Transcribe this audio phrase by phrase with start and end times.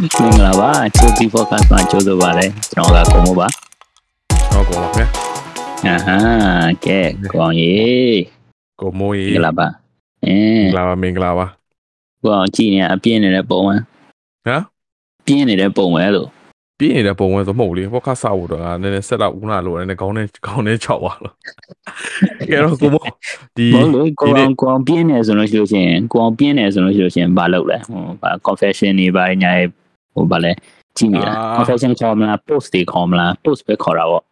[0.00, 3.46] မင်္ဂလာပါချိုတီ podcast မှာကြိုးဆိုပါရစေကျွန်တော်ကကိုမိုးပါ
[4.52, 5.06] ဟုတ်ကောဗျာ
[5.86, 6.16] အာဟာ
[6.84, 7.00] ကဲ
[7.32, 8.20] ကိုအောင်ကြီး
[8.80, 9.66] ကိုမိုးမကြီးင်္ဂလာပါ
[10.24, 11.46] အမင်းင်္ဂလာပါမင်္ဂလာပါ
[12.22, 13.82] ကိုအောင်ကြည့်နေအပြင်းနေတဲ့ပုံဝမ်း
[14.46, 14.62] ဟမ်
[15.26, 16.28] ပြင်းနေတဲ့ပုံဝဲလို့
[16.78, 21.34] ပြင်းနေတဲ့ပုံဝဲဆိုမဟုတ်လေဘောခါဆောက်တော့နည်းနည်းဆက်တော့ဦးနာလို့နည်းနည်းခေါင်းနဲ့ခေါင်းနဲ့ချောက်ပါလို့
[22.50, 23.04] ကဲတော့ကိုမိုး
[23.56, 29.52] ဒီဘောလို့ကိုဒီနေ့အောင်ကိုအောင်ပြင်းနေဆိုလို့ရှိလို့ရှိရင်ကိုအောင်ပြင်းနေဆိုလို့ရှိလို့ရှိရင်ဘာလုပ်လဲဟိုဘာ confession တွေဘာညာ
[30.16, 30.52] ဟိုဗာလဲ
[30.96, 34.24] ကြည့်ရတာ confession ခေါ်မလား post တွေခေါ်မလား post ပဲခေါ်တာပေါ့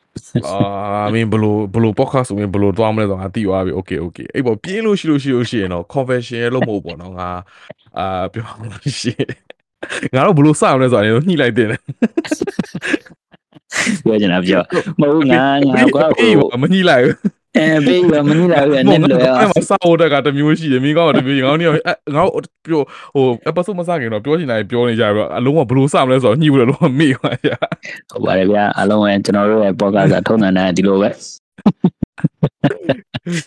[0.46, 7.28] အာမင်းဘလို့ဘလို့ podcast ဆိုရင်ဘလို့သွားမလဲဆိုတော့ငါသိသွားပြီ okay okay အဲ့ပေါ့ပြင်းလို့ရှိလို့ရှိလို့ရှိရင်တော့ confession ရလို့မဟုတ်ပေါ့နော်ငါ
[7.98, 9.14] အာပြောလို့ရှိ
[10.14, 11.80] ငါတို့ဘလို့စအောင်လဲဆိုတော့ညှိလိုက်တင်တယ်
[14.04, 14.62] ပြောချင်တာပြော
[15.00, 15.42] မဟုတ်ငါ
[15.74, 17.16] ငါကွာအေးမညှိလိုက်ဘူး
[17.57, 22.23] အဲဘေးကမနီလာဘူးအနေနဲ့လွယ် အဲ့ အောင် မှာစောက်တက်ကတစ်မျိုးရှိတယ်မင်းကောင်းကတစ်မျိုးငေါင်းနေငါ
[22.65, 22.81] ပြော
[23.15, 27.49] ဟို episode မစခင်တော့ပြောချင်တာပြောနေကြပြီးတော့အလုံးကဘလို့စမလဲဆိုတော့ညှိလို့လုံးဝမေ့သွားရ
[28.11, 31.09] ဟုတ်ပါတယ်ဗျာအလုံးပဲကျွန်တော်တို့ရဲ့ podcast ကထုံးတယ်နဲ့ဒီလိုပဲ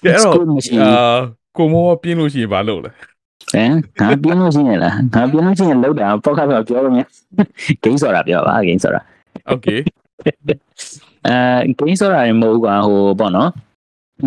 [0.05, 1.15] ကဲအဲ့တော့ School မရှိဘူး အာ
[1.57, 2.91] ကိုမောပြင်းလို့ရှိရင်ဘာလုပ်လဲ
[3.53, 7.03] ဟမ်ငါပြင်းလို့ရှိရင်လားငါပြင်းလို့ရှိရင်လောက်တာ podcast ကပြောလို့မရ
[7.85, 9.01] ဂိမ်းဆိုတာပြောပါဂိမ်းဆိုတာ
[9.49, 9.67] โอเค
[11.27, 13.51] အဲဂိမ်းဆိုတာမဟုတ်ကွာဟိုပေါ့နော်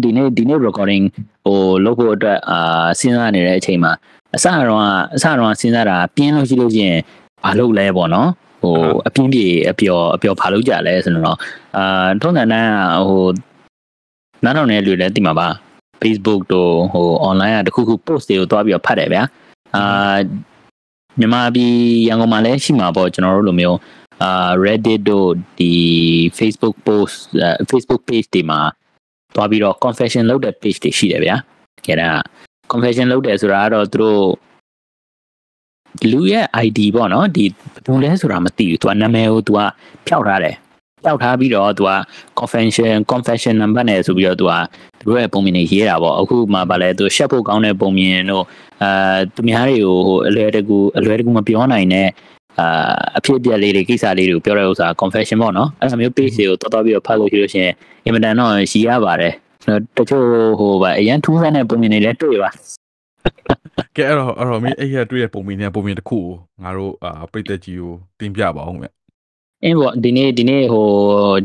[0.02, 1.05] ဒီနေ့ဒီနေ့ recording
[1.44, 3.92] ဟိုလုပ်ဖို့အတွက်အာစဉ်းစားနေတဲ့အချိန်မှာ
[4.36, 4.84] အစတော့
[5.16, 6.98] အစတော့စဉ်းစားတာပြင်းလို့ရှိလို့ရှိရင်
[7.44, 8.28] ဘာလုပ်လဲပေါ့နော်
[8.62, 8.74] ဟို
[9.06, 11.38] အပြင်းပြေအပျော်အပျော်ဘာလုပ်ကြလဲဆိုတော့
[11.77, 12.66] အာထုံးတယ်နဲ့
[13.08, 13.27] ဟို
[14.44, 15.48] နားထောင်နေတဲ့လူတွေလည်းသိမှာပါ
[16.02, 19.22] Facebook တို့ဟို online ကတခုခု post တွေကိုတွားပြီးတော့ဖတ်တယ်ဗျာ
[19.77, 20.16] အာ
[21.18, 21.74] မြန်မာပြည်
[22.08, 23.78] ရန်ကုန်မှာလည်းရှိမှာပေါ့ကျွန်တော်တို့လိုမျိုး
[24.22, 25.72] အာ Reddit တို့ဒီ
[26.38, 28.61] Facebook post အဲ Facebook page တွေမှာ
[29.34, 31.36] တွားပြီးတော့ confession လုပ်တဲ့ page တွေရှိတယ်ဗျာ
[31.84, 32.11] အဲဒါ
[32.73, 34.23] confession လုပ်တယ်ဆိုတာကတော့သူတို့
[36.12, 39.61] လူရဲ့ ID ပေါ့နော်ဒီဘယ်လိုလဲဆိုတာမသိဘူးသူကနာမည်ကိုသူက
[40.06, 40.56] ဖျောက်ထားတယ်
[41.05, 41.91] ဖျောက်ထားပြီးတော့သူက
[42.39, 44.52] confession confession number နဲ့ဆိုပြီးတော့သူက
[44.98, 48.45] သူတို့ရဲ့ပုံမြင်တွေရေးတာပေါ့အခုမှဗာလဲသူရှက်ဖို့ကောင်းတဲ့ပုံမြင်တို့
[48.83, 52.08] အာသူများတွေကိုဟိုအလွယ်တကူအလွယ်တကူမပြောနိုင်တဲ့
[52.58, 52.66] အာ
[53.18, 57.74] အဖြစ်အပျက်လေးတွေကိစ္စလေးတွေကိုပြောတဲ့ဥစ္စာ confession ပေါ့နော်အဲ့လိုမျိုး page တွေကိုတော်တော်ပြီးတော့ဖတ်လို့ရှိလို့ရှိရင်
[58.05, 59.34] အင်မတန်တော့ရှည်ရပါတယ်
[59.96, 60.24] တချို့
[60.58, 62.50] ဟိုဗာအရန်ထူးဆန်းတဲ့ပုံမြင်တွေလည်းတွေ့ပါ
[63.96, 66.27] ကဲအဲ့တော့အဲ့တော့မင်းအဲ့ရတွေ့တဲ့ပုံမြင်တဲ့ပုံမြင်တစ်ခုကို
[66.62, 68.86] ငါတို့အာပိတ်သက်ကြီးကိုတင်ပြပါအောင်ဗျ
[69.64, 70.86] အင်းပေါ့ဒီနေ့ဒီနေ့ဟို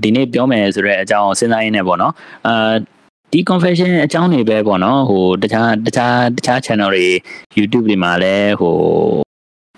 [0.04, 2.14] ဒီနေ့ပြောမယ်ဆိုတော့အကြောင်းစဉ်းစားရင်းနဲ့ပေါ့နော်
[2.48, 2.74] အာ
[3.32, 7.08] ဒီ confession အကြောင်းတွေပဲပေါ့နော်ဟိုတခြားတခြားတခြား channel တွေ
[7.58, 8.76] YouTube တွေမှာလည်းဟို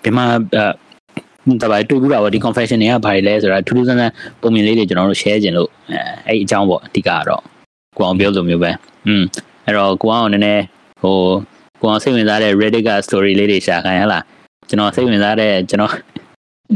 [0.03, 0.25] မြန်မာ
[1.46, 7.42] အဲတပိုင်တွေ့ဘူးတာပေါ့ဒီ confession တွေကဘာတွေလဲဆိုတာထူးထူးဆန်းဆန်းပုံမြင်လေးတွေကျွန်တော်တို့ share ခြင်းလို့အဲအဲ့အကြောင်းပေါ့အဓိကကတော့
[7.96, 8.70] ကိုအောင်ပြောလိုမျိုးပဲ
[9.06, 9.22] อืม
[9.66, 10.62] အဲ့တော့ကိုအောင်နည်းနည်း
[11.02, 11.16] ဟို
[11.80, 14.24] ကိုအောင်စိတ်ဝင်စားတဲ့ Reddit က story လေးတွေရှာခိုင်းဟလား
[14.68, 15.92] ကျွန်တော်စိတ်ဝင်စားတဲ့ကျွန်တော်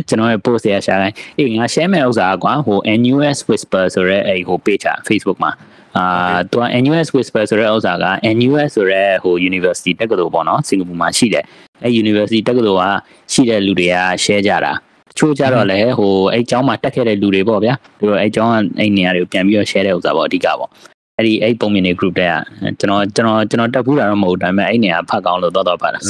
[0.09, 5.51] ကျွန်တော်ရဲ့ post တွေရှာခိုင်းအေးငါ share မဲ့ဥစ္စာကွာဟို NUS Whisper ဆိုရဲအဲ့ဟို page อ่ะ Facebook မှာ
[5.98, 6.06] အာ
[6.52, 8.06] သူက NUS Whisper ဆိုရဲဥစ္စာက
[8.38, 11.46] NUS ဆိုရဲဟို University တက္ကသိုလ်ပေါ့နော်စင်ကာပူမှာရှိတယ်
[11.84, 12.86] အဲ့ University တက္ကသိုလ်က
[13.34, 20.70] ရှိတဲ့လူတွေက share ကြတာတချို့ကြတော့လည်းဟိုအဲ့ကျောင်းမှာတက်ခဲ့တဲ့လူတွေပေါ့ဗျာသူတို့အဲ့ကျောင်းကအဲ့နေရာတွေကိုပြန်ပြီးတော့ share တဲ့ဥစ္စာပေါ့အဓိကပေါ့
[21.18, 22.34] အဲ့ဒီအဲ့ပုံမြင်တွေ group တွေက
[22.80, 26.04] ကျွန်တော်ကျွန်တော်ကျွန်တော်တက်ဘူးတာတော့မဟုတ်ဒါပေမဲ့အဲ့နေရာဖတ်ကောင်းလို့တော့တော့ပါလား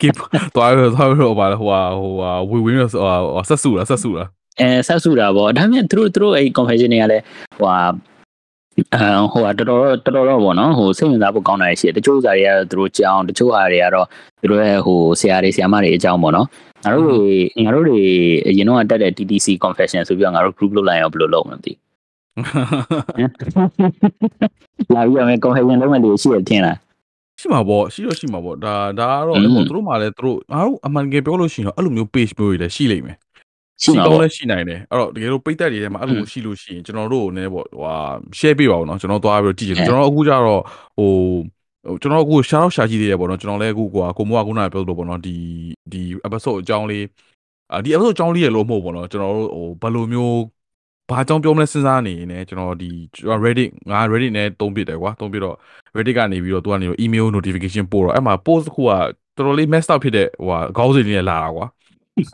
[0.00, 0.08] ကဲ
[0.54, 3.02] သွားရသွားရပါဟိုဟာဟိုဟာဝီဝင်းဆို
[3.48, 4.28] ဆက်စုလားဆက်စုလား
[4.60, 7.24] အဲဆက်စုတာပေါ့ဒါပေမဲ့သူတို့သူတို့အဲ့ confession တွေကလည်း
[7.58, 7.78] ဟိုဟာ
[8.94, 14.06] အဲဟိုဟာတော်တော်တော်တော်တော့ပေါ့နော်ဟိုစိတ်ဝင်စားဖို့ကောင်းတာရှိတယ်တချို့ဇာတွေကတော့သူတို့ကြောင်းတချို့ဟာတွေကတော့
[14.40, 16.46] သူတို့ရဲ့ဟိုဆရာတွေဆရာမတွေအကြောင်းပေါ့နော်
[16.84, 18.00] ငါတို့တွေငါတို့တွေ
[18.48, 21.72] အရင်တော့တက်တဲ့ TTC confession ဆိုပြီးတော့ငါတို့ group လုပ်လိုက်အောင်ဘယ်လိုလုပ်မလဲမသိ
[24.94, 26.76] လာပြီးတော့ confession လုပ်မှလူရှိရထင်လား
[27.40, 33.16] ရှိမှာပေါ့ရှိတော့ရှိမှာပေါ့ဒါဒါကတော့อืมဟိုသူတို့မှလည်းသူတို့ငါတို့အမှန်တကယ်ပြောလို့ရှိရင်တော့အဲ့လိုမျိုး page မျိုးတွေလည်းရှိလိမ့်မယ်
[33.82, 37.96] ရှိမှာကောပေါ့င်းလည်းရှိနိုင်တယ်အဲ့တော့တကယ်လို့ပိတ်သက်တွေထဲမှာအဲ့လိုရှိလို့ရှိရင်ကျွန်တော်တို့နည်းပေါ့ဟိုဟာ
[38.38, 40.62] share ပေးပါဦးနော်ကျွန်တော်သွားပြီးတော့ကြည့်ချင်တယ်ကျွန်တော်အခုကျတော့
[40.98, 41.10] ဟို
[41.86, 45.36] ဟိုကျွန်တော်အခုရှာတော့ရှာကြည့်သေးရပေါ့နော်ကျွန်တော်လည်းအခုကွာကိုမိုးကခုနကပြောလို့ပေါ့နော်ဒီ
[45.92, 47.04] ဒီ episode အကြောင်းလေး
[47.72, 50.38] အာဒီ episode အကြောင်းလေးရလို့မဟုတ်ပေါ့နော်ကျွန်တော်တို့ဟိုဘယ်လိုမျိုး
[51.10, 55.56] ဘာအကြောင်းပြောမလဲစဉ်းစားနေနေကျွန်တော်ဒီကျွန်တော် Reddit ငါ Reddit နဲ့တုံးပစ်တယ်ကွာတုံးပစ်တော့
[55.96, 61.66] Reddit ကနေပြီးတော့သူကနေ email notification ပို့တော့အဲ့မှာ post တစ်ခုကတော်တော်လေး messed up ဖြစ်တဲ့ဟိုဟာခေါင်းစဉ်လေးနဲ့လာတာကွာ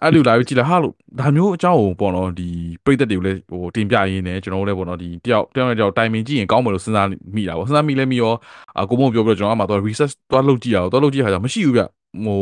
[0.02, 2.48] အဲ့လိုလာပြီးကြည့်လိုက်ဟာလို့ဒါမျိုးအကြောင်းကိုပေါ့နော်ဒီ
[2.84, 8.32] ပြိသက်တွေကိုလည်းဟိုတင်ပြရင်းနဲ့ကျွန်တော်တို့လည်းပေါ့နော်ဒီတယောက်တယောက်နဲ့တယောက်တိုင်ပင်ကြည့်ရင်ကောင်းမယ်လို့စဉ်းစားမိတာပေါ့စဉ်းစားမိလဲမိရော
[8.80, 11.82] အကိုမပြောပြီးတော့ကျွန်တော်အမှတော့ research သွားလုပ်ကြည့်ရအောင်သွားလုပ်ကြည့်ရတာမရှိဘူးဗျ
[12.24, 12.40] ဟို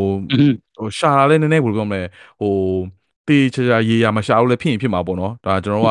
[0.79, 2.03] ဟိုရှာလာလဲနည်းနည်းဘယ်လိုပြောမလဲ
[2.41, 2.53] ဟို
[3.29, 5.89] တေးချာချာရေးရမရှာလို့လည်းဖြစ်ရင်ဖြစ်မှာပေါ့နော်ဒါကျွန်တော်က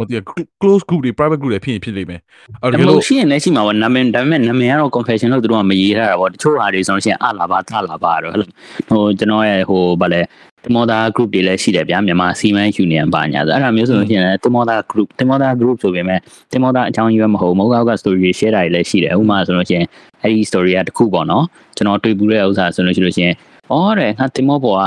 [0.00, 0.14] မသိ
[0.62, 2.20] close group တွေ private group တွေဖြစ်ရင်ဖြစ်လိမ့်မယ်
[2.62, 8.46] အဲ့ဒါဒါလို့လို့ရှိရင်လည်းရှိမှာပေါ့နာမည်ဒါပေမဲ့နာမည်ကတော့ confession လို့သူတို့ကမရေးထားတာပေါ့တချို့ဟာတွေဆိုလို့ရှိရင်အလာပါသလာပါတော့ဟဲ့
[8.88, 10.20] ဟိုကျွန်တော်ရဲ့ဟိုဗာလဲ
[10.66, 16.18] တင်မောသား group တွေလည်းရှိတယ်ဗျာမြန်မာစီမံ union ပါညာဆိုအဲ့ဒါမျိုးဆိုလို့ရှိရင်လည်းတင်မောသား group တင်မောသား group ဆိုပေမဲ့
[16.52, 19.86] တင်မောသားအကြောင်းရွယ်မဟုတ်မိုးကောက်က story တွေ share တာတွေလည်းရှိတယ်ဥပမာဆိုလို့ရှိရင်
[20.22, 21.44] အဲ့ဒီ story ကတစ်ခုပေါ့နော်
[21.76, 23.34] ကျွန်တော်တွေ့ဘူးတဲ့ဥစ္စာဆိုလို့ရှိလို့ရှိရင်
[23.70, 24.82] အော်တဲ့ငါတင်မောပေါ်က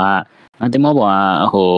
[0.60, 1.68] ငါတင်မောပေါ်ကဟို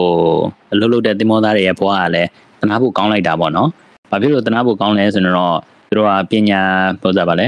[0.73, 2.29] အလုပ်လုပ်တဲ့တင်မောသားတွေရဲ့ဘဝကလည်း
[2.61, 3.69] တနာဖို့ကောင်းလိုက်တာပေါ့နော်
[4.09, 5.55] ဘာဖြစ်လို့တနာဖို့ကောင်းလဲဆိုတော့
[5.89, 6.61] သူတို့ကပညာ
[7.01, 7.47] ပြောစားပါလဲ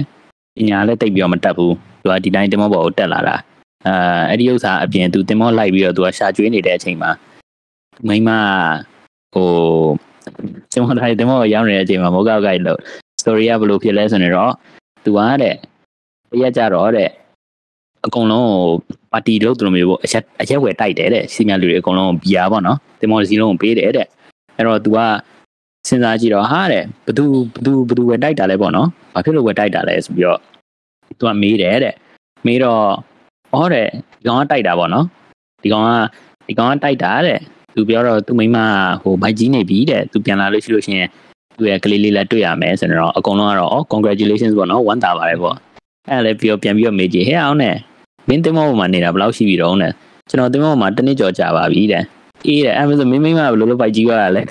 [0.57, 1.73] ပညာလည်းတိတ်ပြီးတော့မတက်ဘူး
[2.03, 3.35] သူကဒီတိုင်းတင်မောပေါ်ကိုတက်လာတာ
[3.87, 7.11] အာအဲ့ဒီဥစ္စာအပြင်သူတင်မောလိုက်ပြီးတော့သူကရှာကျွေးနေတဲ့အချိန်မှာ
[8.07, 8.29] မိမ
[9.33, 9.49] ဟို
[10.73, 12.79] တင်မောတိုင်းတင်မောရောက်နေတဲ့အချိန်မှာမောကောက်ကိုက်လို့
[13.21, 14.51] story ကဘယ်လိုဖြစ်လဲဆိုနေတော့
[15.03, 15.55] သူကတဲ့
[16.31, 17.09] တရက်ကြတော့တဲ့
[18.05, 18.49] အကုန်လုံး
[19.11, 24.07] ပါတီလုပ်သူလိုမျိုးပေါ့အရက်အရက်ဝယ်တိုက်တယ်တဲ့စီမံလူတွေအကုန်လုံးဘီယာပေါ့နော်တင်မောစီလုံးကိုပေးတယ်တဲ့
[24.57, 24.97] အဲ့တော့ तू က
[25.87, 30.39] စဉ်းစားကြည့်တော့ဟာတဲ့ဘသူဘသူဘသူဝယ်တိုက်တာလဲပေါ့နော်ဘာဖြစ်လို့ဝယ်တိုက်တာလဲဆိုပြီးတော့
[31.19, 31.95] तू ကမေးတယ်တဲ့
[32.45, 32.85] မေးတော့
[33.59, 33.87] ဩတဲ့
[34.19, 35.05] ဒီကောင်ကတိုက်တာပေါ့နော်
[35.63, 35.89] ဒီကောင်က
[36.47, 37.39] ဒီကောင်ကတိုက်တာတဲ့
[37.75, 38.57] သူပြောတော့သူမိမ
[39.01, 41.09] ဟိုဘိုက်ကြီးနေပြီတဲ့သူပြန်လာလို့ရှိလို့ရှိရင်
[41.57, 45.55] သူရဲ့ကလေးလေးလည်းတွေ့ရမယ်ဆိုတော့အကုန်လုံးကတော့ congratulations ပေါ့နော်ဝမ်းသာပါတယ်ပေါ့
[46.09, 47.75] အဲ့လည်းပြီးတော့ပြန်ပြီးတော့မေးကြည့်ဟဲ့အောင်နဲ့
[48.29, 49.91] မင်းတင်မောပေါ်မှာနေတာဘယ်လောက်ရှိပြီတော့နဲ့
[50.29, 52.03] ကျွန်တော်တင်မောပေါ်မှာတနစ်ကျော်ကြာပါပြီတဲ့
[52.47, 54.43] အေးတဲ့အဲ့ဒါဆိုမင်းမိမဘယ်လိုလုပ်ပိုက်ကြီးရလဲ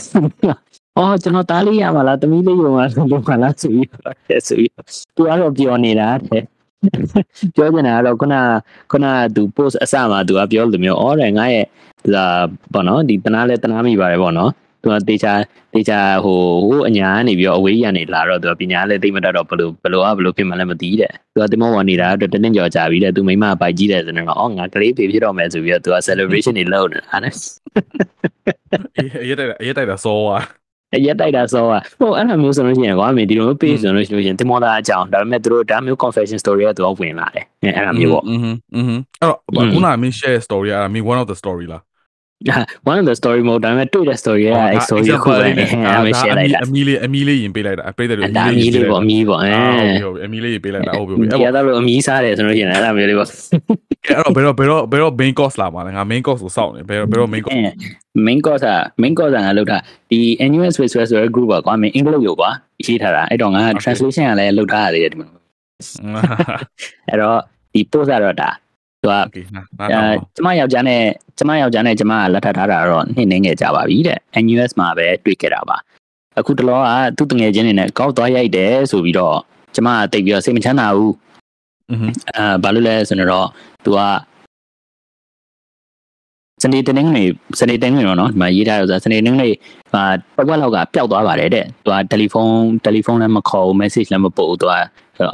[0.99, 4.73] အော်ကျွန်တော်သားလေးရမှာလားသမီးလေးရမှာလားလို့ခါလားဆိုပြီးတော့ဆိုပြီး
[5.17, 6.43] သူကတော့ပြောနေတာတဲ့
[7.57, 8.35] ပြောနေတာကတော့ခုန
[8.93, 11.67] ခုနသူ post အစမှာသူကပြောလို့မျိုးဩတယ်ငါရဲ့
[12.15, 12.27] ဒါ
[12.73, 14.53] ပေါ့နော်ဒီတနာလဲတနာမိပါတယ်ပေါ့နော်
[14.83, 15.33] သူကတေချာ
[15.75, 16.39] တေချာဟို
[16.69, 27.35] ဟိုအညာကနေပြီးတော့အဝေးရနေလာတော့သူကပညာလည်းသိမတတ်တော့ဘလို့ဘလို့ကဘလို့ဖြစ်မှလည်းမသိတဲ့သူကတင်မောဝင်နေတာအတွက်တနင်္ကျော်ကြာပြီတဲ့သူမိမပိုက်ကြီးတယ်ဆိုတော့အော်ငါကလေးဖေဖြစ်တော့မယ်ဆိုပြီးတော့သူက celebration တွေလုပ်နေတာနဲ့
[29.23, 30.43] အရက်တိုက်တာအရက်တိုက်တာစောอ่ะ
[31.06, 38.40] ရက်တိုက်တာဆိုอ่ะဟိုအဲ့လိုမျိုးဆိုလို့ရှိရင်ကွာမင်းဒီလိုမျိုး page ဆိုလို့ရှိရင်တင်မောသားအကြောင်းဒါပေမဲ့သူတို့ဒါမျိုး confession story ကသူကဝင်လာတယ်အဲ့လိုမျိုးပေါ့ อืม
[38.76, 39.38] อืมအဲ့တော့
[39.74, 41.82] ခုနကမင်း share story อ่ะမင်း one of the story လား
[42.90, 45.56] one of the story mode ဒါပေမဲ့တွေ့တဲ့ story ကအဲ့ story ကိုပဲအဲ့
[46.06, 49.52] မ share လိုက်တာ အမီလေးအမီလေးရင်ပေးလိုက်တာအပိတ်တယ်လို့ ဒါအမီလေးပေါ့အမီပေါ့အဲ
[50.04, 53.30] ဟုတ်ပြီအမီလေးရင်ပေးလိုက်တာဟုတ်ပြီ အဲ့တော့လို့အမီစားတယ်ဆိုလို့ရှိရင်အဲ့လိုမျိုးလေးပေါ့
[54.09, 57.57] အဲ့တော့ဘယ်တော့ဘယ်တော့ဘယ်တော့ main course လာမှာလဲငါ main course ကိုစောင့်နေဘယ်တော့ဘယ်တော့ main course
[58.27, 59.79] main course อ่ะ main course ငါလုပ်တာ
[60.11, 60.19] ဒီ
[60.51, 62.51] NUS Swiss Swiss ဆိုတဲ့ group ပါကွာ main အင်္ဂလိပ်ရောကွာ
[62.85, 65.29] ရေးထားတာအဲ့တော့ငါ translation ကလည်းလုပ်ထားရတယ်ဒီမှာ
[67.09, 67.39] အဲ့တော့
[67.73, 68.51] ဒီ post ကတော့ဒါ
[69.03, 69.15] သူက
[69.91, 70.01] အဲ
[70.37, 71.03] ကျမယောက်ျားနဲ့
[71.39, 75.77] ကျမယောက်ျားနဲ့ကျမကလက်ထပ်ထားတာတော့နှစ်နှင်းငယ်ကြပါပြီတဲ့ NUS မှာပဲတွေ့ခဲ့တာပါ
[76.39, 79.37] အခုတလောကသူ့တငယ်ချင်းတွေနဲ့ကောက်သွားရိုက်တယ်ဆိုပြီးတော့
[79.75, 81.13] ကျမကတိတ်ပြီးတော့စိတ်မချမ်းသာဘူး
[82.37, 83.47] အဲဘာလို့လဲဆိုတော့
[83.85, 84.01] သူက
[86.63, 87.25] စနေတနင်္ဂနွေ
[87.61, 89.51] စနေတနင်္ဂနွေတော့နော်ဒီမှာရေးထားရဆိုစနေတနင်္ဂနွေ
[89.93, 90.03] ဟာ
[90.37, 94.75] တစ်ဝက်လောက်ကပျောက်သွားပါတယ်တဲ့သူကတယ်လီဖုန်းတယ်လီဖုန်းလည်းမခေါ်ဘူး message လည်းမပို့ဘူးသူက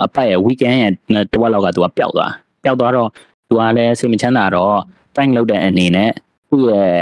[0.05, 0.93] အပတ်ရဲ့ weekend ရဲ့
[1.32, 2.32] တစ်ဝက်လောက်ကသူကပျောက်သွား
[2.64, 3.08] ပျောက်သွားတော့
[3.49, 4.76] သူကလည်းစိတ်မချမ်းသာတော့
[5.14, 6.11] prank လုပ်တဲ့အနေနဲ့
[6.50, 6.93] သူ့ရဲ့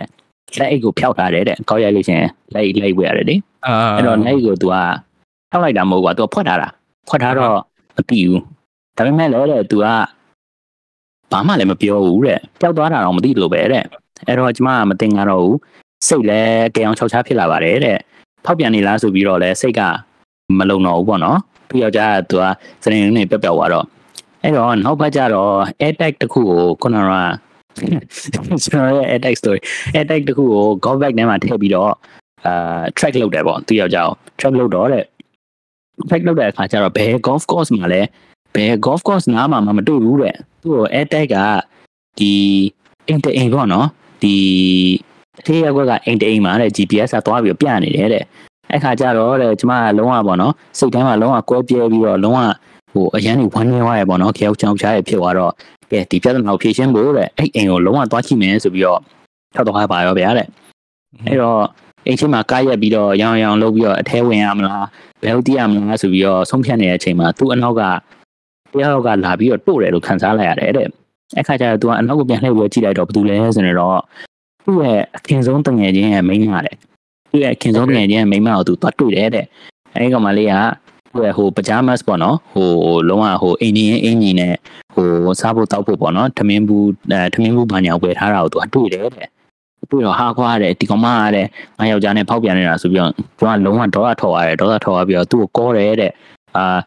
[0.59, 3.37] လက်အိတ်ကိုဖျောက်ထားတယ်တဲ့ကောက်ရိုက်လို့ရှိရင်လက်အိတ်လက်အိတ်ဝယ်ရတယ်လေ
[3.67, 4.77] အာအဲ့တော့လက်အိတ်ကိုသူက
[5.51, 6.69] ဖျောက်လိုက်တာမဟုတ်ဘူးကွာသူကဖွက်ထားတာ
[7.09, 7.55] ဖွက်ထားတော့
[7.97, 8.43] မပြီးဘူး
[8.99, 9.87] ဒါပေမဲ့လည်းတဲ့သူက
[11.33, 13.85] ဘာမှလည်းမပြောဘူးတဲ့ပျောက်သွားတာတော့မသိလို့ပဲတဲ့
[14.27, 15.59] အဲ့တော့ကျမကမတင်ကြတော့ဘူး
[16.09, 17.99] စိတ်လည်းကြအောင်ချောက်ချားဖြစ်လာပါတယ်တဲ့
[18.45, 19.81] ဖောက်ပြန်နေလားဆိုပြီးတော့လည်းစိတ်က
[20.59, 22.45] မလုံတော့ဘူးပေါ့နော်သူယောက်ျားကသူက
[22.85, 23.85] စနေနေ့ပျောက်ပျောက်သွားတော့
[24.43, 25.53] အဲ့တော့နောက်ဘက်ကျတော့
[25.83, 27.13] air tag တစ်ခုကိုခုနက
[28.65, 29.61] ကျွန်တော်ရဲ့ air tag story
[29.97, 31.93] air tag တစ်ခုကို go back ထဲမှာထည့်ပြီးတော့
[32.47, 35.05] အာ track လုပ်တယ်ပေါ့သူယောက်ျားကို track လုပ်တော့တဲ့
[36.09, 38.03] track လုပ်တဲ့အခါကျတော့ဘယ် golf course မှာလဲ
[38.59, 41.37] ဘယ် golf course နားမှာမတွေ့ဘူးတဲ့သူ့ကို air tag က
[42.19, 42.33] ဒီ
[43.09, 43.87] အိမ်တအိမ်ပေါ့နော်
[44.23, 44.35] ဒီ
[45.41, 48.25] အထေးရက်ကွက်ကအိမ်တအိမ်မှာတဲ့ GPS ကသွားပြီးတော့ပြနေတယ်တဲ့
[48.71, 52.41] အဲ့ခါကျတော့တဲ့ကျမကလုံးဝပေါ့နော်စိတ်ထဲမှာလုံးဝကွဲပြဲပြီးတော့လုံးဝ
[52.93, 55.53] ဟိုအရန်ကြီးဝမ်းနေသွားရပေါ့နော်ခေယောက်ချောင်းချားရဖြစ်သွားတော့
[55.91, 59.01] ကဲဒီပြဿနာကိုဖြေရှင်းဖို့တဲ့အဲ့အိမ်ကိုလုံးဝသွားကြည့်မယ်ဆိုပြီးတော့
[59.55, 60.47] ထောက်တော့ပါရောဗျာတဲ့
[61.27, 61.61] အဲ့တော့
[62.07, 64.87] အိမ်ချင်းမှာကားရက်ပြီးတော့ရောင်ရောင်လုပ်ပြီးတော့အထဲဝင်ရမလား
[65.23, 67.83] ဘယ်ဟုတ်တည်ရမလားဆိုပြီးတော့ဆုံးဖြတ်နေတဲ့အချိန်မှာသူ့အနောက်က
[68.74, 70.88] တယောက်ကလာပြီးတော့တို့တယ်လို့ခံစားလိုက်ရတယ်တဲ့
[71.36, 74.00] အဲ့ခါကျတော့ तू ကအနောက်ကိုပြန်လှည့်ပြီးကြည့်လိုက်တော့ဘာတူလဲဆိုတော့
[74.66, 76.76] သူ့ရဲ့အခင်ဆုံးတငယ်ချင်းရဲ့မိန်းမတဲ့
[77.32, 79.46] သူ့ရဲ့အခင်ဆုံးတငယ်ချင်းရဲ့မိန်းမကို तू သွားတွေ့တယ်တဲ့
[79.94, 80.54] အဲ့ဒီကောင်မလေးက
[81.14, 82.70] သူ့ရဲ့ဟိုပဂျာမတ်ပေါ့နော်ဟို
[83.10, 84.54] လုံးဝဟိုအိန္ဒိယအင်ကြီးနဲ့
[84.94, 85.08] ဟို
[85.40, 89.28] စားဖို့တောက်ဖို့ပေါ့နော်ထမင်းဘူးအဲထမင်းဘူးဘာညာဝယ်ထားတာကို तू ကတွေ့တယ်တဲ့
[89.92, 91.46] တွေ့တော့ဟာခွာတဲ့ဒီကောင်မကတဲ့
[91.80, 96.12] ငါယောက်ျားနဲ့ဖောက်ပြန်နေတာဆိုပြီးတော့သူကလုံးဝဒေါသထော်ရတယ်ဒေါသထော်ရပြီးတော့သူ့ကိုကောတယ်တဲ့
[96.56, 96.78] အာ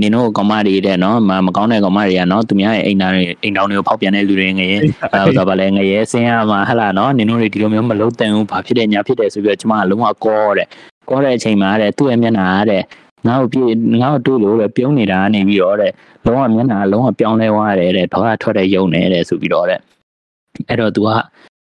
[0.00, 4.76] နင်တို့ကောင်မတွေတဲ့နော်မမကောင်းတဲ့ကောင်မတွေကနော်သူများရဲ့အိမ်သားတွေအိမ်တောင်တွေကိုဖောက်ပြန်တဲ့လူတွေငရဲ
[5.12, 10.66] အဲဆိုတော့ဗာလဲငရဲဆင်းရမှာဟဟလာနော်နင်တို့တွေဒီလိုမျိုးမလုံးတန်ဘူးဘာဖြစ်တဲ့ညာဖြစ်တယ်ဆိုပြီးတော့ကျမကလုံးဝကောတဲ့
[11.08, 12.82] ကောတဲ့အချိန်မှာတဲ့သူ့ရဲ့မျက်နှာကတဲ့
[13.26, 13.62] ငါ့ကိုပြေ
[14.02, 15.92] ငါ့ကိုတွေ့လို့တဲ့ပြုံးနေတာကနေပြီးတော့တဲ့
[16.26, 19.80] လုံးဝမျက်နှာလုံးဝပြောင်းလဲသွားတယ်တဲ့ဒေါသထွက်တဲ့ယုံနေတဲ့ဆိုပြီးတော့တဲ့
[20.68, 21.08] အဲ့တော့ तू က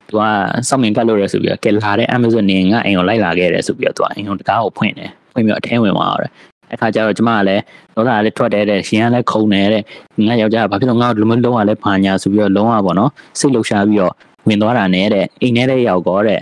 [0.10, 0.22] သူက
[0.68, 6.32] စောင့်မြင်ကတ်လို့ရဆိုပြီးတော့ကဲလာတဲ့ Amazon နေငါအိမ်ကိုလိုက်လာခဲ့တယ်ဆိုပြီးတော့သူကအိမ်ကိုတကားကိုဖွင့်တယ်ဖွင့်ပြီးတော့အထဲဝင်သွားတယ်
[6.74, 7.62] အခါကျတော့ကျမကလည်း
[7.96, 9.84] ဒေါသကလည်းထွက်တယ်တဲ့ရှင်ကလည်းခုံတယ်တဲ့
[10.28, 14.14] ငါယောက်ျားကဘာဖြစ်လို့ငါ့ကိုဒီလိုမျိုးလုံးဝလည်းဖာညာဆိုပြီးတော့လုံးဝပေါ့နော်စိတ်လှုပ်ရှားပြီးတော့
[14.48, 16.40] ဝင်သွားတာနဲ့တဲ့အိမ်ထဲတဲ့ရောက်တော့တဲ့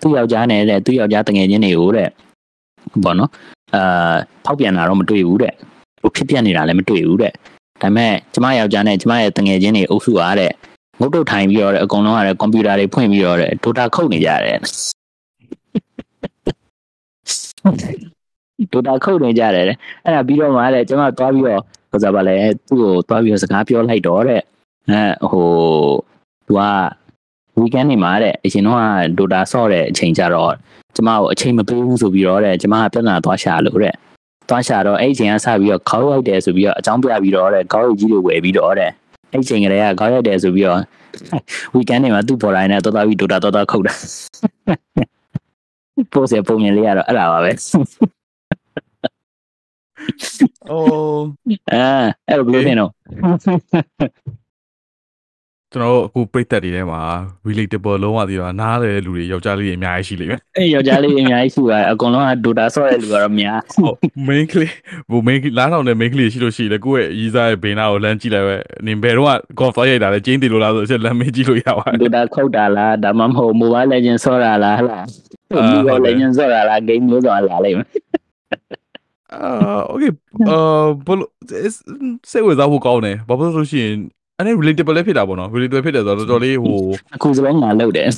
[0.00, 2.08] သူ့ယောက်ျားနဲ့တဲ့သူ့ယောက်ျားတငယ်ချင်းတွေကိုတဲ့
[3.04, 3.30] ပေါ့နော်
[3.74, 5.54] အာဖောက်ပြန်တာတော့မတွေ့ဘူးတဲ့
[6.02, 7.32] ဟိုဖြစ်ပြနေတာလည်းမတွေ့ဘူးတဲ့
[7.82, 10.52] ဒါပေမဲ့ကျမယောက်ျားနဲ့ကျမရဲ့တငယ်ချင်းတွေအုပ်စုအားတဲ့
[11.00, 14.58] ငုတ်တုတ်ထိုင်ပြီးတော့တဲ့အကုန်လုံးကလည်းကွန်ပျူတာတွေဖွင့်ပြီးတော့တဲ့ဒိုတာခုတ်နေကြတယ်
[18.72, 22.36] ဒိုတာခုတ်နေကြတယ်တဲ့အဲ့ဒါပြီးတော့မှတဲ့ကျမသွားပြီးတော့ဟိုစားပါလဲ
[22.68, 24.40] သူ့ကိုသွားပြီးတော့စကားပြောလိုက်တော့တဲ့
[24.88, 25.50] အဲဟို
[26.46, 26.62] သူက
[27.58, 28.80] weekend နေမှာတဲ့အရင်တော့
[29.18, 30.54] ဒိုတာဆော့တဲ့အချိန်ကြတော့
[30.96, 33.94] ကျမကိုအချိန်မပေးဘူးဆိုပြီးတော့တဲ့ကျမကပြဿနာသွားရှာလို့တဲ့
[34.48, 38.90] သွားရှာတော့အဲ့အချိန်ကစပြီးတော့ခေါက်ရိုက်တယ်ဆိုပြီးတော့အကြောင်းပြပြီးတော့တဲ့ခေါက်ရိုက်ကြီးတွေဝယ်ပြီးတော့တဲ့
[39.32, 40.80] အဲ့ချိန်ကလေးကခေါက်ရိုက်တယ်ဆိုပြီးတော့
[41.74, 43.94] weekend နေမှာသူ့ပေါ်တိုင်းနဲ့တော်တော်ပြီးဒိုတာတော်တော်ခုတ်တာ
[46.12, 47.52] ပို့စပုံမြင်လေးကတော့အဲ့ဒါပါပဲ
[50.70, 51.24] အိုး
[51.72, 51.84] အဲ
[52.28, 52.90] အဲ့လိုပြောနေတော့
[55.74, 57.00] ကျွန်တော်တို့အခုပြိသက်တွေထဲမှာ
[57.46, 63.96] relatable လုံးဝတည်တော့နားတယ်လူတွေယောက်ျားလေးတွေအများကြီးရှိလိမ့်မယ်အဲ့ယောက်ျားလေးအများကြီးရှိပါတယ်အကုန်လုံးကဒိုတာဆော့တဲ့လူကတော့များဟုတ်
[64.28, 64.74] main ကလေး
[65.10, 75.04] ဘို main လာတော့တဲ့ main ကလေးရှိလို့ရှိတယ်ကိုယ့်ရဲ့ရီးစားရဲ့ဘေးနာကိုလမ်းကြည့်လိုက်ပဲနင်ဘယ်တော့က golf သွားရိုက်တာလဲကျင်းတည်လို့လားဆိုချက်လမ်းမေးကြည့်လို့ရပါတယ်ဒိုတာခုတ်တာလားဒါမှမဟုတ် Mobile Legends ဆော့တာလားဟလား
[75.54, 77.88] အာဟုတ်တယ် Mobile Legends ဆော့တာလား game မျိုးစုံလာလိမ့်မယ်
[79.34, 80.10] အာ okay
[80.50, 81.30] အာဘလို့
[82.30, 83.90] စိတ်ဝင်စားဖို့ကောင်းတယ်ဘာဖြစ်လို့ဆိုရှင်
[84.38, 86.78] အဲ့ relatable လည်းဖြစ်တာပေါ့နော် relatable ဖြစ်တယ်ဆိုတော့တော်တော်လေးဟို
[87.16, 88.08] အခုစလုံးငါလုပ်တယ်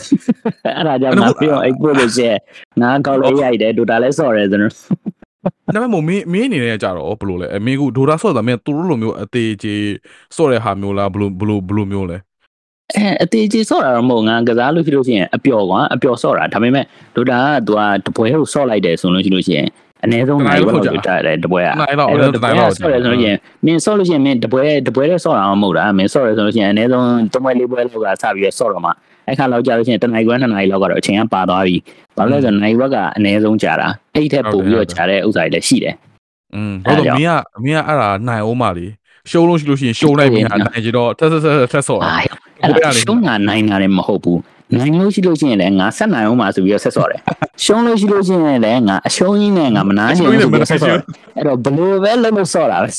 [0.76, 2.38] အဲ့ဒါကြောင့်ငါပြောအဲ့ပို့လို့ရှိရင်
[2.83, 4.73] ငါကောက်လေးရိုက်တယ်ဒိုတာလည်းဆော့တယ်ဆိုတော့
[5.75, 9.85] ဒါပေမဲ့မင်းမင်းအနေနဲ့ကြတော့ဘလို့လဲအမင်းကဒေါတာဆော့တာမင်းသူတို့လိုမျိုးအသေးကြီး
[10.37, 12.19] ဆော့တဲ့ဟာမျိုးလားဘလို့ဘလို့ဘလို့မျိုးလဲ
[12.97, 16.85] အဲအသေးကြီးဆော့တာတော့မဟုတ်ငါကစားလို့ရှိလို့ရှိရင်အပျော်ကွာအပျော်ဆော့တာဒါပေမဲ့
[17.16, 19.69] ဒိုတာက तू ကတပွဲကိုဆော့လိုက်တယ်ဆိုလို့ရှိလို့ရှိရင်
[20.04, 28.90] အနည်းဆုံးနိုင်လောက်လို့တာတယ်တပွဲကနိုင်တော့အဲ့အဲ့တော့တော့တတိုပွဲင်ကတော့ဆော့တယ်ဆိုလို့ရှိရင်မင်းဆော့လို့ရှိရင်မင်းတပွဲတပွဲနဲ့ဆော့တာမဟုတ်တာမင်းဆော့တယ်ဆိုလို့ရှိရင်အနည်းဆုံးတပွဲလေးပွဲလောက်ကစပြီးဆော့တော့မှ
[29.26, 31.76] အဲ့ခါလောက်ကြာလို့ရှိရင်တနိုင်ခွဲနှစ်နိုင်လောက်ကတော့အချိန်ကပါသွားပြီ
[32.16, 35.94] ဘာလို့လဲဆိုတော့နိုင်ဘက်ကအနည်းဆုံးကြာတာအဲ့ထက်ပိုပြီးတော့ကြာတဲ့ဥစ္စာတွေလည်းရှိတယ်
[36.54, 38.87] อืมဟုတ်တော့မင်းကမင်းကအဲ့ဒါနိုင်အောင်ပါလေ
[39.30, 44.38] ရှုံးလို့ရှိလို့ရှိရင်ရှုံးလိုက်ပြီးဟာနိုင်ကြတော့ထက်ဆက်ဆက်ထက်ဆော့အာတာအဲ့ဒါရှုံးတာနိုင်တာလည်းမဟုတ်ဘူး
[44.78, 47.21] နိုင်လို့ရှိလို့ရှိရင်လည်းငါဆက်နိုင်အောင်ပါဆိုပြီးတော့ဆက်ဆော့တယ်
[47.64, 51.02] ရှုံးလို့ရှိလို့ရှိရင်လည်းငါအရှုံးကြီးနဲ့ငါမနာချင်ဘူးဆိုပြီးတော့ဆက်ဆော့တယ်
[51.37, 52.90] အဲ့တော့ဘလို့ပဲလုံးလို့ဆော့တာပဲ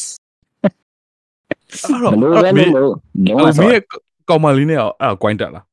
[1.84, 3.84] အဲ့ဘလို့တော့ပဲမင်းလုံးလို့လုံးဝမဆော့င်း
[4.30, 5.66] ကောင်မလေးနဲ့အဲ့ဒါ coin တက်လား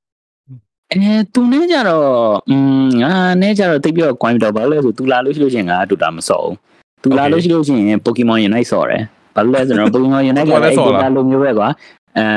[0.93, 2.07] အဲသူနဲ့ကြတော့
[2.51, 2.57] อื
[2.87, 6.57] มငါနဲ့ကြတော့တိတ်ပြီးတော့ coin တော့ဘာလို့လဲဆိုသူလာလို့ရှိလို့ရှိရင်ငါတူတာမဆော့ဘူး
[7.03, 9.03] သူလာလို့ရှိလို့ရှိရင် Pokemon Unite ဆော့တယ်
[9.37, 11.69] ဘာလို့လဲဆိုတော့ Pokemon Unite ကလည်းအဲ့ဒီလိုမျိုးပဲကွာ
[12.18, 12.28] အဲ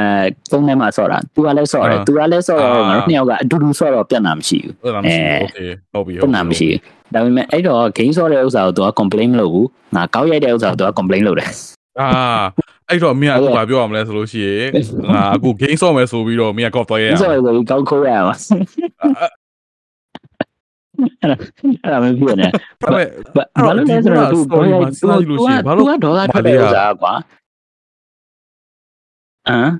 [0.50, 6.80] သုံးထဲမှာဆော့တာသူကလည်းဆော့တယ်သူကလည်းဆော့တော့ငါတို့နှစ်ယောက်ကအတူတူဆော့တော့ပြတ်နာမရှိဘူး အဲ့ဒါမရှိဘူး okay ဟုတ်ပြီ ပြဿနာမရှိဘူး
[7.14, 9.66] ဒါပေမဲ့အဲ့တော့ game ဆော့တဲ့ဥစ္စာကို तू က complain မလုပ်ဘူး
[9.96, 11.50] ငါကောက်ရိုက်တဲ့ဥစ္စာကို तू က complain လုပ်တယ်
[12.00, 12.08] အာ
[12.88, 14.68] အဲ့တော့မင်းကအခုဘာပြောရမလဲဆိုလို့ရှိရင်
[15.12, 18.34] ငါအခု game ဆော့မယ်ဆိုပြီးတော့မင်းက golf သွားရရ ဒီဆော့ရဆိုပြီးကောက်ခိုးရမှာ
[21.20, 23.06] အဲ့ဒါမဖြစ်နေ ဒါပေမဲ့
[23.66, 27.14] ဘာလို့လဲဆိုတော့ तू အဲ့တော့ဒီ story မှာစဉ်းစားကြည့်လို့ရှိရင်ဘာလို့ तू ကဒေါသထွက်တဲ့ဥစ္စာကွာ
[29.48, 29.70] ဟမ်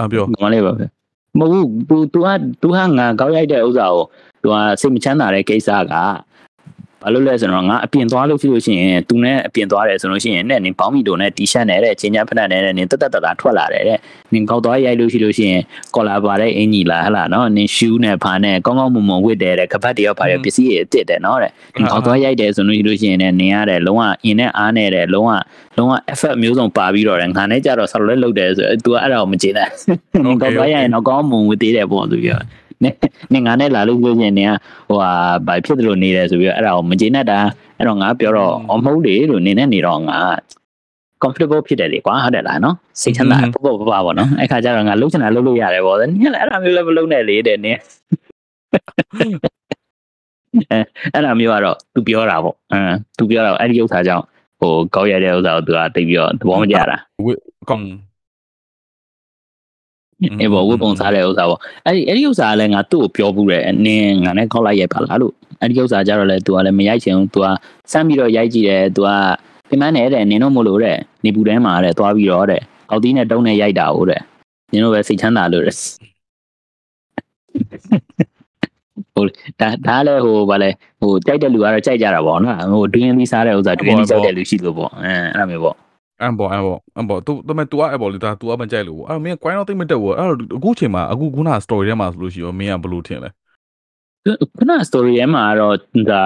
[0.00, 0.84] အပြော ငမလေးပါပဲ
[1.38, 2.28] မဟုတ်ဘူး तू तू က
[2.60, 4.04] तू ဟာငါကောက်ရိုက်တဲ့ဥစ္စာကို
[4.42, 5.94] तू ကစိတ်မချမ်းသာတဲ့ကိစ္စက
[7.03, 13.99] ဘာလို့လဲဆိုတော့ငါအပြင်သွားလို့ဖြစ်လို့ရှိရင် तू နဲ့အပြင်သွားတယ်ဆိုလို့ရှိရင်နဲ့နင်ပေါင်းမီတိုနဲ့တီရှပ်နဲ့တဲ့ချင်းချမ်းဖက်နဲ့နဲ့နင်တက်တက်တက်တာထွက်လာတယ်တဲ့
[14.33, 15.61] နင်ကောက်သွားရိုက်လို့ရှိလို့ရှိရင်
[15.95, 25.31] ကော်လာပါတဲ့အင်ကြီးလားဟဟလားနော်နင်ရှူးနဲ့ဖာနဲ့ကောင်းကောင်းမွန်မွန်ဝစ်တယ်တဲ့ကပတ်တရောဖာရပစ္စည်းတွေအစ်စ်တယ်နော်တဲ့နင်ကောက်သွားရိုက်တယ်ဆိုလို့ရှိလို့ရှိရင်လည်းနင်ရတဲ့လုံးဝအင်းနဲ့အားနဲ့တဲ့လုံးဝ
[25.77, 29.69] လုံးဝ effort မျိုးစုံပါပြီးတော့တယ်ငါနဲ့ကြတော့ဆော်လဲလုပ်တယ်ဆို तू ကအဲ့ဒါကိုမကျေနပ်
[30.25, 32.39] နင်ကောက်သွားရိုက်ရင်တော့ကောင်းမွန်ဝစ်သေးတယ်ပေါ့သူပြော
[32.82, 32.90] နေ
[33.32, 34.52] နေငါနဲ့လာလို့ပြောရင်နင်က
[34.88, 35.10] ဟိုဟာ
[35.46, 37.38] ဘာဖြစ်တယ်လို့နေတယ်ဆိုပြီးတော့အဲ့ဒါကိုမကျေနပ်တာ
[37.78, 40.18] အဲ့တော့ငါပြောတော့အမဟုတ်လေလို့နေနဲ့နေတော့ငါ
[41.22, 47.78] comfortable ဖြစ်တယ်လေကွာဟုတ်တယ်လားနော်စိတ်ချမ်းသာပေါ့ပေါ့ပေါ့ပေါ့နော်အဲ့ခါကျတော့ငါလှုပ်ချင်တာလှုပ်လို့ရတယ်ပေါ့နင်ကလည်းအဲ့ဒါမျိုးလည်းမလုပ်နဲ့လေတဲ့နင်
[50.70, 50.78] အဲ
[51.14, 54.24] အဲ့ဒါမျိုးကတော့ तू ပြောတာပေါ့အမ် तू ပြောတာအဲ့ဒီဥစ္စာကြောင့်
[54.60, 57.38] ဟိုကောက်ရတဲ့ဥစ္စာကို तू ကတိတ်ပြီးတော့သဘောမကျတာ ဝစ်
[57.70, 57.82] ကောင်
[60.40, 67.46] အေးပေါ့ဝတ်ပုံစားတဲ့ဥစ္စာပေါ့အဲ့ဒီအဲ့ဒီဥစ္စာကလည်းငါသူ့ကိုပြောဘူးတဲ့နင်ငါနဲ့ကောက်လိုက်ရိုက်ပါလားလို့အဲ့ဒီဥစ္စာကြတော့လေ तू ကလည်းမရိုက်ချင်ဘူး तू က
[67.92, 69.08] စမ်းပြီးတော့ရိုက်ကြည့်တယ် तू က
[69.68, 74.20] ပြန်မနဲ့တဲ့နင်တို့မလို့တဲ့နေပူထဲမှာတဲ့သွားပြီးတော့တဲ့အောက်သီးနဲ့တုံးနဲ့ရိုက်တာဟုတ်တဲ့
[74.72, 75.76] နင်တို့ပဲစိတ်ချမ်းသာလို့တဲ့
[79.14, 79.24] ဟို
[79.60, 80.70] ဒါဒါလည်းဟိုဗာလဲ
[81.00, 85.76] ဟိုကြိုက်တဲ့လူကတော့ကြိုက်ကြတာပေါ့နော်ဟိုဒွင်းသီးစားတဲ့ဥစ္စာဒွင်းသီးကြိုက်တဲ့လူရှိလို့ပေါ့အဲအဲ့လိုမျိုးပေါ့
[86.22, 93.30] အမ်ဘောအမ်ဘောအမ်ဘောသူတမန် तू အဲ့ဘောလေဒါ तू အမကြိုက်လို့အဲ့မင်း coin တော့သိမတက်ဘူးအဲ့တော့အခုချိန်မှာအခုခုန story ထဲမှာဆိုလို့ရှိရောမင်းကဘယ်လိုထင်လဲ
[94.56, 95.76] ခုန story ထဲမှာတော့
[96.10, 96.24] ဒါ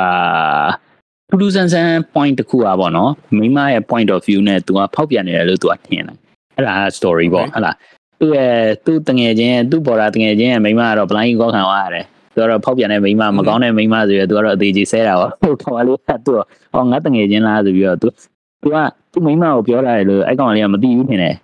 [1.28, 6.16] ပူလူဆန်ဆန် point တစ်ခုอ่ะပေါ့နော်မိမရဲ့ point of view နဲ့ तू ကဖောက်ပြန်နေတယ်လို့ तू ကထင်တယ်
[6.56, 7.76] အဲ့ဒါ story ပေါ့ဟုတ်လား
[8.20, 12.04] သူ့ရဲ့သူ့တငယ်ချင်းသူ့ပေါ်တာတငယ်ချင်းရဲ့မိမကတော့ blind ကောခံသွားရတယ်
[12.34, 16.34] သူကတော့ဖောက်ပြန်တဲ့မိမမကောင်းတဲ့မိမဆိုရယ်သူကတော့အသေးကြီးဆဲတာပေါ့ဟိုကောင်လေးကသူ့
[16.74, 18.08] ဟောငါတငယ်ချင်းလားဆိုပြီးတော့ तू
[18.63, 18.77] သူက
[19.11, 21.35] သူ့မိမကိုပြောတာလေလို့အဲ့ကောင်လေးကမသိဘူးထင်တယ်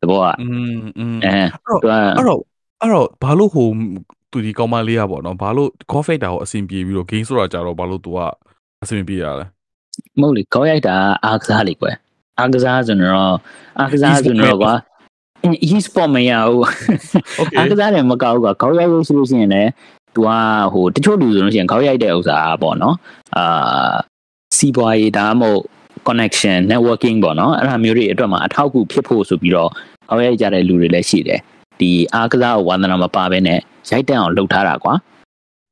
[0.00, 2.40] သဘောကอืมอืมအဲသူကအဲ့တော့
[2.80, 3.66] အဲ့တော့ဘာလို့ဟို
[4.30, 8.30] သူဒီကောင်မလေးอ่ะဗောနော်ဘာလို့ call fighter ကိုအဆင်ပြေပြီးတော့ game ဆိုတာကြတော့ဘာလို့ तू อ่ะ
[8.82, 9.46] အဆင်ပြေရလဲ
[10.20, 11.94] မဟုတ်လေ call fighter အာကစားလေကွယ်
[12.40, 13.36] အာကစားဆိုတော့
[13.80, 14.74] အာကစားဆိုတော့ကွာ
[15.68, 16.64] e-sport မရဘူး
[17.58, 19.70] အာကစားလည်းမကောက်ဘူးကွာ call fighter ဆိုလို့ရှိရင်လည်း
[20.14, 20.38] तू อ่ะ
[20.72, 22.96] ဟိုတချို့လူဆိုလို့ရှိရင် call ရိုက်တဲ့ဥစ္စာပေါ့နော်
[23.36, 23.94] အာ
[24.56, 25.62] စီးပွားရေးဒါမှမဟုတ်
[26.08, 29.70] connection networking ပေါ့နော်အဲ့ဒါမျိုးတွေအတွက်မှာအထောက်အကူဖြစ်ဖို့ဆိုပြီးတော့
[30.10, 31.40] အောင်ရကြတဲ့လူတွေလည်းရှိတယ်
[31.80, 33.58] ဒီအားကစားဝါသနာမပါဘဲနဲ့
[33.90, 34.94] ရိုက်တန့်အောင်လှုပ်ထားတာကွာ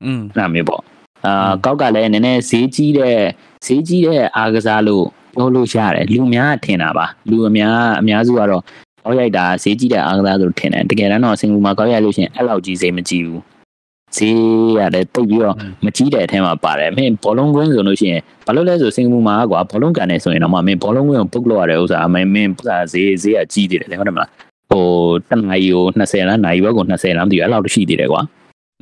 [0.05, 0.83] อืมအဲ့ဒါမျိုးပေါ့
[1.27, 3.17] အာကောက်ကလည်းနည်းနည်းဈေးကြီးတဲ့
[3.67, 5.05] ဈေးကြီးတဲ့အားကစားလို့
[5.37, 8.63] ပြောလို့ရတယ်လူများကထင်တာပါလူအများအများစုကတော့
[9.05, 13.41] ကောက်ရိုက်တာဈေးကြီးတဲ့အားကစားဆိုထင်တယ်တကယ်တမ်းတော့စင်ကူမှာကောက်ရိုက်လို့ရှိရင်အဲ့လောက်ကြီးဈေးမကြီးဘူး
[14.17, 14.37] ဈေး
[14.79, 24.31] ရတယ်တိတ်ပြီးတော့မကြီးတဲ့အထဲမှာပါတယ်မင်းဘောလုံးကွင်းဆိုလို့ရှိရင်ဘာလို့လဲဆိုစင်ကာပူမှာကွာဘောလုံးကန်နေဆိုရင်တော့မင်းဘောလုံးကွင်းကိုပုတ်လို့ရတဲ့ဥစ္စာမင်းမင်းဥစ္စာဈေးဈေးကကြီးသေးတယ်လေဟုတ်တယ်မလား
[24.71, 24.87] ဟို
[25.31, 28.23] တနာရီကို20လမ်းနာရီဘက်ကို20လမ်းတည်ရအဲ့လောက်ရှိသေးတယ်ကွာ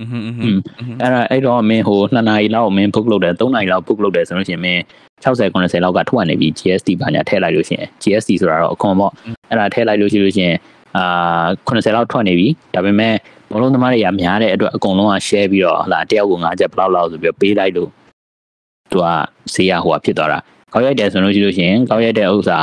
[0.01, 0.11] အင်း
[0.43, 0.61] အင်း
[1.01, 4.81] အဲ့ဒါအဲ့တော့မင်းဟို2နာရီလောက်မင်း book လုပ်တယ်3နာရီလောက် book လုပ်တယ်ဆိုလို့ရှိရင်မင်း
[5.25, 9.13] 60 90လောက်ကထွက်နေပြီ GST ဘာညာထည့်လိုက်လို့ရှိရင် GST ဆိုတာတော့အခွန်ပေါ့
[9.51, 10.57] အဲ့ဒါထည့်လိုက်လို့ရှိလို့ရှိရင်
[10.97, 13.15] အာ80လောက်ထွက်နေပြီဒါပေမဲ့
[13.53, 17.91] ဘလုံးသမားတွေကများတဲ့အတွက်အကုန်လုံးက share ပြီးတော့ဟလာတယောက်ကို5ချက်ဘလောက်လောက်ဆိုပြီးပေးလိုက်လို့
[18.93, 19.07] သူက
[19.55, 20.39] ဈေးရဟိုကဖြစ်သွားတာ
[20.73, 22.59] ကောက်ရိုက်တယ်ဆိုလို့ရှိလို့ရှင်ကောက်ရိုက်တဲ့ဥစ္စာ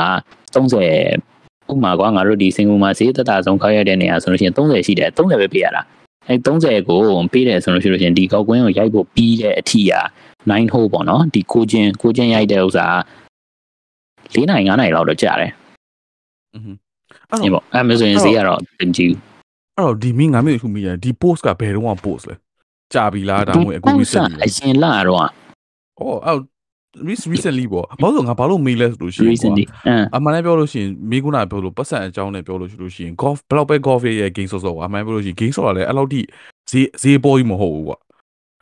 [0.54, 5.82] 30ဥမာကွာငါတို့ဒီစင်ကူမှာဈေးသက်သာဆုံးကောက်ရိုက်တဲ့နေရာဆိုလို့ရှိရင်30ရှိတယ်30ပဲပေးရတာ
[6.28, 6.98] အဲ30ကို
[7.32, 9.94] ပေးတယ်ဆိုလို့ရှိလို့ရှင်ဒီကောက်ကွင်းကိုရိုက်ဖို့ပြီးတဲ့အထီးက
[10.40, 12.86] 9 hole ပေါ့နော်ဒီကိုချင်းကိုချင်းရိုက်တဲ့ဥစ္စာ
[14.32, 15.52] 4နိုင်9နိုင်လောက်တော့ကြာတယ်
[16.54, 16.87] อือ
[17.30, 19.14] အဲ့တော့ပေါ့အဲမျိုးဆိုရင်ဈေးကတော့တင်ကြည့်
[19.76, 22.34] အဲ့တော့ဒီမင်းငါမျိုးခုမိရဒီ post ကဘယ်တော့မှ post လဲ
[22.92, 25.20] ကြာပြီလားဒါမှမဟုတ်အခုဒီ recent အရင်လာတော့
[26.00, 26.38] အော်အဲ့
[27.08, 36.20] recently ပေါ့ဘာလို့ငါဘာလို့မေးလဲဆိုလို့ရှိရင်ကွာ recently အင်းအမှန်တမ်းပြောလို့ရှိရင်မိကုနာပြောလို့ပတ်စံအကြောင်းနဲ့ပြောလို့ရှိလို့ရှိရင် golf ဘယ်လောက်ပဲ golf ရဲ့ game ဆော့ဆော့ကွာအမှန်ပြောလို့ရှိရင် game ဆော့တာလည်းအဲ့လောက်ထိ
[36.70, 37.98] ဈေးဈေးပေါ်ကြီးမဟုတ်ဘူးကွာ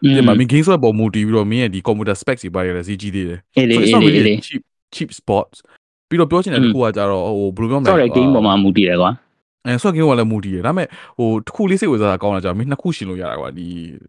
[0.02, 4.62] ဒီမှာမင်း game ဆော့ပေါ်မူတည်ပြီးတော့မင်းရဲ့ဒီ computer specs တွေပါရတဲ့ဈေးကြီးသေးတယ်အေးလေ So it's အေး not လေ really အေးလေ cheap
[4.94, 5.56] cheap spots
[6.08, 9.10] ပြီးတော့ပြောချင်တဲ့တစ်ခုကကြတော့ဟိုဘယ်လိုပြောမလဲဆော့တဲ့ game ပေါ်မှာမူတည်တယ်ကွာ
[9.66, 10.88] အဲဆော့ဂိမ်းကလည်းမူတည်တယ်ဒါပေမဲ့
[11.18, 13.66] ဟိုတစ်ခုလေးစိတ်ဝင်စားတာကောင်းတာကြာမင်းနှစ်ခုရှင်လို့ရတာကွာဒီ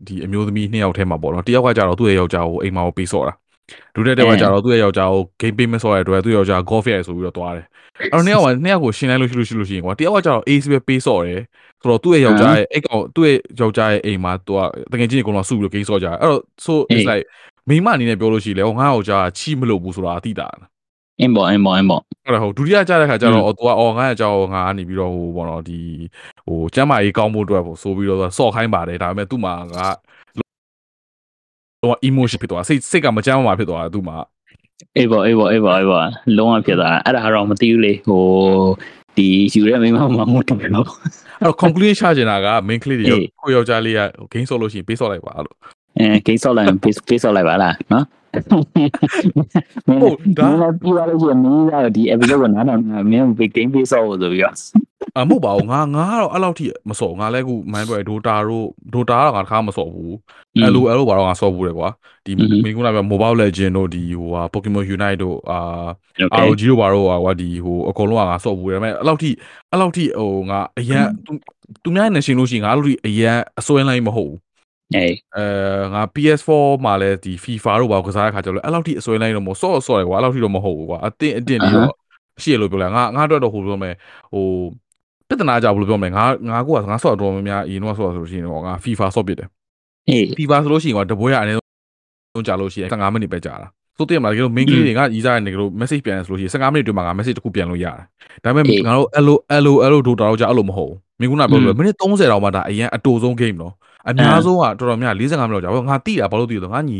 [0.07, 3.33] ဒီအမျိုးသမီးနှစ်ယောက်ထဲမှာပေါ့နော်တယောက်ကကြတော့သူ့ရဲ့ယောက်ျားကိုအိမ်မှာကိုပေးဆော့တာ
[3.95, 7.65] ဒုတိယတစ်ယောက်ကကြတော့သူ့ရဲ့ယောက်ျားကို game ပေးမဆော့ရတဲ့အတွက်သူ့ယောက်ျား golf ရိုက်ဆိုပြီးတော့သွားတယ်
[7.99, 11.41] အဲ့တော့နှစ်ယောက်ကနှစ်ယောက်ကိုရှင်လိုက်လို့ရှိလို့ရှိလို့ရှိရင်ကွာတယောက်ကကြတော့ ace ပဲပေးဆော့တယ်
[11.81, 14.59] ဆိုတော့သူ့ရဲ့ယောက်ျားရဲ့အိတ်ကောင်သူ့ရဲ့ယောက်ျားရဲ့အိမ်မှာသူက
[14.91, 17.25] တကယ်ချင်းအကုန်လုံးစုပြီးတော့ game ဆော့ကြတယ်အဲ့တော့ so it's like
[17.69, 20.47] မိမအနေနဲ့ပြောလို့ရှိလေဟောငါ့ယောက်ျားချီမလို့ဘူးဆိုတာအတိတာ
[21.19, 25.79] အင်းပေါ့အင်းပေါ့အင်းပေါ့အဲ့ဒါဟိုဒုတိယကြတဲ့ခါကျတော့အော်သူကအော်ငါ့အကြောင်းငါကနေပြီးတော့ဟိုဘောနော်ဒီ
[26.47, 29.87] ဟိုကျမ်းမာရေးကောင်းဖို့အတွက်ပေါ့ဆိုပြီးတော့ဆော့ခိုင်းပါတယ်ဒါပေမဲ့သူ့မှာငါ
[31.83, 34.17] တော့ emotion ဖြစ်သွားစိတ်စိတ်ကမကြမ်းမှာဖြစ်သွားတယ်သူ့မှာ
[34.97, 38.23] အေးပေါ့အေးပေါ့အေးပေါ့အေးပေါ့လုံးဝဖြစ်သွားတာအဲ့ဒါတော့မသိဘူးလေဟို
[39.17, 40.87] ဒီယူရဲမိမမမူတည်လို့
[41.39, 44.01] အဲ့တော့ conclusion ချချင်တာက main ကလေးတွေအေးကိုယောက်ျားလေးက
[44.31, 45.57] game ဆော့လို့ရှိရင်ပေးဆော့လိုက်ပါလို့
[45.99, 48.05] အဲဂိမ်းဆော့လိုက်ပေးပေးဆော့လိုက်ပါလားနော်
[49.87, 52.79] မင်းဒါတော့ပြရလို့မင်းကတော့ဒီ episode ကနားတော့
[53.11, 54.55] မင်း big game ပေးစောလို့ဆိုပြီးတော့
[55.17, 60.13] အမဟုတ်ပါဘူးငါငါကတော့အဲ့လောက်ထိမစော်ငါလည်းခု mind boy dota တို့ dota တော့ငါတစ်ခါမစော်ဘူး
[60.73, 61.89] LOL တို့ဘာတော့ငါစော်ဘူးတယ်ကွာ
[62.25, 69.29] ဒီမင်းကလည်း mobile legend တို့ဒီဟိုဟာ Pokemon Unite တို့အာ ROG တို့ဘာတော့ဟာဒီဟိုအကုန်လုံးကငါစော်ဘူးတယ်ဒါပေမဲ့အဲ့လောက်ထိ
[69.71, 71.03] အဲ့လောက်ထိဟိုငါအရန်
[71.83, 74.46] သူများနဲ့ရှင်လို့ရှိရင်ငါတို့ဒီအရန်အစွဲလိုင်းမဟုတ်ဘူး
[74.95, 75.45] အေးအဲ
[75.93, 76.49] ငါ PS4
[76.85, 81.91] မှာလည်းဒီ FIFA တို့ဘာကိုကစားတဲ့ခါကျတော့အဲ့လောက်ထိအစွဲလိုင်းတော့မဟုတ်ဆော့ဆော့တယ်ကွာအဲ့လောက်ထိတော့မဟုတ်ဘူးကွာအတင်းအတင်းလေးတော့
[82.43, 83.95] ရှိရလို့ပြောလိုက်ငါငါအတွက်တော့ဟိုပြောမယ်
[84.31, 84.45] ဟို
[85.27, 89.49] ပြဿနာကြဘူးလို့ပြောမယ်ငါငါကငါဆော့တော်များများအရင်တော့ဆော့ဆိုလို့ရှိရင်တော့ငါ FIFA ဆော့ပစ်တယ်
[90.09, 97.95] အေး FIFA ဆိုလို့ရှိရင်ကွာတပွဲရအနေဆုံးကြာလို့ရှိရင်15မိနစ်ပဲကြာတာဆိုတည်းမှာတကယ်လို့ main ကလေးတွေကရီးစားတဲ့တကယ်လို့ message ပြန်တယ်ဆိုလို့ရှိရင်15မိနစ်တွင်မှာငါ message တစ်ခုပြန်လို့ရတယ်
[98.43, 103.73] ဒါပေမဲ့ငါတို့ LO LO LO Dota တော့ကြာအဲ့လိုမဟုတ်ဘူးမင်းကနာပြောလို့မိနစ်30တောင်မှဒါအရင်အတူဆုံး game နော်
[104.07, 106.95] အများဆုံးကတော်တော်များ45မိနစ်ကြာဘာငါတိတာဘာလို့တိလဲငါညီ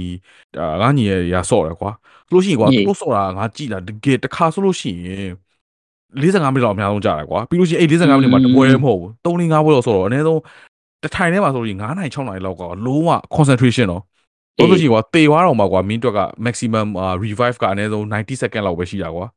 [0.82, 1.92] ငါညီရရဆော့တယ်ကွာ
[2.28, 5.30] ဆိုလို့ရှိရင်ကွာသူဆော့တာငါကြည်လာတကယ်တစ်ခါဆိုလို့ရှိရင်
[6.22, 10.42] 45မိနစ်လောက်အများဆုံးကြာတယ်ကွာပြီးလို့ရှိရင်အဲ့45မိနစ်မှာတပွဲမဟုတ်ဘူး3 5ပွဲလောက်ဆော့တော့အနည်းဆုံး
[11.04, 14.04] တစ်ထိုင်ထဲမှာဆိုလို့ရှိရင်9နိုင်6နိုင်လောက်ကလုံးဝ concentration နော်
[14.58, 16.88] တော့လို့ရှိရင်ကွာတေသွားတော့မှာကွာမင်းအတွက်က maximum
[17.24, 19.37] revive ကအနည်းဆုံး90 second လောက်ပဲရှိတာကွာอื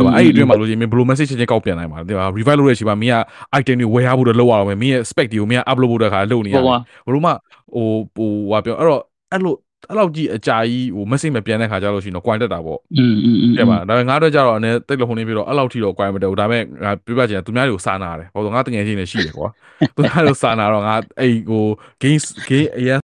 [0.00, 3.16] ဟိုအဲ့ဒီအတွင်းမှာလို့ရှိရင်မင်းဘယ်လို message ချင်းချင်းကောက်ပြန်နိုင်မှာလဲဒီမှာ revive လုပ်ရတဲ့အချိန်မှာမင်းက
[3.60, 7.30] item တွေဝယ်ရဖို့တော့လောက်ရအောင်မင်းရဲ့ spec တွေကိုမင်းက upload ဖို့တခါလုပ်နေရတယ်ဘယ်လိုမှ
[7.74, 9.02] ဟိုဟိုဟာပြောအဲ့တော့
[9.32, 9.54] အဲ့လို
[9.88, 13.14] အဲ့လောက်ကြီးအကြာကြီးဟို message မပြန်တဲ့ခါကြလို့ရှိရင်တော့ quantity တာပေါ့อืม။
[13.56, 19.48] ပြန်ပါဒါပေမဲ့ငါတို့ကြတော့အနေတိတ်လို့ဟိုနေပြီးတော့အဲ့လောက်ထိတော့ quantity မတက်ဘူးဒါပေမဲ့ငါပြပြချင်သူများတွေကိုစာနာတယ်ဟောဆိုငါတငယ်ချင်းတွေရှိတယ်ကွာ
[19.94, 21.64] သူများတွေကိုစာနာတော့ငါအဲ့ဟို
[22.02, 22.98] game game အရင်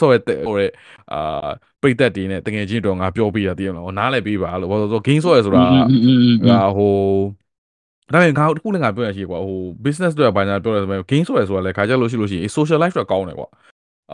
[0.00, 0.70] ဆော့ရတဲ့ဟိုတဲ့
[1.12, 1.48] အာ
[1.82, 6.94] ပိတ်သက်တွေနဲ့တကယ်ချင်းတော့ငါပြောပြရသေးတယ်လို့နားလည်းပေးပါလို့ဘာလို့ဆို game ဆော့ရဆိုတာဟာဟို
[8.12, 13.48] ဒါပေမဲ့ငါတို့ခုလည်းငါပြောရရှိကွာဟို business တွေကဘာညာပြောရဆိုမဲ့ game ဆော့ရဆိုတာလည်းခါကြလို့ရှိလို့ရှိရင် social life တော့ကောင်းတယ်ကွာ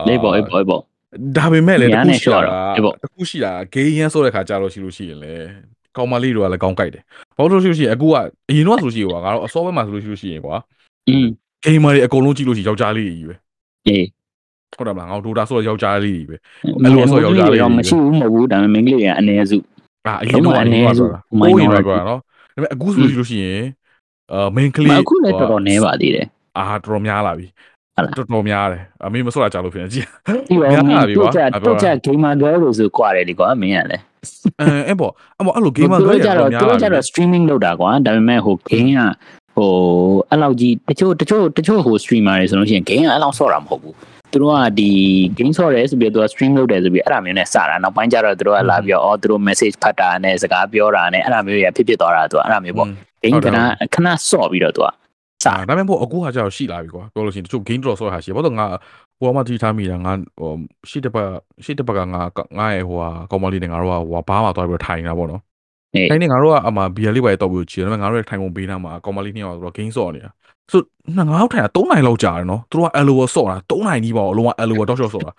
[0.07, 0.81] အေးပေါ့အေးပေါ့အေးပေါ့
[1.37, 2.39] ဒါပေမဲ့လည်းတခုရှိတာ
[3.03, 5.47] တခုရှိတာ game ရန်ဆော့တဲ့ခါကြလို့ရှိလို့ရှိရင်လည်း
[5.97, 7.03] ကောင်းမလေးတွေကလည်းကောင်းကြိုက်တယ်
[7.37, 8.15] ဘာလို့ဆိုလို့ရှိရင်အခုက
[8.49, 10.55] အရင်တော့ဆိုရှိကွာငါတို့အစောဘက်မှာဆိုလို့ရှိလို့ရှိရင်ကွာ
[11.09, 11.25] อืม
[11.65, 13.35] gamer တွေအကုန်လုံးကြည့်လို့ရှိရင်ယောက်ျားလေးတွေကြီးပဲ
[13.87, 14.05] အေး
[14.77, 16.35] ဟုတ်တယ်မလားငါတို့ Dota ဆိုတော့ယောက်ျားလေးတွေပဲ
[16.83, 19.57] အဲ့လိုဆိုယောက်ျားလေးတွေတော့မရှိဘူးမဟုတ်ဘူးဒါပေမဲ့မိန်းကလေးတွေကအနည်းစု
[20.07, 23.63] အာအရင်တော့အရင်ကဆိုတာလုံးဝဟိုးရင် minority တော့ကွာနော်ဒါပေမဲ့အခုဆိုလို့ရှိလို့ရှိရင်
[24.33, 26.27] အာ main ကလေးမအခုလည်းတော်တော်နည်းပါသေးတယ်
[26.57, 27.47] အာတော်တော်များလာပြီ
[27.95, 30.07] ဟုတ်လားတော်တော်များတယ်အမေမဆော့တာကြာလို့ဖြစ်နေကြည့်
[30.49, 34.03] ဒီတော့များလာပြီတို့ကွာကြအဲ့ပေါ်တို့ကြ gamer girl လို့ဆိုကွာတယ်လေကွာမင်းကလည်း
[34.59, 39.01] အဲအဲ့ပေါ့အဲ့ပေါ့အဲ့လို gamer သူတွေတို့ကြတော်တော့များသူလာတို့ကြပြီတော့ streaming လုပ်တာကွာဒါပေမဲ့ဟို game က
[39.55, 39.71] ဟို
[40.29, 43.95] အဲ့လောက်ကြီးတချို့တချို့တချို့ဟို streamer တွေဆိုလို့ရှိရင် game ကအဲ့လောက်ဆော့တာမဟုတ်ဘူး
[44.31, 44.91] သူတို့ကဒီ
[45.37, 52.87] game ဆော့တယ်ဆိုပြီးတော့သူက stream လုပ်တယ်ဆိုပြီးအဲ့ဒါမျိုးနဲ့စတာနောက်ပိုင်းကျတော့သူတို့ကလာပြီးတော့အော်သူတို့ message ဖတ်တာနဲ့စကားပြောတာနဲ့အဲ့ဒါမျိုးတွေကဖြစ်ဖြစ်သွားတာသူကအဲ့ဒါမျိုးပေါ့
[53.23, 53.57] game ခဏ
[53.93, 54.87] ခဏဆော့ပြီးတော့သူက
[55.43, 58.65] စအာဒါပေမဲ့ပေါ့အခုဟာကျတော့ရှိလာပြီကွာပြောလို့ရှိရင်တချို့ game draw ဆော့ဟာရှိဘာလို့ငါ
[59.19, 60.51] ဟိုမှာတီထားမိတာငါဟို
[60.89, 61.29] ရှစ်တပတ်
[61.65, 62.21] ရှစ်တပတ်ကငါ
[62.57, 65.41] ငါရဲ့ဟိုဟာကောင်းမလေးနဲ့ငါတို့ကဟိုဘားမှာသွားပြီးတော့ထိုင်နေတာပေါ့နော်
[65.95, 70.31] အေးထိုင်နေငါတို့ကအမှဘီယာလေးပဲတောက်ပြီးချီတယ်ဒါပေမဲ့ငါတို့ရဲ့ထိုင်ပုံပေးထားမှာကောင်းမလေးနှစ်ယောက်ကတော့ game ဆော့နေတာ
[70.71, 70.81] ဆို
[71.17, 75.31] ငါတို့ထိုင်တာ3နိုင်လောက်ကြာတယ်နော်သူတို့က LOL ဆော့တာ3နိုင်ကြီးပါအလုံးက LOL တောက်လျှော့ဆော့တာ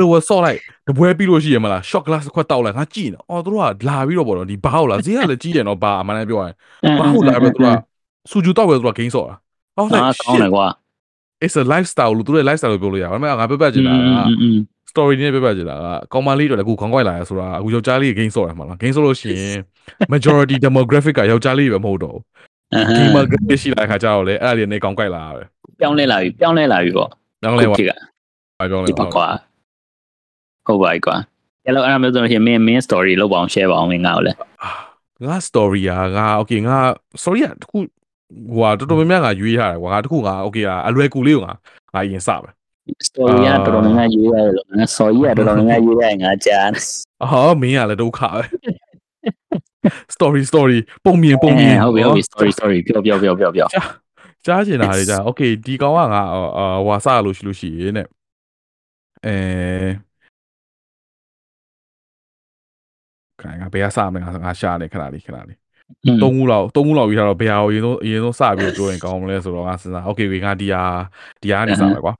[0.00, 0.58] LOL ဆော့လိုက်
[0.88, 6.54] တပွဲပြီးလို့ရှိရမလား shot glass ခွက်တောက်လိုက်ငါကြည့်နေအော်သူတို့ကလာပြီးတော့ပေါ့နော်ဒီဘားဟုတ်လားဈေးကလည်းကြီးတယ်နော်ဘာအမှန်တမ်းပြောရရင်
[7.00, 9.34] ဘာဟုတ်လားပြီးတော့သူတို့ကစူဂျူတောက်ပြီးတော့သူက game ဆော့တာ
[9.76, 10.66] ဟောအာ like ကောင်းတယ်ကွာ
[11.44, 13.98] it's a lifestyle လို့သူတို့ရဲ့ lifestyle လို့ပြောလို့ရတယ်ဒါပေမဲ့ငါပြတ်ပြတ်ချင်တာက
[14.90, 19.58] story နဲ့ပြပြချင်တာကကောင်မလေးတော့လည်းအခုခေါင်းကွက်လာရဆိုတာအခုယောက်ျားလေး game ဆော့ရမှာလား game ဆော့လို့ရှိရင်
[20.12, 22.18] majority demographic ကယောက်ျားလေးပဲမဟုတ်တော့
[22.75, 25.43] ဘူး gamer ကရှိလာတဲ့ခါကျတော့လေအဲ့ဒါတွေနဲ့ခေါင်းကွက်လာတာပဲ
[25.79, 27.09] ပြောင်းလဲလာပြီပြောင်းလဲလာပြီပေါ့
[27.43, 27.91] တောင်းလဲပါ ဖြစ်က
[28.59, 29.27] ဘာပြောလဲ ဒီပါကွာ
[30.65, 31.15] ဟုတ်ပါပြီကွာ
[31.65, 34.37] အဲ့လိုအဲ့ဒါမျိုးဆိုလို့ရှိရင်မင်းမင်း story လောက်ပါအောင် share ပါအောင်မင်းငါ့ကိုလည်း
[35.25, 36.77] ငါ story อ่ะငါ okay ငါ
[37.23, 37.77] sorry อ่ะတခု
[38.51, 41.53] ဟိုဟာတော်တော်များများငါရွေးထားတယ်ကွာငါတခုငါ okay อ่ะအလွယ်ကူလေးကိုငါ
[41.93, 42.49] ငါအရင်စပဲ
[43.07, 46.83] story ကတော်တော်များများရေးရတယ်လို့ငါ story ကတော်တော်များများရေးရတယ်ငါကြားတယ်
[47.23, 48.41] အော်မင်းကလည်းဒုက္ခပဲ
[50.14, 53.68] story story ပုံမြင်ပုံမြင်ဟုတ်ပြီဟုတ်ပြီ story story ပြောပြောပြောပြောပြော
[54.46, 56.22] ကြားချင်တာတွေကြာ okay ဒီကောင်ကငါ
[56.58, 58.06] အာဟွာစရလို့ရှိလို့ရှိရင်တဲ့
[59.26, 59.34] အဲ
[63.40, 65.58] ခိုင်ငါဘယ်ကစမလဲငါငါရှာနေခဏလေးခဏလေး
[66.22, 70.82] သုံးခုလောက်သုံးခုလောက်ပြီးတော့ဘယ်ဟာကိုအရင်ဆုံးအရင်ဆုံးစပြီးတော့ပြောရင်ကောင်းမလဲဆိုတော့ငါစဉ်းစား okay ငါဒီဟာ
[71.42, 72.14] ဒီဟာနေစမယ်ကွာ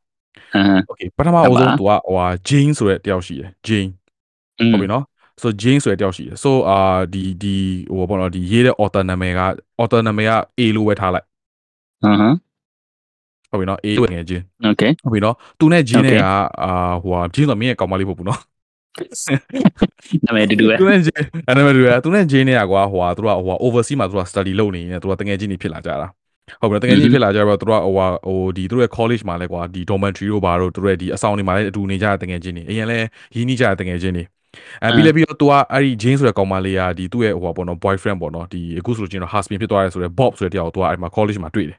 [0.54, 3.90] အမ် okay ပထမအဆုံးသူကဟိုဟာ Jane ဆိုတဲ့တယောက်ရှိတယ် Jane
[4.72, 5.04] ဟုတ်ပြီနော်
[5.42, 6.78] so Jane ဆိုတဲ့တယောက်ရှိတယ် so အာ
[7.12, 7.56] ဒီဒီ
[7.96, 9.40] ဟိုပေါ့နော်ဒီရေးတဲ့ author နာမည်က
[9.82, 11.26] author နာမည်က A လို့ပဲထားလိုက်
[12.02, 12.34] ဟမ်ဟမ်
[13.50, 16.20] ဟုတ်ပြီနော် A လို့ငယ်ချင်း okay ဟုတ်ပြီနော်သူနဲ့ Jane နဲ့ Okay.
[16.22, 16.26] က
[16.62, 16.72] အာ
[17.02, 18.40] ဟိုဟာ Jane ဆိုမင်းရဲ့ကောင်မလေးပေါ့ဘူးနော်
[20.26, 26.08] နာမည်တူတူပဲသူနဲ့ Jane အဲ့ဒါမှတူရသူနဲ့ Jane နဲ့ကွာဟိုဟာသူကဟိုဟာ overseas မှာသူက study လုပ်နေနေသူကတကယ်ချင်းနေဖြစ်လာကြတာ
[26.60, 32.98] ဟုတ်ပြီနော်တကယ်ချင်းဖြစ်လာကြတော့သူကဟိုဟာဟိုဒီသူတို့ရဲ့ college မှာလဲကွာဒီ dormitory တို့ဘာတို့သူတို့ရဲ့ဒီအဆောင်တွေမှာလဲအတူနေကြတဲ့တကယ်ချင်းနေအရင်လဲ
[33.34, 34.22] ရင်းနှီးကြတဲ့တကယ်ချင်းနေ
[34.84, 41.78] အဲပြီးလဲပြီးတော့သူကအဲ့ဒီ Jane ဆိုတဲ့ကောင်မလေးကဒီသူ့ရဲ့ဟိုဟာပေါ့နော် boyfriend ပေါ့နော်ဒီအခုဆိုလို့ချင်းတော့ husband ဖြစ်သွားတယ်ဆိုတော့ Bob ဆိုတဲ့တယောက်ကိုသူကအဲ့မှာ college မှာတွေ့တယ်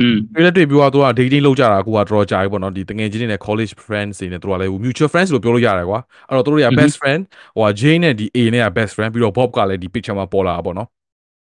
[0.00, 7.22] อืมတွေ့လက်တွေ့ပြီးတော့သူက dating လုပ်ကြတာအခုကတော်တော်ကြာပြီပေါ့နော်ဒီတငယ်ချင်းတွေနဲ့ college friends တွေနဲ့သူကလည်း mutual friends လို့ပြောလို့ရတယ်ကွာအဲ့တော့သူတို့တွေက best friend
[7.56, 10.88] ဟိုက Jane နဲ့ဒီ A နဲ့က best friend ပြီးတော့ Bob ကလည်းဒီ picture မှာပေါ်လာတာပေါ့နော်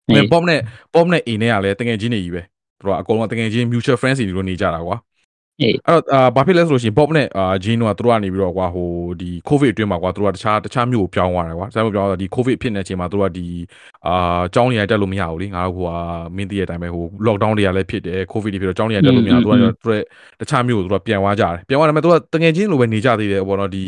[0.08, 0.60] အဲ Bob နဲ့
[0.94, 2.42] Bob နဲ့ A နဲ့ကလည်းတငယ်ချင်းတွေကြီးပဲ
[2.78, 4.96] သူတို့ကအကုန်လုံးတငယ်ချင်း mutual friends တွေလိုနေကြတာကွာ
[5.62, 8.88] အေးအဲ့တော့အာဘာဖြစ်လဲဆိုလို့ရှိရင် Bob နဲ့အာ Jane တို့ကသူတို့ကနေပြီးတော့ကွာဟို
[9.20, 13.46] ဒီ covid အတွင်းမှာကွာသူတို့ကတခြားတခြားမြို့ကိုပြောင်းသွားတယ်ကွာတခြားမြို့ပြောင်းသွားတော့ဒီ covid ဖြစ်နေတဲ့အချိန်မှာသူတို့ကဒီ
[14.06, 15.98] အာကျောင်းနေရာတက်လို့မရဘူးလေငါတို့ဟိုဟာ
[16.36, 20.02] မင်းတည့်တဲ့အတိုင်းပဲဟို lockdown တွေကလည်းဖြစ်တယ် covid တွေဖြစ်တော့ကျောင်းနေရာတက်လို့မရဘူးသူကသူတို့
[20.40, 23.84] တခြားမြို့ကိုသူတို့ပြန်သွားကြတယ်ပြန်သွားတယ်မဲ့သူကတငယ်ချင်းလိုပဲနေကြသေးတယ်ပေါ့နော်ဒီ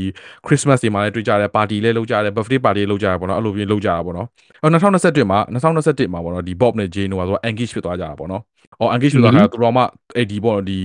[0.46, 4.26] Christmas တွေမှာလည်းတွေ့ကြတယ် party လည်းလုပ်ကြတယ် birthday party လည်းလုပ်ကြတယ်ပေါ့နော်အဲ့လိုမျိုးလုပ်ကြတာပေါ့နော်
[4.62, 8.42] အော်2021မှာ2021မှာပေါ့နော်ဒီ Bob နဲ့ Jane တို့ကသူက engage ဖြစ်သွားကြတာပေါ့နော်
[8.80, 9.82] အော် engage ဖြစ်သွားတာသူတို့ကမှ
[10.16, 10.80] အဲ့ဒီပေါ့နော်ဒီ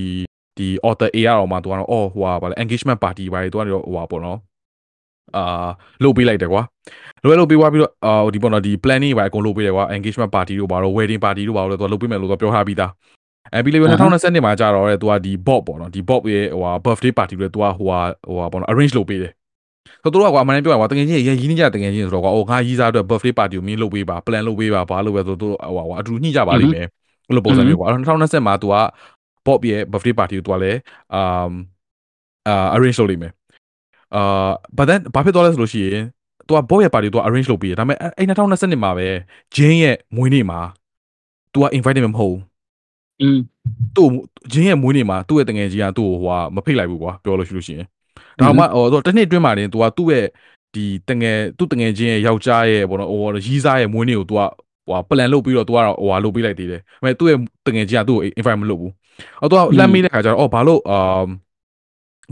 [0.57, 4.39] ဒီ author A ရတော့မှသူကတော့အော်ဟိုဟာဗာလဲ engagement party ပါလေသူကတော့ဟိုဟာပေါ့နော်
[5.35, 5.67] အာ
[6.03, 6.61] လုပ်ပေးလိုက်တယ်ကွာ
[7.23, 12.91] လွယ်လုပ်ပေးသွားပြီးတော့အာဒီပေါ့နော်ဒီ planning ပါအကုန်လုပ်ပေးတယ်ကွာ engagement party တို့ဘာလို့ wedding party တို့ဘာလို့လဲသူကလုပ်ပေးမယ်လို့သူပြောထားပြီးသား
[13.53, 19.31] အဲပြီးလေ2020မှာကြာတော့တဲ့သူကဒီ Bob ပေါ့နော်ဒီ Bob ရဲ့ဟိုဟာ birthday party တွေသူကဟိုဟာဟိုဟာပေါ့နော် arrange လုပ်ပေးတယ်
[20.03, 26.87] ဆိုတော့ကွာအမှန်တမ်းပြောရကွာတကယ်ချင်းရင်းနှီးကြတကယ်ချင်းဆိုတော့ကွာအိုငါရီးစားအတွက် birthday party ကိုမင်းလုပ်ပေးပါ plan လုပ်ပေးပါဘာလုပ်ပဲဆိုတော့ဟိုကွာအတူညှိကြပါလိမ့်မယ်
[27.27, 28.75] အဲ့လိုပုံစံမျိုးကွာ2020မှာ तू က
[29.47, 30.79] ပေါ့ရဲ့ birthday party ကိုသူကလည်း
[31.15, 31.51] အမ်
[32.47, 33.33] အာ arrange လုပ်လိမ့်မယ်
[34.15, 36.03] အာ but then ဘာဖြစ်သွားလဲဆိုလို့ရှိရင်
[36.47, 39.07] သူကပေါ့ရဲ့ party ကိုသူက arrange လုပ်ပြီးဒါပေမဲ့အဲ2020မှာပဲ
[39.55, 40.60] ဂျင်းရဲ့မွေးနေ့မှာ
[41.53, 42.39] သူက invite မဟုတ်ဘူး
[43.21, 43.38] อืม
[43.95, 44.10] သူ့
[44.51, 47.88] ဂျင်းရဲ့မွေးနေ့မှာသူ့ရဲ့တငယ်ကြီးကသူ့ကိုဟိုမဖိတ်လိုက်ဘူးကွာပြောလို့ရှိလို့ရှိရင်
[48.39, 50.25] ဒါမှဟိုတော့တစ်နှစ်အတွင်းမှာတင်သူကသူ့ရဲ့
[50.73, 54.41] ဒီတငယ်သူ့တငယ်ချင်းရဲ့ယောက်ျားရဲ့ဘောနော်ဟိုရီးစားရဲ့မွေးနေ့ကိုသူက
[54.88, 58.91] ဟိုပလန်လုပ်ပြီးတော့သူကတော့ဟိုဟာလုပ်ပေးလိုက်သေးတယ်။ဒါပေမဲ့သူ့ရဲ့တငယ်ချင်းကသူ့ကို invite မလုပ်ဘူး
[59.41, 60.99] အော် तू ကလှမ်းမေးတဲ့ခါကျတော့အော်ဘာလို့အာ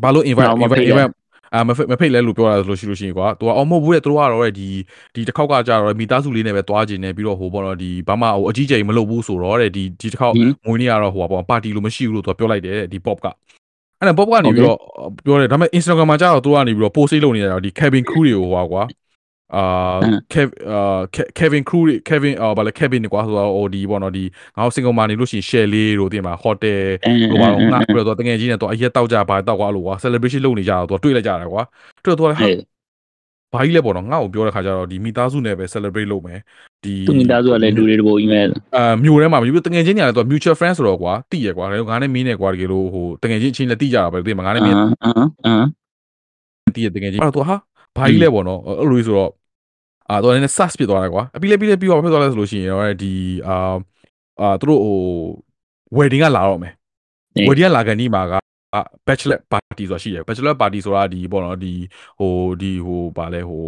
[0.04, 1.14] ဘာလို့ invite invite invite
[1.54, 4.68] အာမဖိတ်မဖိတ်လဲလို့ပြောတာဆိုလို့ရှိလို့ရှိရင်ကွာ तू ကအော်မဟုတ်ဘူးတဲ့သူတို့ကတော့ဒီ
[5.16, 10.34] ဒီတစ်ခေါက်ကကြာတော့မိသားစုလေးနဲ့ပဲတွားကျင်နေပြီးတော့ဟိုဘောနော်ဒီဘာမှဟိုအကြီးကျယ်မလုပ်ဘူးဆိုတော့တဲ့ဒီဒီတစ်ခေါက်
[10.66, 13.28] မွေးနေ့ကတော့ဟိုပါပါတီလို့မရှိဘူးလို့သူကပြောလိုက်တယ်ဒီ pop က
[14.00, 14.80] အဲ့ဒါ pop ကနေပြီးတော့
[15.26, 18.84] ပြောတယ်ဒါပေမဲ့ Instagram မှာကျတော့သူကနေပြီးတော့ post လုပ်နေကြတော့ဒီ Kevin Crew တွေကိုဟိုကွာ
[19.54, 19.64] အာ
[21.38, 24.24] Kevin Crew Kevin အာဗာလေ Kevin ကွာဆိုတော့ဟိုဒီပေါ့နော်ဒီ
[24.58, 26.80] ငါတို့ single မှာနေလို့ရှိရင် share လေးတို့တင်မှာ hotel
[27.32, 31.64] ဟိုပါတော့ငါပြီးတော့တကယ်ကြီးနဲ့တော့အရက်တောက်ကြပါတောက်ကွာလို့ကွာ celebration လုပ်နေကြတော့သူတွေ့လိုက်ကြတာကွာ
[32.04, 32.40] တွေ့တော့သူကလည်း
[33.54, 36.40] ဘာကြီးလဲပေါ့နော်ငါ့ကိုပြောတဲ့ခါကျတော့ဒီမိသားစုနဲ့ပဲ celebrate လုပ်မယ်
[36.84, 44.90] ဒီသူမိသားစုကလည်းလူတွေတပို့ email အာမြို့ထဲမှာမြို့တငယ်ချင်းညာလည်းသူ mutual friend ဆိုတော့ကွာတိရကွာငါနဲ့မင်းနဲ့ကွာတကယ်လို့ဟိုတငယ်ချင်းချင်းလည်းတိကြတာပဲဒီမှာငါနဲ့မင်းအမ်
[45.46, 47.56] အမ်တိရတကယ်ချင်းအဲ့တော့သူဟာ
[47.98, 49.32] ဘာကြီးလဲပေါ့နော်အဲ့လိုဆိုတော့
[50.10, 53.14] အာတော့လည်း SARS ဖြစ်သွားတယ်ကွာအပြီးလည်းပြီးလည်းပြီးတော့ဖြစ်သွားလဲဆိုလို့ရှိရင်တော့ဒီ
[53.48, 53.76] အာ
[54.42, 54.98] အာသူတို့ဟို
[55.98, 56.74] wedding ကလာတော့မယ်
[57.48, 58.34] wedding ကလာကန်ဒီမှာက
[59.08, 61.74] bachelor party ဆိုတာရှိတယ် bachelor party ဆိုတာဒီပေါ့နော်ဒီ
[62.20, 62.32] ဟို
[62.62, 63.66] ဒီဟိုဗာလဲဟို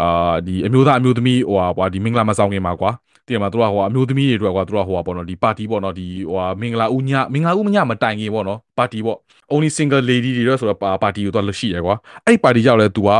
[0.00, 2.90] အာဒီအမျိုးသားအမျိုးသမီးဟိုဟာကွာဒီမင်္ဂလာမဆောင်ခင်မှာကွာ
[3.26, 9.18] တကယ်မှာတို့ကဟိုအမျိုးသမီးတွေအတွက်ကွာတို့ကဟိုဟာပေါ့နော်ဒီ party ပေါ့နော်ဒီဟိုဟာမင်္ဂလာဦးညမင်္ဂလာဦးညမတိုင်ခင်ပေါ့နော် party ပေါ့
[9.52, 13.10] only single lady တွေတော့ဆိုတော့ party ကိုတော့လို့ရှိရကွာအဲ့ဒီ party ကြောက်လဲ तू က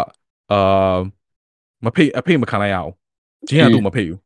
[0.53, 0.97] အာ
[1.85, 2.93] မဖိတ်အဖိတ်မခံလိုက်ရအောင်
[3.49, 4.19] ဂျင်းကသူ့မဖိတ်ဘူး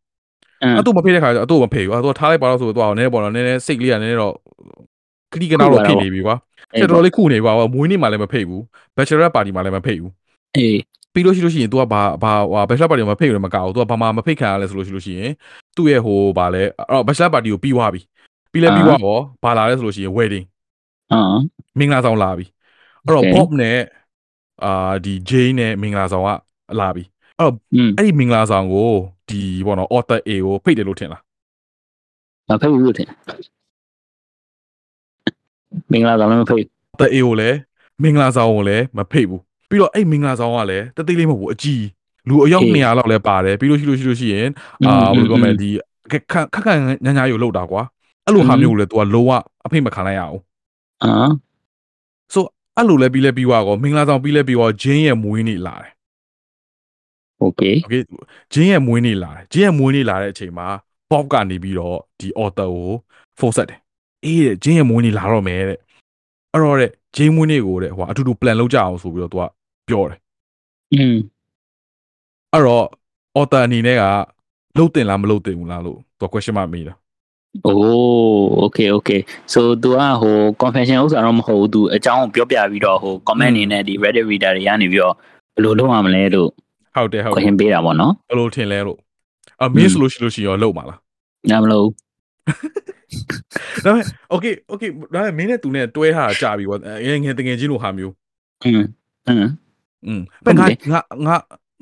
[0.77, 4.35] အဲ့သူ့မဖိတ်တဲ့ခါကျတော့သူ့မဖိတ်ဘူးအဲ့သူထားလိုက်ပါတော့ဆိုတော့နည်းနည်းပေါ့နော်နည်းနည်းစိတ်ကလေးကနည်းနည်းတော့
[5.33, 6.37] ခလီကနာတော့ဖြစ်နေပြီကွာ
[6.81, 8.63] တော်တော်လေးခုနေကွာမွေးနေ့မှာလည်းမဖိတ်ဘူး
[8.97, 10.13] bachelor party မှာလည်းမဖိတ်ဘူး
[10.57, 10.79] အေး
[11.13, 15.31] ပြီးလို့ရှိလို့ရှိရင် तू ကဘာဘာဟို bachelor party မှာမဖိတ်ဘူးမကောက်ဘူး तू ကဘာမှမဖိတ်ခံရလဲဆိုလို့ရှိလို့ရှိရင်
[15.77, 18.01] သူ့ရဲ့ဟိုဗာလဲအဲ့ bachelor party ကိုပြီးသွားပြီ
[18.53, 20.47] ပြီးလဲပြီးသွားတော့ဘာလာလဲဆိုလို့ရှိရင် wedding
[21.13, 21.21] အာ
[21.79, 22.47] မင်္ဂလာဆောင်လာပြီ
[23.05, 23.79] အဲ့တော့ Bob နဲ့
[24.65, 26.29] အာဒီ Jane နဲ့မင်္ဂလာဆောင်က
[26.81, 27.05] လာပြီ
[27.39, 27.55] အဲ့တော့
[27.99, 28.91] အဲ့ဒီမင်္ဂလာဆောင်ကို
[29.29, 31.23] ဒီဘောနော် author A ကိုဖိတ်တယ်လို့ထင်လား
[32.49, 33.07] မဖိတ်ဘူးလို့ထင်
[35.93, 37.59] မင်္ဂလာဆောင်လည်းမဖိတ် author A ကိုလည်း
[38.03, 41.85] မင်္ဂလာဆောင်ကိုလည်းမဖိတ်ဘူးပြီးတော့အဲ့မင်္ဂလာဆောင်ကလည်းတသေးလေးမဟုတ်ဘူးအကြီး
[42.29, 44.49] လူအယောက်200လောက်လည်းပါတယ်ပြီးလို့ရှိလို့ရှိလို့ရှိရင်
[44.87, 45.69] အာဘယ်လိုပြောမလဲဒီ
[46.11, 47.83] ခက်ခက်ခက်ညာညာယူလောက်တာကွာ
[48.27, 49.31] အဲ့လိုဟာမျိုးကိုလည်း तू ကလုံးဝ
[49.65, 50.39] အဖိတ်မခံလိုက်ရအောင်
[51.05, 51.52] အာဆို
[52.76, 55.92] အဲ့လိုလဲပြီးလဲပြီးွားကောမင်္ဂလာဆောင်ပြီးလဲပြီးွားဂျင်းရဲ့မွေးနေ့လာတယ်
[57.40, 57.96] โอเค โอเค
[58.54, 60.68] ဂျင်းရဲ့မွေးနေ့လာတယ်ဂျင်းရဲ့မွေးနေ့လာတဲ့အချိန်မှာ
[61.12, 62.92] Bob ကနေပြီးတော့ဒီ author ကို
[63.40, 63.80] ဖုန်းဆက်တယ်
[64.26, 65.80] အေးတဲ့ဂျင်းရဲ့မွေးနေ့လာတော့မယ်တဲ့
[66.52, 69.44] အဲ့တော့တဲ့ဂျင်းမွေးနေ့ကိုတဲ့ဟိုအတူတူ plan လုပ်ကြအောင်ဆိုပြီးတော့သူက
[69.88, 70.20] ပြောတယ်
[70.94, 71.16] อืม
[72.54, 72.86] အဲ့တော့
[73.40, 74.04] author အနေနဲ့က
[74.78, 76.96] လှုပ်တင်လားမလှုပ်တင်ဘူးလားလို့သူ question mark မေးတာ
[77.64, 77.74] โอ้
[78.58, 79.10] โอเคโอเค
[79.54, 85.14] so तू อ่ะဟို confession ဥစ္စာတော့မဟုတ်ဘူး तू အကြောင်းပြောပြပြီးတော့ဟို comment အနေနဲ့ဒီ Reddit reader တွေကနေပြီးတော့
[85.56, 86.50] ဘယ်လိုလုပ်ရမလဲလို့
[86.96, 88.98] ဟုတ်တယ်ဟုတ်တယ် question ပေးတာပေါ့နော် ဘယ်လိုထင်လဲလို့
[89.62, 91.00] အမင်းဆိုလို့ရှိလို့ရှိရောလှုပ်ပါလား
[91.50, 91.88] နားမလို့
[93.86, 98.14] ဒါပေမဲ့ okay okay ဒါပေမဲ့မင်းနဲ့သူနဲ့တွဲထားတာကြာပြီကွာအဲငယ်တငယ်ချင်းလိုဟာမျိုး
[98.66, 98.84] อืม
[99.28, 99.48] อืม
[100.06, 101.36] อืมဘယ်ငါငါငါ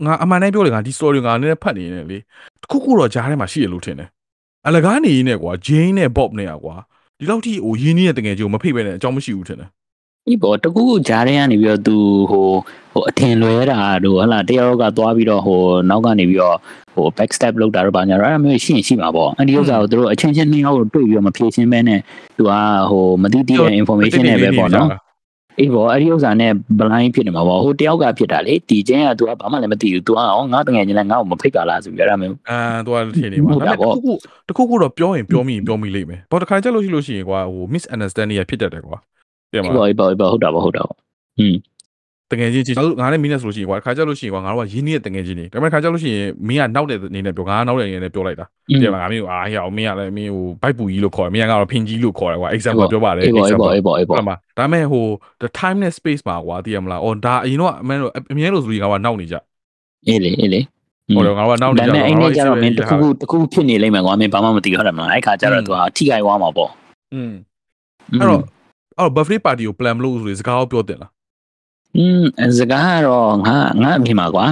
[0.06, 2.18] ငါအမှန်တမ်းပြောလေငါဒီ story ငါနည်းနည်းဖတ်နေနေလေ
[2.62, 4.10] တခုခုတော့ကြားထဲမှာရှိရလို့ထင်တယ်
[4.67, 6.75] အလကားနေရင်းနဲ့ကွာ Jane နဲ့ Bob နဲ့ကွာ
[7.19, 9.69] ဒီလောက်ထိဟိုရင်းနှီးတဲ့တကယ်ကြီးကိုမဖိတ်ပဲနဲ့အကြောင်းမရှိဘူးထင်တယ်
[10.27, 11.97] ဒီပေါ်တကူကူကြားထဲကနေပြီးတော့ तू
[12.31, 12.47] ဟို
[12.93, 16.57] ဟိုအထင်လွဲတာတို့ဟလာတယောက်ကသွားပြီးတော့ဟိုနောက်ကနေပြီးတော့
[16.95, 22.01] ဟို back step လောက်တာတို့ဘာညာတော့အဲ့ဒါမျိုးရှိရင်ရှိမှာပေါ့အဲ့ဒီဥစ္စာကိုတို့အချင်းချင်းနှစ်ယောက်ကိုတွေ့ပြီးတော့မဖြေရှင်းမဲနဲ့
[22.37, 22.53] तू က
[22.91, 24.89] ဟိုမသိသိတဲ့ information နဲ့ပဲပေါ့နော်
[25.60, 34.14] အေးပေါ့အဲ့ဒီဥစ္စာနဲ့ blind ဖြစ်နေမှာပေါ့ဟိုတယောက်ကဖြစ်တာလေဒီချင်းက तू ကဘာမှလည်းမသိဘူး तू ကဟောငါတငယ်ချင်းလည်းငါ့ကိုမဖိတ်ပါလားဆိုပြီးအဲ့ဒါမျိုး အာသူကထင်နေမှာဒါပေမဲ့တခုခု
[34.50, 38.98] တခုခုတော့ပြောရင်ပြောမိရင်ပြောမိလိမ့်မယ်ဘာတခါကြလို့ရှိလို့ရှိရင်ကွာဟို misunderstanding ရဖြစ်တတ်တယ်ကွာ
[39.52, 40.98] ပြန်ပါ ပေါ့ပေါ့ပေါ့ဟုတ်တာပေါ့ဟုတ်တာပေါ့
[41.40, 41.56] อืม
[42.32, 48.46] တကယ်ချင်းချင်းငါနဲ့မင်းနဲ့ဆိုလို့ရှိရင်ကွာတခါကြလို့ရှိရင်ကွာငါတို့ကရင်းနှီးတဲ့တကယ်ချင်းနေဒါပေမဲ့ခါကြလို့ရှိရင်မင်းကနောက်တဲ့အနေနဲ့ပြောငါနောက်တဲ့အနေနဲ့ပြောလိုက်တာ
[48.82, 55.06] ပြန်ပါငါမင်းကိုအာဟဲ့အောင်မင်းကလည်းမင်းဟိုဘိုက်ပူကြီးလို့ခေါ်တယ်မင်းကတော့ဖင်ကြီးလို့ခေါ်တယ်ကွာ example ပြောပါတယ် အေးပေါ့အေးပေါ့အေးပေါ့အေးပေါ့ ဟုတ်မှာဒါပေမဲ့ဟို
[55.42, 59.36] the time နဲ့ space မှာကွာသိရမလားအော်ဒါအရင်တော့အမှန်တော့အမြဲလို့ဆိုပြီးငါကနောက်နေကြ
[60.08, 60.62] အေးလေအေးလေ
[61.16, 66.70] ဟုတ်တယ်ငါကနောက်နေ ဒါ ကြ ပေမဲ့အဲ့နေ့ကျတော့မင်းတခု ခု ခုတခုဖြစ်နေလိမ့်မယ်ကွာမင်းဘာမှမသိဟုတ်တယ်မလားအဲ့ခါကျတော့ तू ကထိခိုက်သွားမှာပေါ့
[67.14, 67.34] อืม
[68.20, 68.42] အဲ့တော့
[68.98, 71.12] အဲ့တော့ birthday party ကို plan မလုပ်ဆိုရင်စကားပြောတင်လား
[71.98, 72.22] อืม
[72.58, 74.46] စကားကတော့ငါငါအမြင်ပါကွာ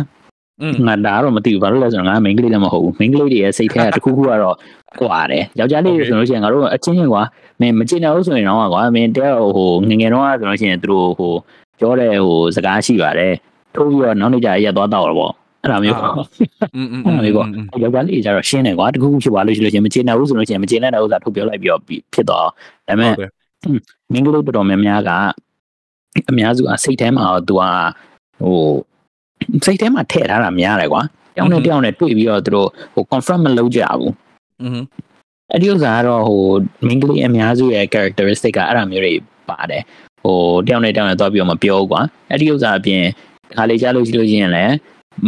[0.61, 4.55] อืม ငါဒါကတော့မသိဘူးဘာလို့လဲဆိုတော့ငါမိန်းကလေးလည်းမဟုတ်ဘူးမိန်းကလေးတွေရဲ့စိတ်ထဲကတစ်ခုခုကတော့
[5.01, 7.23] ကွာတယ်ယောက်ျားလေးတွေဆိုလို့ရှိရင်ငါတို့အချင်းချင်းကွာ
[7.61, 11.33] မင်းမကျင်တော့ဘူးဆိုရင်တော့ကွာမင်းတဲဟိုငငယ်တော့ဆိုလို့ရှိရင်သူတို့ဟို
[11.79, 13.33] ပြောတဲ့ဟိုစကားရှိပါတယ်
[13.75, 16.13] ထိုးပြီးတော့နောက်နေ့ကျရက်သွားတော့တော့ပေါ့အဲ့ဒါမျိုးပေါ့
[16.75, 17.47] อืมอืม အဲ့လိုမျိုးပေါ့
[17.83, 21.81] ယောက်ျားလေးကျတော့ရှင်းတယ်ကွာတခုခုဖြစ်သွားလို့ရှိလို့ရှိရင်မကျေနပ်ဘူးဆိုလို့ရှိရင်မကျေနပ်တဲ့ဥစ္စာထုတ်ပြောလိုက်ပြီးတော့
[22.13, 22.51] ဖြစ်သွားဒါ
[22.87, 23.31] ပေမဲ့ ဟုတ်တယ်
[24.13, 25.11] မင်းကလေးတော်တော်များများက
[26.29, 27.63] အများစုကစိတ်ထဲမှာတော့ तू က
[28.41, 28.59] ဟို
[29.65, 31.01] စိတ်ထဲမှာထည့်ထားတာများတယ်ကွာ
[31.35, 34.13] တယောက်နဲ့တယောက်နဲ့တွေ့ပြီးတော့သူတို့ဟို confirm မလုပ်ကြဘူး
[34.61, 34.79] อืม
[35.51, 36.43] အဲ့ဒီဥစ္စာကတော့ဟို
[36.87, 39.13] မင်းကလေးအများစုရဲ့ characteristic ကအဲ့ဒါမျိုးတွေ
[39.49, 39.83] ပါတယ်
[40.23, 43.03] ဟိုတယောက်နဲ့တယောက်နဲ့သွားပြီးတော့မပြောဘူးကွာအဲ့ဒီဥစ္စာအပြင်
[43.55, 44.73] ခါလေးကြားလို့ရှိလို့ရှိရင်လည်း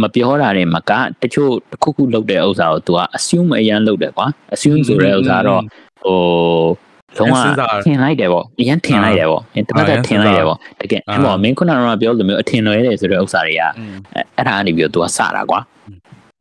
[0.02, 5.62] မပြောတာတွေမကတချို့တစ်ခုခုလုပ်တဲ့ဥစ္စာကို तू က assume အရန်လုပ်တယ်ကွာ assume ဆိုတဲ့ဥစ္စာကတော့
[6.04, 6.18] ဟို
[7.17, 7.35] လုံးဝ
[7.85, 13.61] ထင်လိုက်တယ်ပေါ့အရင်ထင်လိုက်တယ်ပေါ့တပတ်ကထင်လိုက်တယ်ပေါ့တကယ်အဲ့မောမင်းခုနကပြောလိုမျိုးအထင်လွဲတယ်ဆိုတဲ့ဥစ္စာတွေက
[14.37, 15.59] အဲ့ဒါအနေပြီးတော့ तू ကစတာကွာ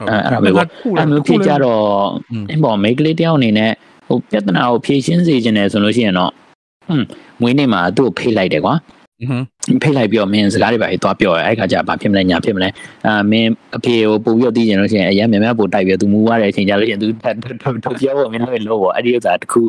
[0.08, 0.66] အဲ့ဒါမျိုးပေါ့
[0.98, 1.82] အဲ့မျိုးဖြစ်ကြတော့
[2.50, 3.72] အဲ့မောမိတ်ကလေးတယောက်အနေနဲ့
[4.08, 6.30] ဟိုပြဿနာကိုဖြေရှင်းစေချင်တယ်ဆိုလို့ရှိရင်တော့
[6.88, 7.06] ဟွန်း
[7.42, 8.74] ငွေနေမှာသူ့ကိုဖိတ်လိုက်တယ်ကွာ
[9.82, 12.68] ဖိတ်လိုက်ပြီးတော့မင်းစကားတွေပါသွားပြောရအဲ့ခါကျဘာဖြစ်မလဲညာဖြစ်မလဲ
[13.06, 17.06] အာမင်းအဖေကိုပုံပြသိကျင်လို့ရှိရင်အရင်များများပို့တိုက်ပြီးသူမူရတဲ့အချိန်ကျလို့ရှိရင်သူ
[17.84, 19.60] ထုတ်ပြောဖို့မင်းလည်းလို့ပေါ့အဲ့ဒီဥစ္စာတစ်ခု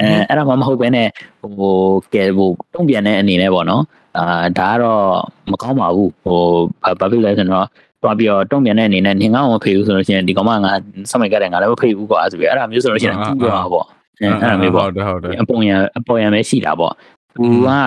[0.00, 1.08] အဲအဲ့ဒါမှမဟုတ်ဘဲနဲ့
[1.40, 1.76] ဟို
[2.14, 3.82] ကဲဟိုတုံ့ပြန်တဲ့အနေနဲ့ပေါ့နော်
[4.18, 5.04] အာဒါကတော့
[5.50, 6.40] မကောင်းပါဘူးဟို
[6.82, 7.66] ဘာဖြစ်လဲဆိုတော့
[8.02, 10.72] သွားပြီးတော့တုံ့ပြန်တဲ့အနေနဲ့နင်ကောင်မဖေဘူးဆိုလို့ရှိရင်ဒီကောင်မငါ
[11.10, 13.86] စမိုက်ကတဲ့ငါလည်းမဖေဘူးကွာဆိုပြီးအဲ့ဒါမျိုးဆိုလို့ရှိရင်သူ့ပြောပေါ့
[14.20, 16.92] အဲ့ဒါမျိုးပေါ့ဟုတ်တယ်ဟုတ်တယ်အပေါ်ရန်အပေါ်ရန်ပဲရှိတာပေါ့
[17.34, 17.78] သူကဘာ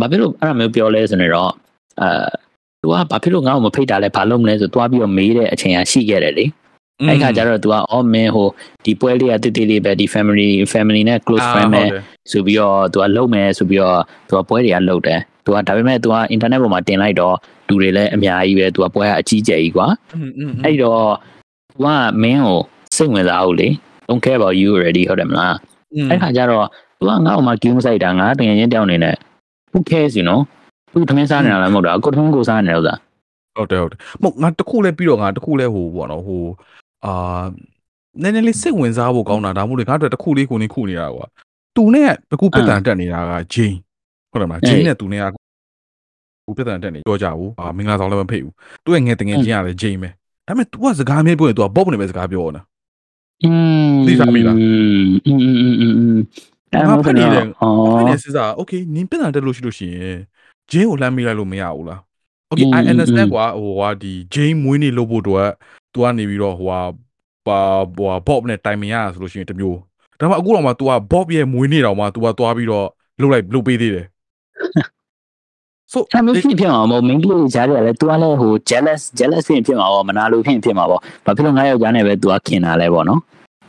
[0.00, 1.50] ဘာဖြစ်လို့အဲ့ဒါမျိုးပြောလဲဆိုနေတော့
[2.00, 2.08] အဲ
[2.82, 6.44] သူကဘာဖြစ်လို့ငါ့ကိုမဖိတ်တာလဲဘာလို့မလဲဆိုသွားပြီးတော့မေးတဲ့အချိန်ကရှိခဲ့တယ်လေ
[7.08, 8.48] အဲ့ခါကျတော့ तू ကအော်မင်းဟို
[8.84, 11.82] ဒီပွဲလေးကတိတိလေးပဲဒီ family family နဲ့ close friend ပဲ
[12.30, 17.34] ဆိုပြီးတော့ तू ကလုံမယ်ဆိုပြီးတော့ तू ကပွဲတွေကလုံတယ် तू ကဒါပေမဲ့ तू က internet ပေါ်မှာတင်လိုက်တော့
[17.68, 19.86] လူတွေလည်းအများကြီးပဲ तू ကပွဲကအကြီးကျယ်ကြီးကွာ
[20.64, 21.02] အဲ့တော့
[21.72, 21.86] तू က
[22.22, 22.60] မင်းကို
[22.96, 23.68] စိတ်ဝင်စားဘူးလေ
[24.08, 25.54] don't care about you already ဟုတ်တယ်မလား
[26.10, 26.66] အဲ့ခါကျတော့
[26.98, 29.16] तू ကငါ့အမကင်းဆိုင်တာငါတကယ်ချင်းတောင်းနေနဲ့
[29.72, 30.40] who cares you know
[30.92, 32.98] သူထမင်းစားနေတာလည်းမဟုတ်တာကိုထမင်းကိုစားနေတယ်ဥစား
[33.56, 36.42] ဟုတ်တယ်ဟုတ်တယ်မဟုတ်ငါတခုလဲပြီးတော့ငါတခုလဲဟိုပေါ့နော်ဟို
[37.05, 37.43] အာ
[38.21, 41.25] နည်းနည်းလေးစိတ်ဝင်စားဖို့ကောင်းတာဒါမှမဟုတ်လေငါတို့တခုလေးကိုနေခုနေတာကွာ
[41.75, 43.77] သူနဲ့တခုပြဿနာတက်နေတာကဂျိန်း
[44.31, 45.25] ဟုတ်တယ်မလားဂျိန်းနဲ့သူနဲ့က
[46.45, 50.09] ကိုပြဿနာတက်နေပြောကြဘူးအာမင်္ဂလာဆောင်လည်းမဖိတ်ဘူးသူရဲ့ငယ်တငယ်ချင်းရတယ်ဂျိန်းပဲ
[50.47, 52.61] ဒါပေမဲ့ तू ကစကားမျိုးပြောရင် तू ကဘော့နေပဲစကားပြောနေတာ
[53.43, 53.51] อื
[53.87, 54.67] ม သိစားပြီလား อื
[55.07, 56.17] มอืมอืมอืมอืม
[56.71, 57.65] အဲ့ ငါ ဒါ ဖတ်နေတယ် ဩ
[57.97, 60.17] အဲ့ဒီစစ်စား okay နင်ပြဿနာတက်လို့ရှိလို့ရှိရင်
[60.71, 62.01] ဂျင်းကိုလှမ်းမိလိုက်လို့မရဘူးလား
[62.51, 65.49] okay i understand ကွာဟိုဟာဒီဂျင်းမွေးနေလို့ဖို့တော့
[65.93, 66.81] तू ကနေပြီးတော့ဟိုဟာ
[67.47, 67.59] ပါ
[67.95, 69.77] ဟိုဟာ bob နဲ့တိုင်မင်ရဆိုလို့ရှိရင်တမျိုး
[70.19, 72.87] ဒါပေမဲ့အခုတော့မှ तू က bob ရဲ့မွေးနေတော့မှ तू ကသွားပြီးတော့
[73.19, 74.05] လှုပ်လိုက်လှုပ်ပေးသေးတယ်
[75.93, 83.19] so အဲ့မျိုးဖြစ်ဖြစ်မှာမဟုတ်မင်းကလေးကြားရတယ်လေ तू ကလည်းဟို jealous jealous ဖြစ်ဖြစ်မှာပေါ့မနာလိုဖြစ်ဖြစ်မှာပေါ့ဘာဖြစ်လို့ငါယောက်ျားနဲ့ပဲ तू ကခင်တာလဲပေါ့နော်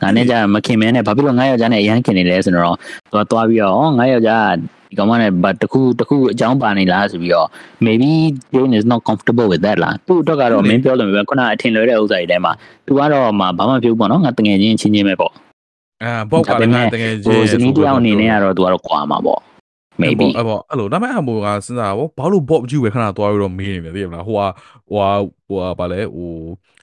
[0.02, 2.76] ဒါနဲ့ကြာမခင်မဲနဲ့ဘာဖြစ်လို့9ယောက်ျားနဲ့အရန်ခင်နေလဲဆိုတော့
[3.10, 4.48] သူကသွားပြီးတော့9ယောက်ျား
[4.90, 7.48] ဒီကောင်မနဲ့ဘာတခုတခုအကြောင်းပါနေလားဆိုပြီးတော့
[7.86, 8.10] maybe
[8.54, 12.52] Jane is not comfortable with that လားသူ့အတွက်ကတော့မင်းပြောလို့မပြောခုနအထင်လွဲတဲ့ဥစ္စာတွေထဲမှာ
[12.86, 15.32] သူကတော့မှဘာမှပြောပေါ့နော်ငါတငယ်ချင်းချင်းချင်းပဲပေါ့
[16.04, 19.40] အာပေါ့ကလည်းငါတကယ်ကြီးဟိုဇနီးတယောက်အနေနဲ့ကတော့သူကတော့ကွာမှာပေါ့
[20.02, 24.46] maybe အဲ့ပေါ့အဲ့လိုဒါပေမဲ့အမိုကစဉ်းစားတာပေါ့ဘာလို့ bob ကြီးပဲခဏသွားပြီးတော့မေးနေပြန်သိရမလားဟိုဟာ
[24.88, 25.08] ဟိုဟာ
[25.46, 26.30] ဟိုဟာဗာလဲဟို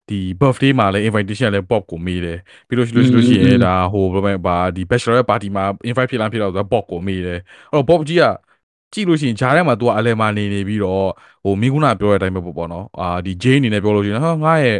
[0.09, 2.38] ဒီ birthday မှာလည်း invitation လည်း bob ကိုမေးတယ်
[2.69, 7.38] ပြီးလို့ရှိလို့ရှိလို့ရှိရင်ဒါဟိုဘယ်လိုဘာဒီ bachelor party မှာ invite ဖြစ်လားဖြစ်တော့ဆိုတော့ bob ကိုမေးတယ်
[7.71, 8.25] အဲ့တော့ bob ကြီးက
[8.93, 11.05] ကြည့်လို့ရှိရင်ဂျားထဲမှာ तू ကအလဲမှာနေနေပြီးတော့
[11.45, 14.79] ဟိုမင်းကုနာပြောတဲ့အတိုင်းပဲပေါ့ပေါ့နော်အာဒီ Jane အနေနဲ့ပြောလို့ရှိရင်ဟာငါရဲ့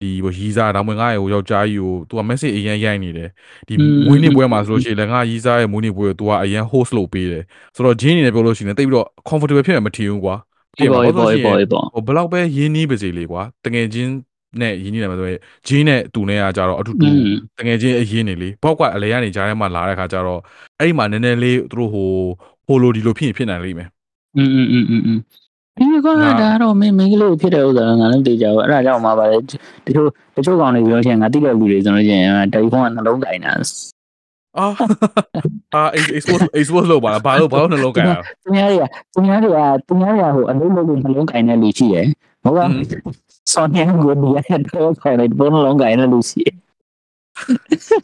[0.00, 3.28] ဒီဟိုရီးစားဒါမှမဟုတ်ငါရဲ့ဟိုယောက်ျားကြီးကို तू က message အရင်ရိုက်နေတယ်
[3.68, 3.74] ဒီ
[4.06, 7.42] မွေးနေ့ပွဲမှာဆိုလို့ရှိရင်လည်းငါရီးစားရဲ့မွေးနေ့ပွဲကို तू ကအရင် host လုပ်ပေးတယ်
[7.74, 10.36] ဆိုတော့ Jane အနေနဲ့ပြောလို့ရှိရင်တိတ်ပြီးတော့ comfortable ဖြစ်မှာမထင်ဘူးကွာ
[10.78, 14.12] အေးပေါ့အေးပေါ့အေးပေါ့အေးပေါ့ ဟိုဘယ်လောက်ပဲရင်းနှီးပါစေလေကွာတကယ်ချင်း
[14.60, 20.40] နဲ့ရင်းနှီးတယ်မှာဆိုရင်ဂျင်းနဲ့တူနဲ့ကကြတော့အတူတူ อืม တကယ်ချင်းအရင်နေလေဘောက်ကအလဲကနေကြားထဲမှာလာတဲ့ခါကျတော့
[20.78, 22.08] အဲ့ဒီမှာနည်းနည်းလေးသူတို့ဟို
[22.66, 23.88] ဟိုလိုဒီလိုဖြစ်ရင်ဖြစ်နိုင်လိမ့်မယ်
[24.36, 25.18] อืมอืมอืมอืมอืม
[25.78, 29.42] ဒီက ငါ ဒါတော့မင်းမင်းကလေးဖြစ်တဲ့ဥစ္စာကငါလည်းသိကြဘူးအဲ့ဒါကြောင့်မှပါလေတ
[29.94, 33.52] ချို့တချို့ကောင်တွေပြောချင်ငါသိတဲ့လူတွေဆိုလို့ရှိရင်တယ်လီဖုန်းကနှလုံးကင်တာ
[34.57, 34.65] အာ
[35.75, 35.83] အာ
[36.17, 42.07] expose expose လုပ်ပါလားဘာလို့ဘာလို့နှလုံးကြိုင်တာသူများတွေကသူများတွေကသူများတွေကဟိုအလုံးလုံးနှလုံးကင်တဲ့လူရှိတယ်
[42.43, 42.69] ဟုတ်လား
[43.53, 44.37] ဆောင်းနေကိုဒီရ
[44.67, 46.55] တော့ခေါ်တယ်ဘုံနှလုံးကင်တဲ့လူရှိတယ်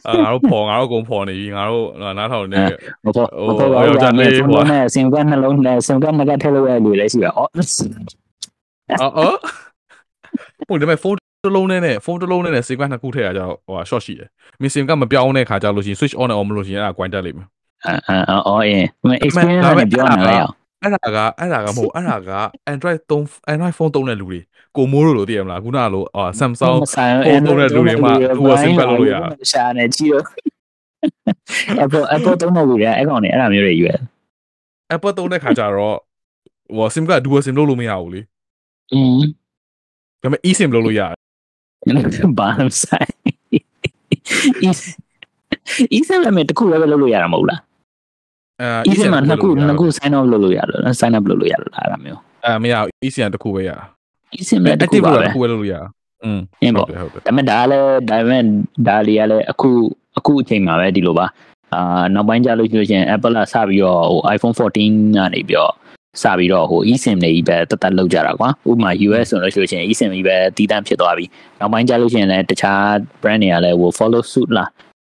[0.06, 1.86] အာငါတို့ပေါ်ငါတို့ကုန်ပေါ်နေပြီငါတို့
[2.18, 2.62] နားထောင်နေ
[3.04, 7.50] မဟုတ်မဟုတ်ပါဘူးကြာနေဖုန်းနဲ့စင်ကနှလုံးနဲ့စင်ကနကထည့်လို့ရလူလည်းရှိပါအော်
[9.00, 9.36] အော်အော်
[10.68, 14.28] ဟိုဒီမဲ့ဖုန်း တစ်လုံးနဲ့ဖုန်းတစ်လုံးနဲ့စေကွန်းနှစ်ခုထည့်ရကြတော့ဟို short ရှိတယ်
[14.60, 17.48] မင်းစင်ကမပြောင်းတဲ့ခါကျလို့ရှိရင် switch on နဲ့ on မလို့ရှိရင်အဲ့ဒါ grind တက်လိမ့်မယ်
[17.86, 18.16] အာ
[18.46, 22.32] အော်အေးမ experience နဲ့ပြောနေလိုက်အောင်အဲ့ဒါကအဲ့ဒါကမဟုတ်အဲ့ဒါက
[22.72, 24.40] Android 3 Android phone သုံးတဲ့လူတွေ
[24.76, 29.14] ကိုမိုးလို့လို့သိရမလားခုနကလို့အာ Samsung ဆိုင်ဖုန်းသုံးတဲ့လူတွေမှာသူက sim ပတ်လို့ရ
[29.50, 30.24] ရှာနေကြည့်တော့
[31.84, 33.92] Apple Apple သုံးတဲ့လူတွေအဲ့ကောင်နေအဲ့ဒါမျိုးတွေယူရ
[34.94, 35.96] Apple သုံးတဲ့ခါကျတော့
[36.76, 38.20] ဟို sim က dual sim လုပ်လို့မရဘူးလေ
[38.92, 39.20] อืม
[40.22, 41.19] ဒါပေမဲ့ eSIM လုပ်လို့ရတယ်
[42.38, 43.10] ဘာမှမဆိုင်
[44.68, 44.80] is
[45.96, 47.60] is လည်းမတခုလည်းလုပ်လို့ရတာမဟုတ်လား
[48.60, 52.74] အဲ is မှာနှစ်ခုနှစ်ခု sign up လုပ်လို့ရတယ် sign up လုပ်လို့ရတယ်လားအဲ့ဒါမျိုးအဲမရ
[53.06, 53.70] eSIM တခုပဲရ
[54.40, 55.74] is လည်းတခု active ပါလို့ပဲတခုပဲလုပ်လို့ရ
[56.24, 58.44] อืมအင်းပေါ့ဟုတ်တယ်ဟုတ်တယ်ဒါပေမဲ့ဒါလည်းဒါပေမဲ့
[58.88, 59.70] ဒါလေးကလည်းအခု
[60.18, 61.26] အခုအချိန်မှာပဲဒီလိုပါ
[61.74, 65.72] အာနောက်ပိုင်းကျလို့ရှိလို့ရှိရင် Apple ကစပြီးတော့ဟို iPhone 14ကနေပြီးတော့
[66.22, 71.24] စပြီးတော့ဟို eSIM တွေကြီးပဲတက်တက်လောက်ကြတာကွာဥပမာ US ဆိုလို့ရှိလို့ရှိရင် eSIM ကြီးပဲတီးတန့်ဖြစ်သွားပြီ
[71.60, 72.82] နောက်ပိုင်းကျလို့ရှိရင်လည်းတခြား
[73.22, 74.64] brand တွေကလည်းဟို follow suit လာ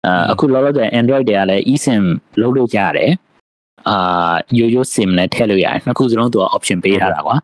[0.07, 2.05] အာအခုလောလောဆယ် Android တွေကလည်း eSIM
[2.41, 3.11] လုပ်လို့ရတယ်
[3.89, 7.37] အာရိုးရိုး SIM နဲ့ထည့်လို့ရတယ်နှစ်ခုစလုံးသူက option ပေးထားတာကွာ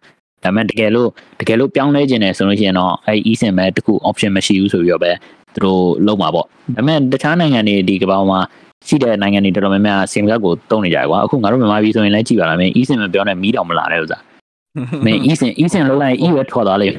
[0.43, 1.09] ဒါပေမဲ့တကယ်လို့
[1.41, 5.13] တကယ်လို့ပြောင်းလဲခြင်းတယ်ဆိုလို့ရှိရင်တော့အဲ eSIM ပဲတခု option မရှိဘူးဆိုပြီးတော့ပဲ
[5.55, 8.41] သူတို့လုံးမှာပေါ့ဒါပေမဲ့တခြားနိုင်ငံတွေဒီကမ္ဘာမှာ
[8.87, 14.23] ရှိတဲ့နိုင်ငံတွေတော်တော်များများစင်ကာကိုတုံးနေကြတယ်ကွာအခုငါတို့မြန်မာပြည်ဆိုရင်လည်းကြည်ပါလားမင်းအီးစင်မပြောနဲ့မီးတောင်မလာတဲ့ဥစား
[15.05, 16.95] မင်းအီးစင်အီးစင်လောက်လိုက်အီးပဲထွက်သွားလိမ့်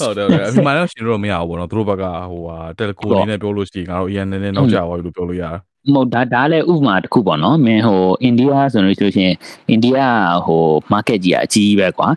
[0.00, 0.28] ဟုတ်တယ်အ
[0.66, 5.50] မှန်တော့ရှင်တို့မရဘူးဗောနော်သူတို့ဘက်ကဟိုဟာတယ်လီကိုအနေနဲ့ပြောလို့ရှိရင်ငါတို့ EN နဲ့နောက်ကျသွားပြီလို့ပြောလို့ရတာ
[5.92, 9.32] မဟုတ်ဒါဒါလည်းဥပမာတစ်ခုပေါ့နော်မင်းဟိုအိန္ဒိယဆိုလို့ဆိုရှင်
[9.68, 9.98] အိန္ဒိယ
[10.46, 10.62] ဟို
[10.92, 12.08] market ကြီးကအကြီးပဲကွာ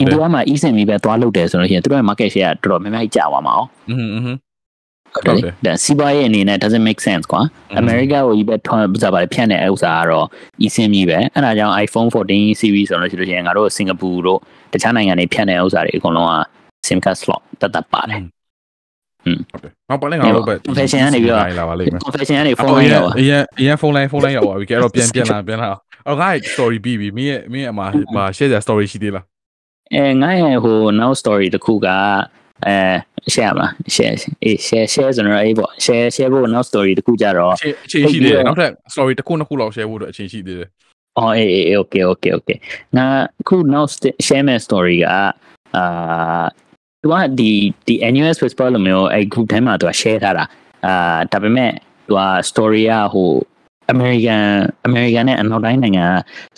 [0.00, 3.60] အိန္ဒိယမှာ e-SIM ကြီးပဲသွားလုပ်တယ်ဆိုလို့ရှင်သူတို့ရဲ့ market share ကတော်တော်များများကြီးကျသွားမှာ哦
[3.90, 3.94] อื
[4.34, 4.36] ม
[5.14, 7.42] ဟုတ်တယ်လေဒါစီးပွားရေးအနေနဲ့ doesn't make sense ကွာ
[7.78, 10.26] အမေရိကကိုကြီးပဲထွန်းပစားပါတယ်ဖြတ်နေဥစ္စာကတော့
[10.66, 14.38] eSIM ကြီးပဲအဲ့ဒါကြောင့် iPhone 14 series ဆိုလို့ရှိလို့ရှိရင်ငါတို့စင်ကာပူတို့
[14.72, 16.34] တခြားနိုင်ငံတွေဖြတ်နေဥစ္စာတွေအကုန်လုံးက
[16.86, 18.22] SIM card slot တတ်တတ်ပါတယ်
[19.50, 25.68] ဟုတ်တယ်နောက်ပါလဲငါတို့ပဲ confession ကနေပြီးတော့လာပါလိမ့်မယ် confession ကနေဖု phone န်း line လိုရောက်အရင်အရင်ဖုန်းလိုင်းဖုန်းလိုင်းရောက်ပါပြီကဲတော့ပြန်ပြန်လာပြန်လာ
[26.08, 29.24] အော်ငါ့ story ပြီးပြီမင်းရဲ့မင်းရဲ့အမှာဟာ share တဲ့ story ရှိသေးလား
[29.94, 31.88] အဲငါရဲ့ဟို now story တစ်ခုက
[32.66, 32.76] အဲ
[33.34, 34.14] share မလား share
[34.44, 40.68] အေး share share ဆိုတော့အေးပေါ့ share share ဖို့ now story တစ်ခုကြတော့အချိန်အချိန်ရှိသေးတယ်နောက်ထပ် story တစ်ခုနှစ်ခုလောက် share ဖို့အတွက်အချိန်ရှိသေးတယ်
[41.18, 42.58] အော်အေးအေး okay okay okay
[42.96, 43.06] ငါ
[43.40, 45.06] အခု now st- share မဲ့ story က
[45.76, 46.44] အာ
[47.02, 47.50] သူကဒီ
[47.86, 50.44] ဒီ NUS Whisper လိုမျိုးအဲ group ထဲမှာသူက share ထားတာ
[50.86, 51.70] အာဒါပေမဲ့
[52.06, 52.20] သူက
[52.50, 53.30] story ကဟို
[53.92, 54.42] American
[54.88, 56.10] American နဲ့အနောက်တိုင်းနိုင်ငံက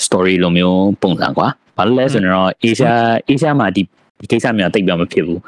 [0.05, 2.93] story လိုမျိုးပုံစံကွာဘာလို့လဲဆိုတော့ Asia
[3.31, 3.83] Asia မှာဒီ
[4.21, 5.41] ဒီကိစ္စမျိုးတိတ်ပြောမဖြစ်ဘူး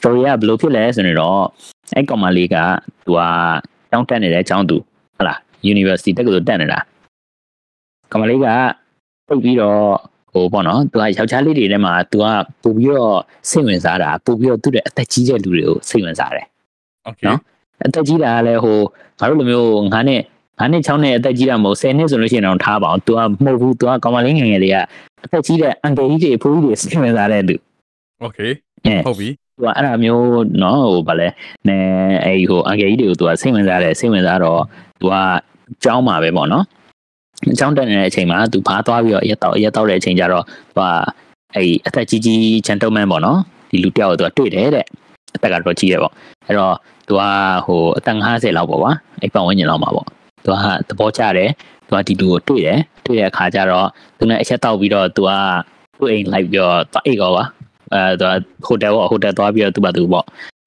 [0.00, 1.40] story ကဘယ်လိုဖြစ်လဲဆိုတော့
[1.96, 2.56] အဲ့ကောင်မလေးက
[3.04, 3.20] သူက
[3.92, 4.76] တောင်းတက်နေတဲ့အကြောင်းသူ
[5.16, 5.38] ဟတ်လား
[5.72, 6.80] university တက္ကသိုလ်တက်နေတာ
[8.10, 8.46] ကောင်မလေးက
[9.28, 9.80] ပုတ်ပြီးတော့
[10.32, 12.26] ဟိုပေါ့နော်သူကယောက်ျားလေးတွေထဲမှာသူက
[12.62, 13.18] ပို့ပြီးတော့
[13.50, 16.46] စိတ်ဝင်စားတာပို့ပြီးတော့သူ့ရဲ့အသက်ကြီးတဲ့လူတွေကိုစိတ်ဝင်စားတယ်
[17.06, 17.38] okay နော်
[17.86, 18.78] အသက်ကြီးတာကလည်းဟို
[19.20, 20.20] ငါတို့လိုမျိုးငါနဲ့
[20.58, 24.76] ငါနဲ့6နဲ့အသက်ကြီးတာမဟုတ်10နှစ်ဆိုလို့ရှိရင်တော့ထားပါအောင် तू ကမဟုတ်ဘူး तू ကကောင်မလေးငယ်ငယ်လေးက
[25.24, 27.56] အသက်ကြီးတဲ့အန်ကယ်ကြီးတွေဖိုးကြီးတွေစိတ်ဝင်စားတဲ့လူ
[28.24, 28.50] okay
[28.86, 29.28] အဲဟုတ်ပြီ
[29.60, 30.24] သူကအဲ့ဒါမျိုး
[30.62, 31.28] နော်ဟိုဗာလဲ
[31.68, 31.78] နဲ
[32.24, 34.60] အဲ့ဟိုအန်ကယ်ကြီးတွေကိုသူကစိတ်ဝင်စားတယ်စိတ်ဝင်စားတော့
[35.00, 35.14] သူက
[35.84, 36.64] ကြောင်းမှာပဲပေါ့နော်
[37.58, 40.82] ကြောင်းတက်နေတဲ့အချိန်မှာသူဘာသွားပြီးတော့ရက်တော့ရက်တော့တဲ့အချိန်ကျတော့သူက
[41.54, 43.38] အဲ့အသက်ကြီးကြီး gentleman ပေါ့နော်
[43.70, 44.86] ဒီလူတယောက်ကိုသူကတွေ့တယ်တဲ့
[45.36, 46.12] အသက်ကတော့ကြီးတယ်ပေါ့
[46.46, 46.74] အဲ့တော့
[47.08, 47.22] သူက
[47.66, 50.06] ဟိုအသက်50လောက်ပေါ့ကွာအဲ့ပတ်ဝန်းကျင်လောက်မှာပေါ့
[50.44, 50.56] သူက
[50.88, 51.50] သဘောကျတယ်
[51.86, 53.86] သူကဒီလူကိုတွေ့တယ်တွေ့တဲ့အခါကျတော့
[54.18, 55.30] သူနဲ့အချက်တောက်ပြီးတော့သူက
[55.98, 57.44] သူ့အိမ်လိုက်ပြီးတော့သွားအိတ်ကောပါ
[57.94, 58.26] အဲသူ
[58.66, 60.24] ဟိုတယ်ပေါ့ဟိုတယ်သွားပြီးတော့သူ့ဘာသူပေါ့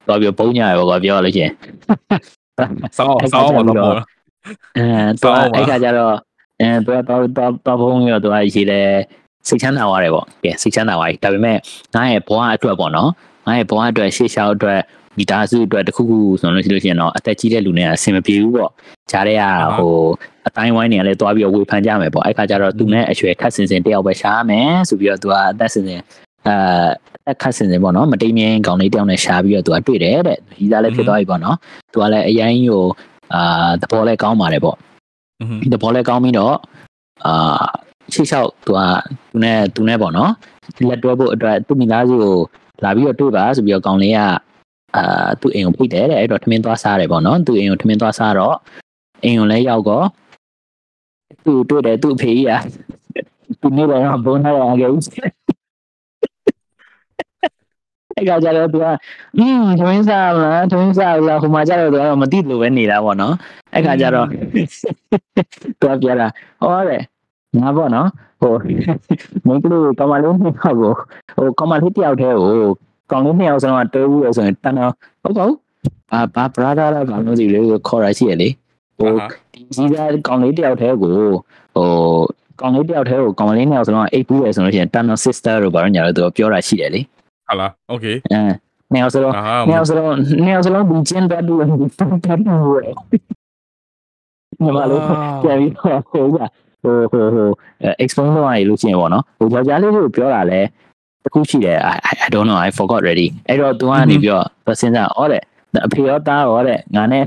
[0.07, 1.51] သွားပြီးတော့ပုံညာရပေါ့ကွာပြောရလို့ရှိရင်
[2.97, 3.95] စောင်းစောင်းပါတော့ပေါ့
[4.77, 4.85] အဲ
[5.21, 6.15] သူကအဲ့ခါကျတော့
[6.61, 8.87] အဲသူကတော့တော့တော့ဘုံရောသူကရေးတယ်
[9.47, 11.57] စိတ်ချမ်းသာသွားတယ်ပေါ့ကဲစိတ်ချမ်းသာသွားပြီဒါပေမဲ့
[11.95, 13.09] ငါရဲ့ဘဝအတွက်ပေါ့နော်
[13.47, 14.81] ငါရဲ့ဘဝအတွက်ရှေ့လျှောက်အတွက်
[15.17, 18.71] မိသားစုအတွက်တခုခုဆိုလို့ရှိလို့ရှိရင်တော့အသက်ကြီးတဲ့လူတွေကအဆင်မပြေဘူးပေါ့
[19.11, 19.43] ဂျားတဲ့က
[19.77, 19.93] ဟို
[20.47, 26.01] အတိုင်းဝိုင်းနေကလည်းသွားပြီးတော့ဝေဖန်ကြမယ်ပေါ့အဲ့ခါကျတော့သူနဲ့အရွယ်ခတ်စင်စင်တယောက်ပဲရှားမယ်ဆိုပြီးတော့သူကအသက်စင်စင်
[26.47, 26.55] အဲ
[27.29, 31.57] အခတ်စင်စင်ပေါ့နော်မတိမ်မြင်းကောင်လေးတယောက်နဲ့ရှားပြီးတော့သူကတွေ့တယ်တဲ့ဒီသားလည်းဖြစ်သွားပြီပေါ့နော်
[31.91, 32.85] သူကလည်းအရင်ဟို
[33.33, 34.77] အာသဘောလည်းကောင်းပါတယ်ပေါ့
[35.41, 36.55] อืมသဘောလည်းကောင်းပြီးတော့
[37.25, 37.63] အာ
[38.13, 38.79] ရှေ့လျှောက်သူက
[39.31, 40.31] သူနဲ့သူနဲ့ပေါ့နော်
[40.89, 42.35] လက်တွဲဖို့အတွက်သူ့မိသားစုကို
[42.83, 44.19] လာပြီးတော့တွေ့ပါဆိုပြီးတော့ကောင်လေးက
[44.95, 48.55] အာသူ့အိမ်ကိုဖိတ်တယ်တဲ့အဲ့တော့ထမင်းသွားစားတယ်ပေါ့နော်သူ့အိမ်ကိုထမင်းသွားစားတော့
[49.23, 50.05] အိမ်ကိုလည်းရောက်တော့
[51.45, 52.53] သူ့တွေ့တယ်သူ့အဖေကြီးက
[53.61, 54.91] သူနေတော့ဘုန်းထားရအောင်ကြီး
[58.15, 58.85] အဲ့ကကြတော့သူက
[59.37, 63.33] อืมထမင်းစားမလားထမင်းစားလားဟိုမှာကြတော့သူကတော့မသိလို့ပဲနေတာပေါ့နော်
[63.73, 64.27] အဲ့ကကြတော့
[65.79, 66.27] သူကပြောတာ
[66.61, 67.03] ဟောတယ်
[67.61, 68.07] ငါပေါ့နော်
[68.41, 68.53] ဟို
[69.47, 70.93] မင်းကလေးကမလေးနှစ်ယောက်ကို
[71.35, 72.53] ဟိုကမလေးတယောက်တည်းကို
[73.11, 74.91] ကောင်လေးနှစ်ယောက်ဆုံးကတွဲဦးရဆိုရင်တန်တော့
[75.23, 75.49] ဟုတ်ကော
[76.11, 78.49] ဘာဘာဘရာဒါလာဘာလို့ဒီလေးကိုခေါ်ရရှိရလေ
[78.97, 79.11] ဟို
[79.53, 81.11] ဒီကြီးသားကောင်လေးတယောက်တည်းကို
[81.75, 81.89] ဟို
[82.61, 87.01] ကောင်လေးတယောက်တည်းကိုကောင်လေးနှစ်ယောက်စလုံးကအိတ်ပူးရယ်ဆိုလို့ရှိရင် Tunnel Sister လို့ဘာလို့ညာလို့သူကပြောတာရှိတယ်လေ
[87.48, 88.40] ဟာလားโอเค အဲ
[88.92, 90.14] နှစ်ယောက်စလုံး အာ နှစ်ယောက်စလုံး
[90.44, 92.94] နှစ်ယောက်စလုံးဒီကျင်းတတ်လို့ဒီဖန်တတ်လို့ရယ်
[94.62, 95.02] ညီမလေး
[95.42, 96.38] ပြန်ပြီးတော့ဟိုက
[96.82, 97.48] ဟိုဟိုဟို
[98.04, 100.60] explain လုပ်ရလို့ရှိရင်ပေါ့နော်ဟိုယောက်ျားလေးကိုပြောတာလဲ
[101.24, 104.44] တခုရှိတယ် I I don't know I forgot already အဲ့တော့ तू ကနေပြီးတော့
[104.80, 105.42] စဉ်းစားဩတဲ့
[105.86, 107.22] အဖေရောသားရောတဲ့ငါနဲ့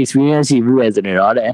[0.00, 1.50] experience ရှိဘူးလေဆိုနေတော့တဲ့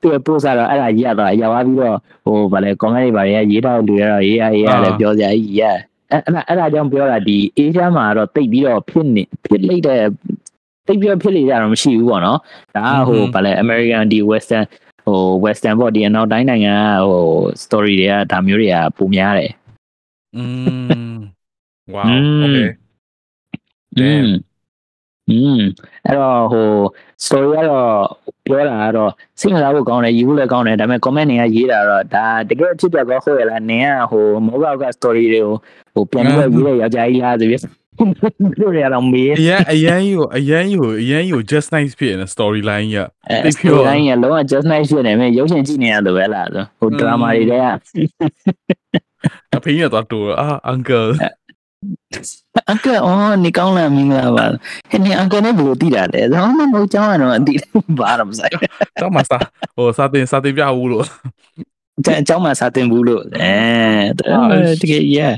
[0.00, 5.62] သူကပို့စားတော့အဲ့ဒါကြီးရတော့ရောက်သွားပြီးတော့ဟိုဗာလဲ comment တွေဗာတွေကရေးတော့လူတွေတော့ရေးရရေးရတယ်ပြောကြကြီးရ
[6.11, 10.01] အဲ့အဲ့အဲ့ဒါကြောင့်ပြောတာဒီအေးချမ်းမှာတော့တိတ်ပြီးတော့ဖြစ်နေဖြစ်လိုက်တဲ့
[10.87, 12.39] တိတ်ပြီးတော့ဖြစ်လေကြတော့မရှိဘူးပေါ့နော်
[12.75, 14.65] ဒါကဟိုဗာလဲ American ဒီ Western
[15.05, 17.25] ဟို Western ပေါ့ဒီအနောက်တိုင်းနိုင်ငံကဟို
[17.63, 19.51] story တွေကဒါမျိုးတွေကပုံများတယ်
[20.37, 20.43] อื
[21.13, 21.15] ม
[21.95, 22.07] wow
[22.43, 22.67] okay
[23.99, 24.29] damn
[25.31, 25.61] อืม
[26.05, 26.69] အဲ့တော့ဟို
[27.25, 27.89] story ကတော့
[28.45, 35.55] ပြောတာကတော့စိတ်ဝင်စားဖို့ကောင်းတယ်ယူဖို့လည်းကောင်းတယ်ဒါပေမဲ့ comment တွေကရေးတာတော့ဒါတကယ်ဖြစ်ပြကောဟုတ်ရလားနင်ကဟိုမောဘောက်က story တွေကို
[35.93, 37.61] ဟိုပြန်ပြီးတော့ရေးတဲ့ယောက်ျားကြီးလားဆိုပြီး
[38.61, 42.97] တို့ရအောင်မေးအရင်အရင်ကိုအရင်ကိုအရင်ကို just nice ဖြစ်နေ story line ရ
[43.45, 47.65] တိတ်ပြော line ရလုံးဝ just nice ဖြစ်နေမယ်ရုပ်ရှင်ကြည့်နေရလို့ပဲလားဆိုဟို drama တွေတဲ့က
[49.55, 51.09] အဖေးရတော့တူအာ uncle
[52.71, 54.45] အကအော်နေကောင်းလာမင်္ဂလာပါ
[54.89, 57.57] ဟင်းနေအကနဲ့ဘယ်လိုတည်တာလဲဘာမှမဟုတ်ကြောင်းကတော့အတည်
[57.99, 58.53] ဘာတော့မဆိုင်
[59.01, 61.05] တော့မစားဟိုစာတင်စာတင်ပြဘူးလို့
[61.97, 63.55] အကြောင်းမှာစာတင်ဘူးလို့အဲ
[64.81, 65.35] တကယ် yeah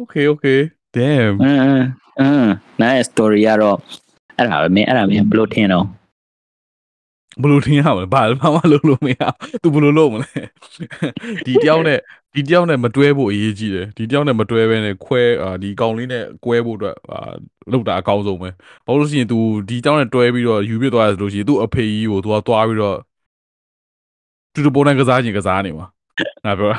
[0.00, 0.60] okay okay
[0.96, 1.52] damn အဲ
[2.20, 2.30] အဲ
[2.82, 3.78] nice story ရတော့
[4.36, 5.86] အဲ့ဒါပဲမင်းအဲ့ဒါမင်းဘယ်လိုထင်တော့
[7.41, 9.21] ဘယ်လိုထင်ရမလဲဘာဘာမှလုပ်လို့မရ
[9.63, 10.29] သူဘယ်လိုလုပ်မလဲ
[11.45, 11.99] ဒီတယောက်နဲ့
[12.33, 17.31] ဒီတယောက်နဲ့မတွဲဖို့အရေးကြီးတယ်ဒီတယောက်နဲ့မတွဲဘဲနဲ့ခွဲအာဒီကောင်လေးနဲ့ကွဲဖို့အတွက်အာ
[17.71, 18.49] လုပ်တာအကောင်းဆုံးပဲ
[18.85, 19.37] ဘာလို့လဲဆိုရင် तू
[19.69, 22.97] ဒီတယောက်နဲ့တွဲပြီးတော့ယူပြသွားရဆိုလို့ရှိရင်သူ့အဖေကြီးကို तू ကသွားပြီးတော့
[24.53, 25.87] သူတို့ပုံနဲ့ကစားခြင်းကစားနေမှာ
[26.45, 26.77] ငါပြောတာ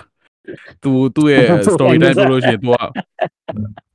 [0.83, 1.45] तू သူ့ရဲ့
[1.75, 2.75] story time ပြောလို့ရှိရင် तू က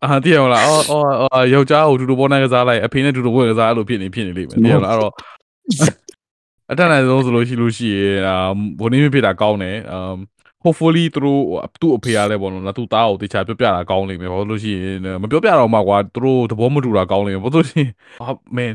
[0.04, 5.14] အာတည်ရမလားအော်အော်ယောက်ျားကိုတူတူပေါ်နဲ့ကစားလိုက်အဖေနဲ့တူတူပေါ်ကစားအဲ့လိုဖြစ်နေဖြစ်နေလိမ့်မယ်တည်ရမလားအဲ့တော့
[6.71, 8.37] အတန်းနိုင်ဆုံးဆိုလို့ရှိလို့ရှိရင်အာ
[8.79, 10.17] ဘိုးနေဖြစ်တာကောင်းတယ်အမ်
[10.65, 11.43] hopefully သူတို့
[11.81, 17.91] သူ့အဖေရတယ်ပေါ့နော်သူ့သားကိုတခြားပြောပြတာကောင်းလိမ့်မယ်ဘာလို့လို့ရှိရင်မပြောပြတော့မှကွာသူတို့သဘောမတူတာကောင်းလိမ့်မယ်ဘာလို့ရှိရင်
[18.57, 18.75] man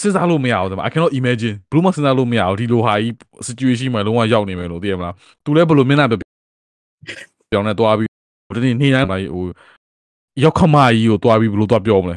[0.00, 3.12] စဉ်းစားလို့မရဘူးတဲ့ I cannot imagine ဘယ်မှစဉ်းစားလို့မရဘူးဒီလိုဟာကြီး
[3.48, 8.08] situation မှာလုံးဝရောက်နေမယ်လို့သိရမလားသူလည်းဘယ်လိုမျက်နှာပြောင်းနေသွားပြီး
[8.54, 9.44] ဒီနေ့နေ့တိုင်းဟို
[10.42, 12.16] ရောက်ခမကြီးကိုသွားပြီးဘယ်လိုသွားပြောမလဲ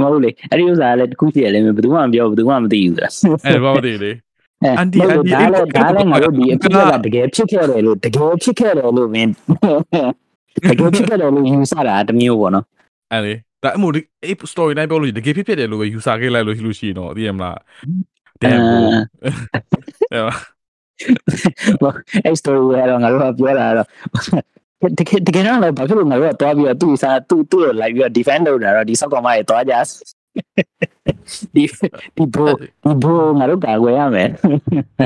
[0.00, 3.10] မဟုတ်လေအဲ့ဒီဥစ္စာလည်းတခုရှိရလေဘယ်သူမှမပြောဘယ်သူမှမသိဘူးဆိုတာ
[3.46, 4.12] အဲ့ဘာမသိလေ
[4.78, 6.76] အန်တီအန်တီဒါလည်းဒါလည်းငါတို့ဒီအဖြစ်က
[7.06, 9.30] တကယ်ဖြစ်ခဲ့တယ်လို့တကယ်ဖြစ်ခဲ့တယ်လို့မင်း
[10.70, 12.64] တကယ်ဖြစ်ခဲ့တယ်လို့ယူဆတာတမျိုးပေါ့နော်
[13.12, 13.34] အဲ့လေ
[13.64, 14.00] ဒါအမို့ဒီ
[14.52, 17.56] story တိုင်းပြောလို့တကယ်ဖြစ်ဖြစ်တယ်လို့ပဲယူဆခဲ့လိုက်လို့ရှိလို့ရှိရင်တော့သိရမလား
[18.42, 18.60] damn
[22.24, 23.88] အဲ့ story ကတော့ငါတို့ကပြောတာတော့
[24.98, 29.74] တကယ်တကယ်တော့လည်းဘာဖြစ်လို့ငါတို့ကတွားပြီးတော့သူ့စားသူ့သူ့ကိုလိုက်ပြီးတော့ defend လုပ်တာတော့ဒီဆောက်ကောင်မကြီးတွားကြ
[31.54, 31.64] ဒီ
[32.16, 34.28] ဒီ bro ဒီ bro ငါတို့ကာကွယ်ရမယ်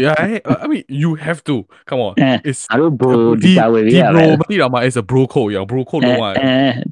[0.05, 0.23] yeah
[0.63, 1.55] I mean you have to
[1.89, 2.15] come on
[2.49, 3.13] it's ငါတို့ bro
[3.43, 6.33] ဒီဒီကာကွယ်ရဒီရ bro မယ်မသိတော့မှ is a bro code ရော bro code လုံးဝအဲ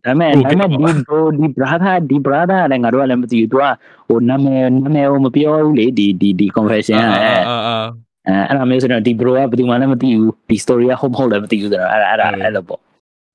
[0.04, 3.64] ဒါမဲ့ဒါမဲ့ဒီ bro ဒီ brother ဒီ brother လည်းငါတို့ကလည်းမသိဘူးသူက
[4.08, 12.80] ဟိုနာမည်နာမည်ကိုမပြောဘူးလေဒီဒီဒီ confession ကအဲ အာအာအဲအဲ့ဒါမျိုးဆိုတော့ဒီ bro ကဘယ်သူမှလည်းမသိဘူးဒီ story ကဟုတ်မဟုတ်လည်းမသိဘူးဆိုတော့အဲ့ဒါအဲ့ဒါအဲ့လိုပေါ့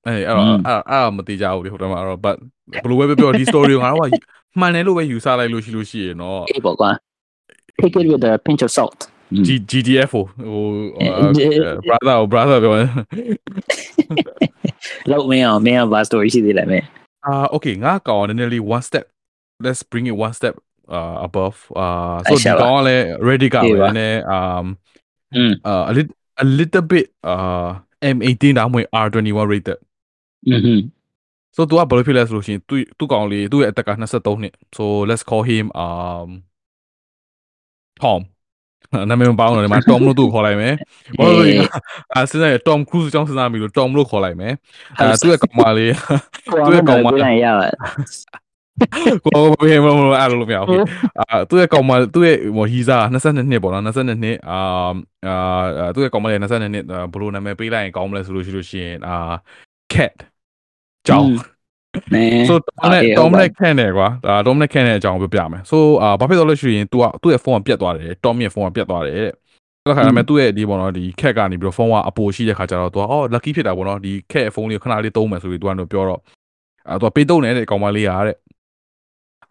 [0.06, 2.36] အဲ့အဲ့တော့အဲ့အဲ့မသိကြဘူးလေဟိုတည်းမှာတော့ but
[2.72, 4.14] ဘယ်လိုပဲပြောဒီ story ကိုငါတို့က
[4.60, 6.90] မှန်တယ်လို့ပဲယူဆလိုက်လို့ရှိလို့ရှိရင်တော့အေးပေါ့ကွာ
[7.80, 9.00] take it with a pinch of salt
[9.46, 10.62] G GDF ဟိုဟို
[11.88, 12.88] brother ဟို brother ပြောတယ်
[15.10, 16.86] လောက်မင်းအောင်မင်းအောင်ဘာ story ရှိသေးလဲမင်း
[17.26, 19.04] အာ okay ငါကောင်နည်းနည်းလေး one step
[19.64, 20.54] let's bring it one step
[20.88, 21.70] uh, above.
[21.74, 24.78] Uh, so I the le ready guard le ne um,
[25.34, 25.54] mm.
[25.64, 29.78] uh, a little a little bit uh M eighteen dah mui R twenty one rated.
[31.52, 34.50] So tu to our bullet tu two two only two attack on tahun ni.
[34.72, 36.42] So let's call him um
[38.00, 38.26] Tom.
[39.08, 40.66] นั่นไม่เป็นบ้าหรอกเลยมาตอมลูกขอเลยไหม
[41.18, 41.50] ว่าเลย
[42.12, 44.44] อ่ะสิ่งไหนตอมครูจะจ้องสนามอยู่ตอมลูกขอเลยไหม
[44.98, 45.88] อ่าตัวกลับมาเลย
[46.66, 47.22] ตัวกลับมาเลย
[49.25, 50.85] ကိုဘယ်မှာမလို့အဲ့လိုမရဘူး
[51.19, 54.59] အာသူ့ရဲ့ကောင်မသူ့ရဲ့ဟိုဟီဇာ22နှစ်ပေါ့နော်22နှစ်အာ
[55.27, 59.17] အာသူ့ရဲ့ကောင်မလေး22နှစ်ဘလို့နာမည်ပေးလိုက်ရင်ကောင်းမလဲဆိုလို့ရှိလို့ရှိရင်အာ
[59.93, 60.15] cat
[61.07, 61.31] ကြောင်း
[62.13, 69.31] နဲ so တော်နဲ့တော်နဲ့ခန့်နေကွာဒါတော်နဲ့ခန့်နေအကြောင်းပြောပြမယ် so အာဘာဖြစ်တော့လဲဆိုရင် तू ကသူ့ရဲ့ဖုန်းကပြတ်သွားတယ် Tom ရဲ့ဖုန်းကပြတ်သွားတယ်တဲ့
[69.85, 76.21] အဲ့ခါကျမှသူ့ရဲ့ဒီပေါ့နော်ဒီခက်ကနေပြီးတော့ဖုန်းကအပိုရှိတဲ့ခါကျတော့ तू ကအော် lucky ဖြစ်တာပေါ့နော်ဒီခက်ဖုန်းလေးကိုခဏလေးသုံးမယ်ဆိုပြီး तू ကတော့ပြောတော့
[76.89, 78.35] အဲ तू ပေးသုံးတယ်တဲ့ကောင်မလေးရတဲ့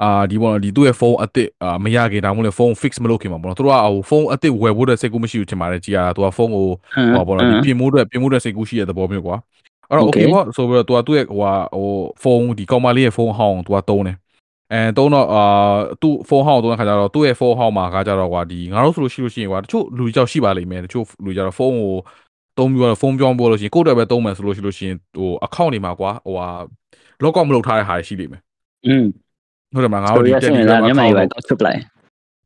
[0.03, 6.67] အာဒီပေါ့နော်ဒီသူ့ရဲ့ဖုန်းအစ်စ်အာမရခင်ဒါမှမဟုတ်လေဖုန်း fix မလုပ်ခင်မှာပေါ့နော်သူတို့ကဟိုဖုန်းအစ်စ်ဝယ်ဖို့တဲ့စိတ်ကူးမရှိဘူးထင်ပါတယ်ကြည်ရတာသူကဖုန်းကို
[7.15, 9.37] ဟောပေါ့နော်ဒီပြင်မိုးတဲ့ပြင်မိုးတဲ့စိတ်ကူးရှိတဲ့သဘောမျိုးကွာ
[9.89, 11.87] အဲ့တော့ okay ပေါ့ဆိုပြီးတော့သူကသူ့ရဲ့ဟိုဟို
[12.21, 14.17] ဖုန်းဒီကောင်မလေးရဲ့ဖုန်းဟောင်းသူကတုံးတယ်
[14.73, 15.43] အဲတုံးတော့အာ
[16.01, 21.95] သူ့ဖုန်းဟောင်းတုံးတဲ့ခါကျတော့သူ့ရဲ့ဖုန်းဟောင်းမှာကကြတော့ကွာဒီငါတို့ဆိုလို့ရှိလို့ရှိရင်ကွာတချို့လူကြောက်ရှိပါလိမ့်မယ်တချို့လူကြတော့ဖုန်းကို
[22.57, 26.47] တုံးပြီးတော့ဖုန်းပြောင်းပို့လို့ရှိရင်ကိုယ့်တက်ပဲတုံးမယ်ဆိုလို့ရှိလို့ရှိရင်ဟို account တွေမှာကွာဟိုဟာ
[27.23, 28.41] lock out မလုပ်ထားတဲ့ဟာရှိလိမ့်မယ်
[28.87, 29.05] อืม
[29.73, 31.79] ဟုတ်တယ်မငါတို့ဒီ Telegram account ကိုထုတ်ပလိုက်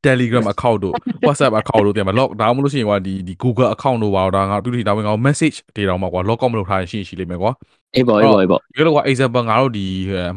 [0.06, 0.94] Telegram account တို့
[1.28, 7.52] WhatsApp account တို့တင်မှာ log ဒါမှမဟုတ်လို့ရှိရင်ကွာဒီဒီ Google account တို့ပါတော့ဒါငါတူတူဒါဝင်ငါ message တွေတော့မှာကွာ log out မလုပ်ထားရင်ရှိရှိလိမ့်မယ်ကွာ
[7.96, 9.86] အေးပေါ့အေးပေါ့အေးပေါ့ဒီလိုကွာ example ငါတို့ဒီ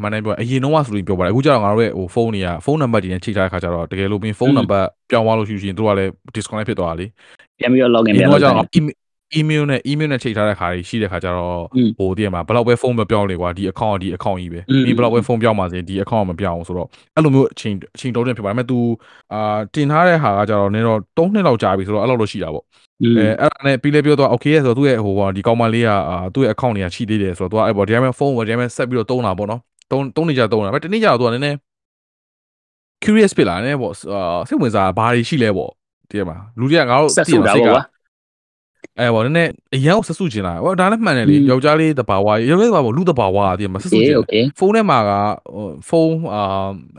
[0.01, 7.05] မှန်တယ်ပြောအရင်တော့ဆိုရင်ပြောပါတယ်အခုကျတော့ငါတို့ရဲ့ဟိုဖုန်းတွေကဖုန်းနံပါတ်တွေနဲ့ချိန်ထားတဲ့ခါကျတော့တကယ်လို့ပင်ဖုန်းနံပါတ်ပြောင်းသွားလို့ရှိရင်တို့ကလည်း disconnect ဖြစ်သွားတာလေ
[7.59, 8.53] ပြန်ပြီးတော့ login ပြန်လုပ်တယ်
[9.38, 11.62] email နဲ့ email နဲ့ချိန်ထားတဲ့ခါကြီးရှိတဲ့ခါကျတော့
[11.98, 18.78] ဟိုတည်းမှာဘယ်လောက်ပဲဖုန်းမပြောင်းလေကွာဒီ account ဒီ account ကြီးပဲပြီးဘယ်လောက်ပဲဖုန်းပြောင်းပါစေဒီ account မပြောင်းအောင်ဆိုတော့အဲ့လိုမျိုးအချိန်အချိန်တောင်းတင်ဖြစ်ပါတယ်မဲ့ तू
[19.32, 22.64] အာတင်ထားတဲ့ဟာကကျတော့နည်းတော့3နှစ်လောက်ကြာပြီဆိုတော့အဲ့လိုလို့ရှိတာပေါ့
[23.02, 29.60] အဲအဲ့ဒါနဲ့ပြီးလဲပြောတော့ okay ဆိုတော့သူ့ရဲ့ဟိုဒီကောင်မလေးကအာသူ့ရဲ့ account တွေကရှိသေးတယ်ဆိုတော့ तू အဲ့ပေါ့ဒီမှာဖုန်းကိုဒီမှာဆက်ပြီးတော့တုံးတာပေါ့နော်
[29.90, 31.56] တုံးတုံးနေကြတုံးတာပဲတနေ့ကျတော့ तू ကနည်းနည်း
[33.02, 35.70] curious ဖြစ်လာတယ်ပေါ့စိတ်ဝင်စားဘာတွေရှိလဲပေါ့
[36.10, 37.82] ဒီမှာလူတွေကငါတို့သိတာပေါ့
[38.99, 44.15] အဲပေါ့နည်းနည်းအရန်ကိုဆဆူချင်လာဟောဒါလည်းမှန်တယ်လေယောက်ျားလေးတဘာဝယောက်ျားလေးဘာပေါ့လူတဘာဝအပြင်မှာဆဆူချင်
[44.59, 45.11] ဖုန်းထဲမှာက
[45.89, 46.43] ဖုန်းအာ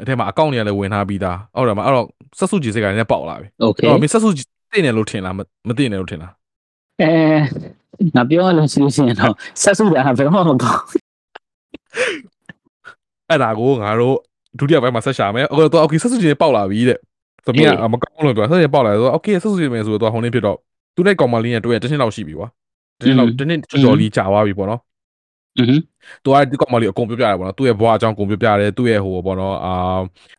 [0.02, 2.06] အထဲမှာအကောင့်တွေကလည်းဝင်ထားပြီးသားဟုတ်တယ်မအဲ့တော့
[2.38, 4.28] ဆဆူချင်စိတ်ကလည်းပေါက်လာပြီဟုတ်ကဲ့မင်းဆဆူ
[4.72, 5.34] တင်တယ်လို့ထင်လား
[5.68, 6.32] မတင်တယ်လို့ထင်လား
[7.00, 7.12] အဲ
[8.14, 10.82] ငါပြောရလို့ရှိရင်တော့ဆဆူတာဘယ်မှမကောင်း
[13.28, 14.16] အဲ့ဒါကိုငါတို့
[14.58, 16.98] ဒုတိယပိုင်းမှာဆက်ရှာမယ်အခုတော့ okay ဆဆူချင်ပေါက်လာပြီတဲ့
[17.46, 20.58] သမီးကမကောင်းလို့ပြောဆဆူချင်ပေါက်လာဆိုတော့ okay ဆဆူချင်မယ်ဆိုတော့ဟိုနေ့ဖြစ်တော့
[20.95, 22.49] သူနဲ့ကောင်မလေးနဲ့တွေ့ရတစ်နှစ်လောက်ရှိပြီကွာ
[22.99, 24.80] တစ်နှစ်လောက်တစ်နှစ်ကျော်ကျော်လေးကြာသွားပြီပေါ့နော်
[25.59, 25.72] อือဟ
[26.24, 29.72] သူကဒီကောင်မလေးအကုန်ပြောပြရတယ်ပေါ့နော်သူ့ရဲ့ဘဝအကြောင်းအကုန်ပြောပြတယ်သူ့ရဲ့ဟိုပေါ့နော်အာ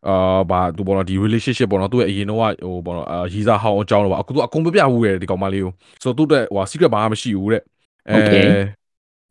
[0.08, 5.72] အာဘာသူပေါ့နော်ဒီ relationship ပေါ့နော်သူ့ရဲ့အရင်တော့ဟိုပေါ့နော်အာရီစာဟောင်းအကြောင်းတော့ပါအခုသူအကုန်ပြောပြဘူးရဲ့ဒီကောင်မလေးကို
[6.04, 7.62] ဆိုတော့သူ့တဲ့ဟို secret ဘာမှမရှိဘူးတဲ့
[8.10, 8.18] အဲ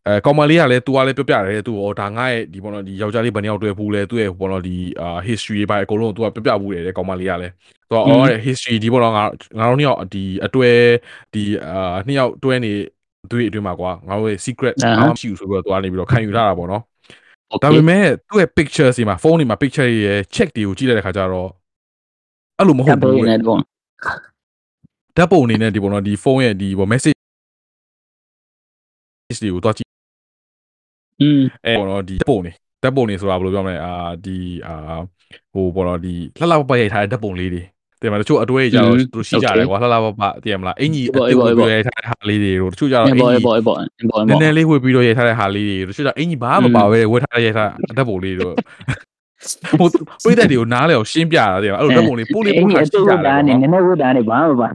[0.07, 7.53] အဲကောင်မလေးကလည်းသူကလည်းပြောပြတယ်သူဟောဒါငါရဲ့ဒီပေါ့နော်ဒီယောက်ျားလေးဘယ်နှယောက်တွေ့ဘူးလဲသူ့ရဲ့ပေါ့နော်ဒီအာ history ဘာအကုန်လုံးသူကပြောပြဘူးတယ်ကောင်မလေးကလည်း
[7.89, 9.25] သူကအော်တဲ့ history ဒီပေါ့နော်ငါ
[9.59, 10.71] ငါတို့နှစ်ယောက်ဒီအတွဲ
[11.35, 12.73] ဒီအာနှစ်ယောက်တွဲနေ
[13.31, 16.83] သူ့အတွင်းမှာကွာငါတို့ရဲ့ secret ဘာမှမရှိဘူးဆိုပြီးတော့သူကနေပြီးတော့ခံယူထားတာပေါ့နော်
[17.63, 21.49] ဒါပေမဲ့သူ့ရဲ့ pictures တွေမှာဖုန်းတွေမှာ picture တွေရဲ့ check တွေကိုကြည့်လိုက်တဲ့ခါကျတော့
[22.59, 23.25] အဲ့လိုမဟုတ်ဘူး
[25.17, 27.17] ဓာတ်ပုံအနေနဲ့ဒီပေါ့နော်ဒီဖုန်းရဲ့ဒီပေါ့ message
[29.43, 29.90] တွေကိုတွားကြည့်
[31.23, 32.53] อืมအဲပေါ့နော်ဒီဓာတ်ပုံတွေ
[32.83, 33.95] ဓာတ်ပုံတွေဆိုတာဘယ်လိုပြောမလဲအာ
[34.25, 34.99] ဒီအာ
[35.55, 37.63] ဟိုပေါ့နော်ဒီလှလှပပရိုက်ထားတဲ့ဓာတ်ပုံလေးတွေ
[38.03, 41.19] တင်မလားတချို့အတွဲကြတော့သူတို့ရှိကြတယ်ကွာလှလှပပတင်မလားအင်ကြီးအတူ
[41.59, 43.77] တူရိုက်ထားတဲ့ဟာလေးတွေတို့တချို့ကြတော့အင်ကြီးဘောဘော
[44.11, 48.55] ဘောနည်းနည်းလေးဝတ်ပြီးတော့ရိုက်ထားတဲ့ဟာလေးတွေတချို့ကြအင်ကြီးဘာမှမပါဘဲဝတ်ထားရိုက်ထားဓာတ်ပုံလေးတို့
[49.79, 49.89] ဟို
[50.25, 54.69] ပိတ်တဲ့တွေကိုနားလေအောင်ရှင်းပြတာတင်အဲ့လိုဓာတ်ပုံလေးပို့လေးပို့ထားရှိကြတယ်နည်းနည်းဝတ်တာနေဘာမှမပါ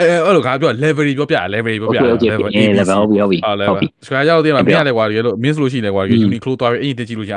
[0.00, 7.34] အဲအဲ့လိုကပြော level ပြောပြ level ပြောပြ level level ဟုတ်ပြီဟုတ်ပြီဟုတ်ပြီဆွဲကြောက်တဲ့မှာမင်းရလေကွာရေလို့မင်းဆိုလို့ရှိနေကွာ Uniqlo သွားပြီးအင်ကြီးတက်ကြည့်လို့ရ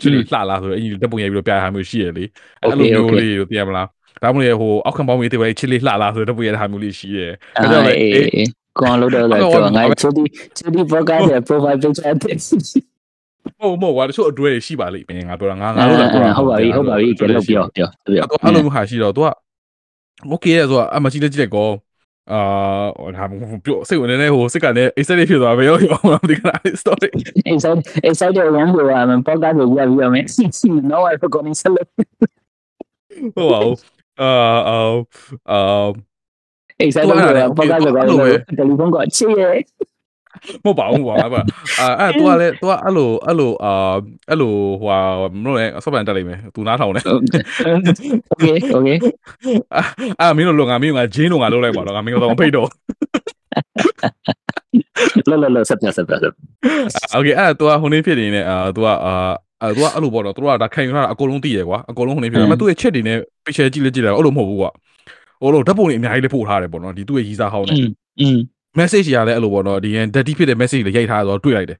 [0.00, 2.24] ချစ်လှလာဆိုတော့အင်ကြီးတက်ပုံရိုက်ပြီးတော့ပြရတာမျိုးရှိရလေ
[2.60, 3.86] အဲ့လိုမျိုးလေးကိုသိရမလား
[4.22, 8.48] ဒါမှမဟုတ်ဟိုအောက်ခံပေါင်းမေးတဲ့ပဲချစ်လေးလှလာဆိုတော့တက်ပုံရိုက်တာမျိုးလေးရှိတယ်အဲ့တော့လေအေး
[8.80, 10.22] ကွန်လို့တော့လေတော့ငါချစ်ဒီ
[10.56, 12.36] ချစ်ဒီ podcast ရဲ့ profile picture တဲ့
[13.60, 19.28] ဟုတ်မဟုတ်ကွာတချို့အတွဲရှိပါလိမ့်မယ်ငါပြောတာငါငါတို့တော့ဟုတ်ပါပြီဟုတ်ပါပြီကြည့်လို့ပြောပြောပြောအဲ့လိုမျိုးဟာရှိတော့ तू က
[20.31, 21.69] okay ဆိုတော့အမကြည့်လက်ကြည့်လိုက်ကော
[22.31, 22.39] အာ
[23.17, 23.23] ဒါ
[23.65, 27.09] ပြောစိတ်ဝင်နေဟိုစိတ်ကလည်း excited ဖြစ်သွားပဲရောရောမသိကလား story
[27.51, 27.79] excited
[28.09, 30.25] excited ဝင်လို့อ่ะมัน podcast ကိုရပြီးရမယ်
[30.91, 31.75] no I forgot to sell
[33.35, 33.59] ဟိုပါ
[34.21, 34.31] အာ
[34.69, 34.77] အာ
[35.51, 35.87] အာ
[36.85, 37.19] excited ဝင်
[37.59, 39.57] podcast ကိုတယ်လီဖုန်းကချစ်ရဲ့
[40.64, 41.42] မဟုတ်ပါဘူးပါဘာ
[41.80, 43.72] အာအဲ့တူကလည်းတူကအဲ့လိုအဲ့လိုအာ
[44.28, 44.90] အဲ့လိုဟို
[45.42, 47.04] မလို့လည်းဆော့ပန်တက်လိုက်မယ်သူနားထောင်တယ်
[48.30, 48.88] โอเคโอเค
[50.20, 52.68] အာမင်းတို့လုံငါမင်းတို့ငါဂျင်းလုံငါလုပ်လိုက်ပါတော့ငါမင်းတို့တော့ဖိတ်တော့
[55.30, 56.32] လာလာလာဆက်ပြဆက်ပြဆက်
[57.14, 59.14] โอเคအဲ့တူကဟိုနေ့ဖြစ်နေနဲ့အာတူကအာ
[59.62, 64.70] အဲ့တော့အဲ့လိုပေါ့နော်တို့ကဒါခံယူထားတာအကုန်လုံးသိရကွာအကုန်လုံးဟိုနေပြန်ဒါပေမဲ့သူ့ရဲ့ chat တွေနဲ့ picture ကြည့်လဲကြည့်တာအဲ့လိုမဟုတ်ဘူးကွာ
[65.42, 67.76] ဟိုလိုဓာတ်ပုံတွေအများကြီးလဲပို့ထားတယ်ပေါ့နော်ဒီသူ့ရဲ့ရီစာဟောင်းနဲ့
[68.20, 68.38] อืม
[68.78, 71.78] message ရလည်းအဲ့လိုပေါ့နော်ဒီရင် dirty ဖြစ်တဲ့ message တွေရိုက်ထားဆိုတော့တွေ့လိုက်တယ်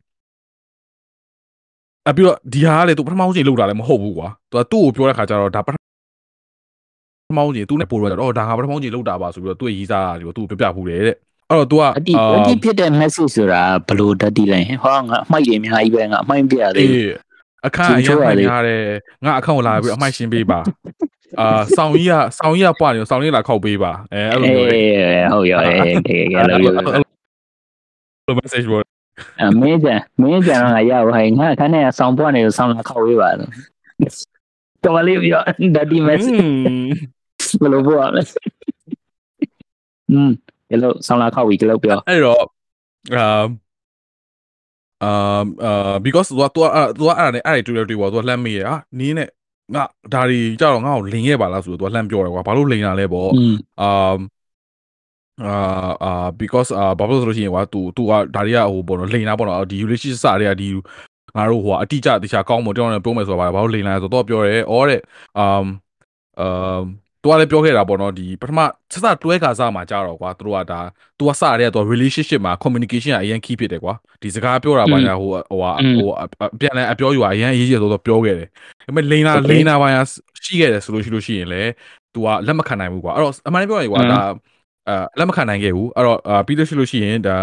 [2.08, 5.76] အပြီးတော့ဒီဟာကလေသူပထမဆုံးချိန်လောက်တာလည်းမဟုတ်ဘူးကွာသူကသူ့ကိုပြောတဲ့ခါကျတော့ဒါပထ
[7.36, 11.16] မဆုံးချိန်သူနဲ့ပို့တော့တော့ဒါဟာပထမဆုံးချိန်လောက်တာပါဆိုပြီးတော့သူ့ရေးစားတယ်သူ့ကိုပြပြဖူးတယ်တဲ့
[11.50, 17.12] အဲ့တော့ तू က dirty dirty ဖြစ်တဲ့ message ဆိုတာဘယ်လို dirty လဲဟောငါအမိုက်တွေအများကြီးပဲငါအမိုက်ပြရသေးတယ်
[17.66, 18.48] အခန့်အရင်မှရတယ်
[19.24, 20.58] ငါအခန့်ကိုလာပြီးအမိုက်ရှင်းပေးပါ
[21.40, 28.84] အာဆောင်းကြီးကဆောင်းကြီးကပွားနေဆောင်းကြီးလာခောက်ပေးပါအဲအဲ့လိုမျိုးအေးဟုတ်ရောအေးကဲကဲလို့လို့ message ပေါ်
[29.40, 29.88] အမေးကြ
[30.20, 33.50] မင်းကြတော့ငါရပါဟဲ့ငါခန်းထဲဆောင်းပွားနေလို့ဆောင်းလာခောက်ပေးပါလို့
[34.84, 35.42] ကောင်မလေးပြော
[35.76, 36.40] dirty message
[37.60, 38.22] ဘယ်လိုပို့ရမလဲ
[40.10, 40.30] อืม
[40.70, 42.42] ဘယ်လိုဆောင်းလာခောက်ပြီးကြလို့ပြောအဲ့တော့
[43.16, 43.26] အာ
[45.04, 46.66] အာအာ because သူကသူက
[46.98, 49.28] သူကအဲ့ဒါနဲ့အဲ့ဒါတွေ့တွေ့ပေါ့သူကလှမ်းမေးရဟာနင်းနဲ့
[49.75, 54.15] ငါဒါတွေကြတော့ငါ့ကိုလင်ခဲ့ပါလားဆိုတော့သူကလှမ်းပြောတယ်ကွာဘာလို့လင်တာလဲပေါ့ อืม အာ
[55.45, 60.67] အာအာ because အာဘာလို့ဆိုလို့ရှိရင်ကွာ तू तू ကဒါတွေကဟိုပေါ့နော်လိန်တာပေါ့နော်ဒီ relationship စတွေကဒီ
[61.35, 65.01] ငါတို့ဟိုအတိအကျတခြားကောင်းမတောင်းတယ်ပြောမယ်ဆိုတော့ဘာလို့လိန်လာဆိုတော့ပြောတယ်ဩတဲ့
[65.39, 65.45] အာ
[66.39, 66.79] အာ
[67.22, 68.58] သူကလည်းပြောခဲ့တာပေါ့နော်ဒီပထမ
[68.92, 70.80] စစတွဲခါစမှာကြတော့ကွာသူတို့ကဒါ
[71.18, 75.60] သူကစတဲ့ကသူ relationship မှာ communication ကအရင် key ဖြစ်တယ်ကွာဒီစကားပြောတာဘာညာဟိုဟို
[75.98, 76.26] ဟိုအ
[76.60, 78.48] ပြန်လဲအပြောယူတာအရင်အရေးကြီးဆိုတော့ပြောခဲ့တယ်
[78.86, 80.02] ဒါပေမဲ့လိန်လာလိန်လာဘာညာ
[80.44, 81.70] ရှိခဲ့တယ်ဆိုလို့ရှိလို့ရှိရင်လည်း
[82.14, 84.20] သူကလက်မခံနိုင်ဘူးကွာအဲ့တော့အမှန်တကယ်ပြောရင်ကွာဒါ
[84.88, 87.36] အဲလက်မခံနိုင်ခဲ့ဘူးအဲ့တော့ပြီးလို့ရှိလို့ရှိရင်ဒါ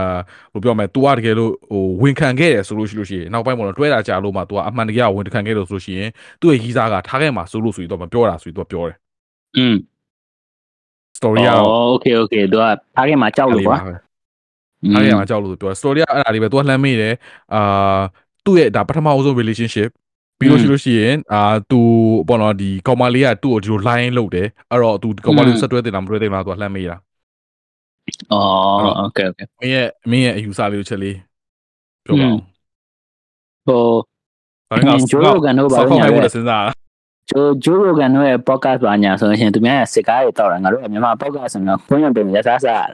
[0.54, 6.10] ဘယ်လိုပြောမလဲ तू ကတကယ်လို့ဟိုဝင်ခံခဲ့တယ်ဆိုလို့ရှိလို့ရှိရင်နောက်ပိုင်းပေါ်တော့တွဲတာကြာလို့မှ तू ကအမှန်တကယ်ဝင်ခံခဲ့လို့ဆိုလို့ရှိရင်
[6.42, 8.98] သူ့ရဲ့ရီးစားကထားခဲ့မှာဆိုလို့ဆိုပြီးတော့မပြောတာဆိုပြီးတော့ပြောတယ်
[9.57, 9.77] อืม
[11.19, 11.49] story က
[11.91, 12.65] โอเคโอเคသူက
[12.95, 17.15] ထားခဲ့မှာကြောက်လို့ကွာ ထားခဲ့မှာကြောက်လို့ပြော story ကအဲ့ဒါလေးပဲ तू ကလှမ်းမေးတယ်
[17.55, 18.01] အာ
[18.45, 19.91] သူ့ရဲ့ဒါပထမအဆုံး relationship
[20.39, 21.81] ပြီးလို့ရှိလို့ရှိရင်အာသူ
[22.29, 26.97] ပေါ့နော်ဒီကောင်မလေးကသူ့ကိုဒီလို line လုပ်တယ်အဲ့တော့သူကောင်မလေးကိုဆက်တွဲတင်တာမတွဲတင်တာ तू ကလှမ်းမေးတာ
[28.33, 28.43] อ๋อ
[28.99, 31.17] โอเคโอเค မင်းရဲ့မင်းရဲ့အယူဆလေးကိုချက်လေး
[32.05, 32.39] ပြောပါအောင်
[33.67, 33.85] ဟို
[34.71, 36.73] ဘာလဲက ဂျိုးရိုဂန်တို့ဘာ ဆောက် လို့ ခို ညာ င်းဖို့ လဲ စဉ်းစားတာ
[37.30, 42.88] ဂျိုးဂျိုးရိုဂန်တို့ရဲ့ podcast ဘာညာဆိုရင်သူများရဲ့စကားတွေတောက်တာငါတို့ကမြန်မာ podcast ဆိုတော့ဘုန်းရပင်ရစားစား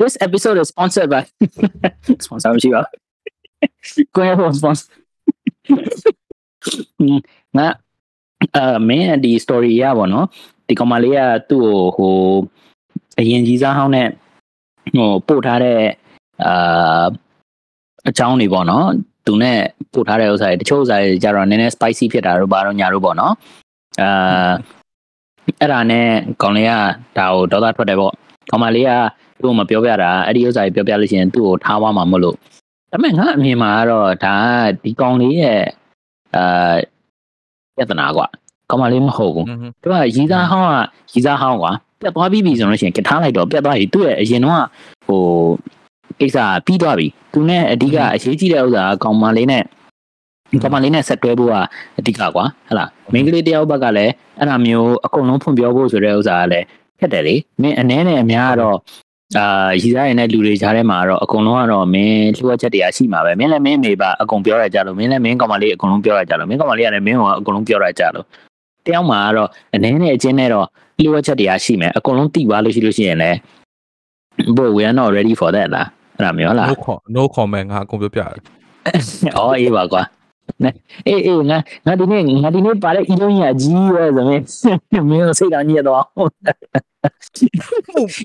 [0.00, 1.22] This episode is sponsored by
[2.24, 2.82] sponsor မရှိပါ
[4.16, 4.88] ကိုရဖို့ sponsor
[7.58, 7.66] ငါ
[8.56, 10.26] အမင်းဒီ story ရပါတော့
[10.66, 12.16] ဒီကောင်မလေးကသူ့ကိုဟို
[13.18, 14.08] အရင်ကြီးစားဟောင်းနဲ့
[14.96, 15.80] ဟိုပို့ထားတဲ့
[16.44, 17.06] အာ
[18.08, 18.88] အကြောင်းတွေပေါ့နော်
[19.26, 19.58] သူနဲ့
[19.92, 23.34] ပို့ထားတဲ့ဥစ္စာတွေတချို့ဥစ္စာတွေကြတော့နည်းနည်း spicy ဖြစ်တာတို့ဘာတို့ညာတို့ပေါ့နော်
[24.00, 24.50] အာ
[25.60, 26.06] အဲ့ဒါနဲ့
[26.42, 26.72] ကောင်လေးက
[27.18, 28.12] ဒါကိုဒေါသထွက်တယ်ပေါ့
[28.50, 28.90] ကောင်မလေးက
[29.42, 32.36] သူ့ကိုမပြောပြတာအဲ့ဒီဥစ္စာတွေပြောပြလို့ရှိရင်သူ့ကိုထားသွားမှာမဟုတ်လို့
[32.92, 34.34] ဒါပေမဲ့ငါအမြင်မှာကတော့ဒါ
[34.82, 35.60] ဒီကောင်လေးရဲ့
[36.36, 36.74] အာ
[37.76, 38.26] ပြဿနာကွာ
[38.70, 39.46] ကောင်မလေးမဟုတ်ဘူး
[39.82, 40.68] သူကရီသားဟောင်း
[41.12, 44.64] ကရီသားဟောင်းကွာပြတ်သွားပြီဆိုလို့ရှိရင်ကထားလိုက်တော့ပြတ်သွားပြီသူ့ရဲ့အရင်တော့
[45.06, 45.22] ဟို
[46.22, 49.62] ကိစ္စပြီးသွားပြီသူနဲ့အဓိကအရေးကြီးတဲ့ဥစ္စာကကောင်မလေးနဲ့
[50.62, 51.54] ကောင်မလေးနဲ့ဆက်တွဲဖို့က
[51.98, 56.66] အဓိကကွာဟဟလားမိန်းကလေးတယောက်ဘက်ကလည်းအဲ့ဒါမျိုးအကုန်လုံးဖွင့်ပြောဖို့ဆိုတဲ့ဥစ္စာကလည်း
[57.00, 58.76] ခက်တယ်လေမင်းအနေနဲ့အများကတော့
[59.38, 68.26] အာရီသားရင်တဲ့လူတွေကြားထဲမှာတော့အကုန်လုံးကတော့မင်းလှုပ်ချက်တရားရှိမှာပဲမင်းလည်းမင်းမေပါအကုန်ပြောရကြလို့မင်းလည်းမင်းကောင်မလေးအကုန်လုံးပြောရကြလို့မင်းကောင်မလေးကလည်းမင်းကအကုန်လုံးပြောရကြလို့
[68.86, 70.66] တယောက်မှာကတော့အနေနဲ့အချင်းနဲ့တော့
[71.00, 73.38] လျှို့ချက်တရားရှိမယ်အကုန်လုံးတိသွားလို့ရှိလို့ရှိရင်လည်း
[74.56, 78.28] boy we are not ready for that လား အဲ့ဒါမျိုးဟုတ်လား no com- no comment ငါအကုန်ပြောပြတယ်
[79.36, 80.02] အော်အေးပါကွာ
[80.64, 80.70] နဲ
[81.06, 84.24] အေးအေးငါငါဒီနေ့ငါဒီနေ့ပါတဲ့ e လုံးကြီးအကြီးပဲဆို
[84.92, 86.30] ရင်မင်းတို့စိတ်တော်ညစ်သွားဟုတ်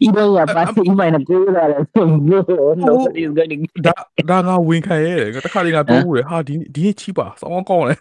[0.06, 1.82] e လုံးကပါတဲ့ e မိုင်းနဲ့ကိုးလာတယ်
[2.88, 3.96] nobody is going to ဒါ
[4.30, 7.94] ဒါငါဝင်ခံရဲတယ်ငါတခါလေးငါပြောဘူးလေဟာဒီဒီနေ့ချီပါစောင်းကောင်းလေ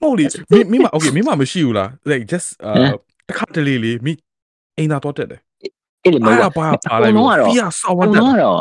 [0.00, 2.72] ဟုတ်လေမင်းမင်းမ okay မင်းမမရှိဘူးလား like just အာ
[3.28, 4.12] တခါတလေလေးမိ
[4.78, 5.40] အိမ်သာတော့တက်တယ်
[6.06, 8.60] အဲ့ဒီမဟုတ်အဲ့ဒါပါပါလိုက်လို့ဖီးရဆောင်းဝအတ်ကုန်တက်လုံးကတော့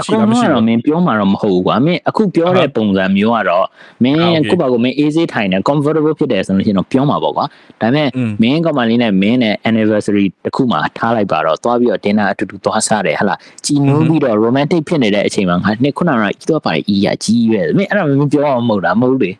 [0.00, 3.66] အကုန်လုံးကတော့မင်းပြောမှာတော့မဟုတ်ဘူးကွာမင်းအခုပြောတဲ့ပုံစံမျိုးကတော့
[4.02, 7.44] မင်းကိုယ့်ဘာကိုမင်းအေးစေးထိုင်တယ် comfortable ဖြစ်တယ်ဆိုလို့ရှိရင်တော့ပြောမှာပေါ့ကွာ
[7.80, 19.30] ဒါပေမဲ့อืมမင်းကမလေးနဲ့မင်းနဲ့ anniversary တစ်ခုမှထားလိုက်ပါတော့သွားပြီးတော့ dinner အတူတူသွားစားတယ်ဟလာကြည်နူးပြီးတော့ romantic ဖြစ်နေတဲ့အချိန်မှာငါနှစ်ခုနကတော့ကြီးတော့ပါအီးရကြီးပဲမင်းအဲ့ဒါမင်းပြောအောင်မဟုတ်တာမဟုတ်လေ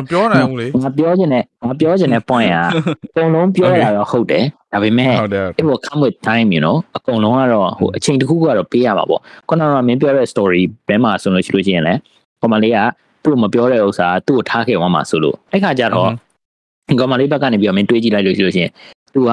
[0.00, 2.64] မပြောနိုင်ဘူးလေ ငါပြောချင်တဲ့ငါပြောချင်တဲ့ point อ่ะ
[3.06, 12.00] အကုန်လုံးပြောရတာတော့ဟုတ်တယ်ဒါပေမဲ့ ဟုတ်တယ် it will come with time you know အကုန်လုံးကတော့ဟိုအချိန်တစ်ခုကတော့ပေးရမှာပေါ့ခုနကမင်းပြောတဲ့ story ဘဲမှာဆိုလို့ရှိလို့ရှိရင်လည်း
[12.40, 12.78] ကောမလေးက
[13.22, 16.10] သူ့ကိုမပြောတဲ့ဥစ္စာသူ့ကိုထားခဲ့သွားမှာဆိုလို့အဲ့ခါကျတော့
[17.00, 18.72] ကောမလေးဘက်ကနေပြီးတော့မင်းတွေးကြည့်လိုက်လို့ရှိလို့ရှိရင်
[19.14, 19.32] तू က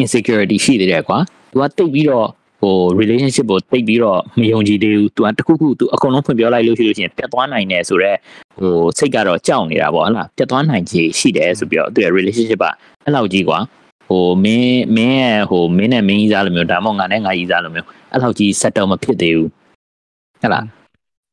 [0.00, 1.18] insecurity ရှိသေးတယ်ကွာ
[1.52, 2.28] तू ကတိတ်ပြီးတော့
[2.61, 8.17] ဟို relationship ကိုတိတ်ပြီးတော့မယုံကြည်သေးဘူး तू ကတခုခု तू အကုန်လုံးဖွင့်ပြောလိုက်လို့ရှိလို့ရှိရင်ပြတ်သွားနိုင်တယ်ဆိုတော့
[8.59, 12.65] ဟိုစိတ်ကတော့ကြောက်နေတာပေါ့ဟလားပြတ်သွားနိုင်ခြေရှိတယ်ဆိုပြီးတော့သူရဲ့ relationship က
[13.03, 13.59] အဲ့လောက်ကြီးကွာ
[14.09, 19.49] ဟိုမင်းမင်းရဲ့ဟိုမင်းနဲ့မင်းကြီးစားလိုမျိုးဒါမှမဟုတ်ငါနဲ့ငါကြီးစားလိုမျိုးအဲ့လောက်ကြီး settle မဖြစ်သေးဘူး
[20.41, 20.65] ဟဲ့လား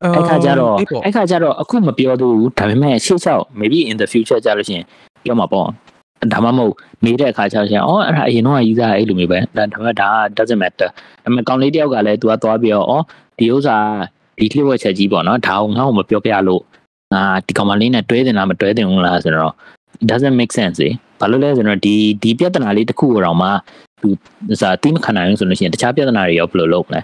[0.03, 4.85] အဲ့ခါကျတော့အဲ့ခါကျတော့အခုမပြောသေးဘူးဒါပေမဲ့ရှေ့လျှောက် maybe in the future ကြလို့ရှိရင်
[5.25, 5.69] ပြောမှာပေါ့
[6.33, 10.89] ဒါမှမဟုတ်မေးတဲ့အခါကျတော့ရှင်အော်အဲ့ဒါအရင်တော့ကြီးစားအဲ့လိုမျိုးပဲဒါဒါပေမဲ့ဒါ doesn't matter
[11.25, 13.05] ဒါပေမဲ့ကောင်းလေးတယောက်ကလည်း तू ကသွားပြီးတော့အော်
[13.39, 13.77] ဒီဥစ္စာ
[14.39, 16.63] ဒီလှည့်ဝက်ချက်ကြီးပေါ့နော်ဒါအောင်ငါ့ကိုမပြောပြလို့
[17.15, 19.53] အာဒီကောင်မလေးနဲ့တွဲတင်လားမတွဲတင်ဘူးလားဆိုတော့
[20.03, 20.91] it doesn't make sense လေ
[21.21, 23.49] ဘာလို့လဲဆိုတော့ဒီဒီပြဿနာလေးတစ်ခုကိုတော့မှ
[24.01, 24.09] သူ
[24.61, 27.01] စာတိမခံနိုင်ဘူးဆိုလို့ရှိရင်တခြားပြဿနာတွေရောဘယ်လိုလုပ်မလဲ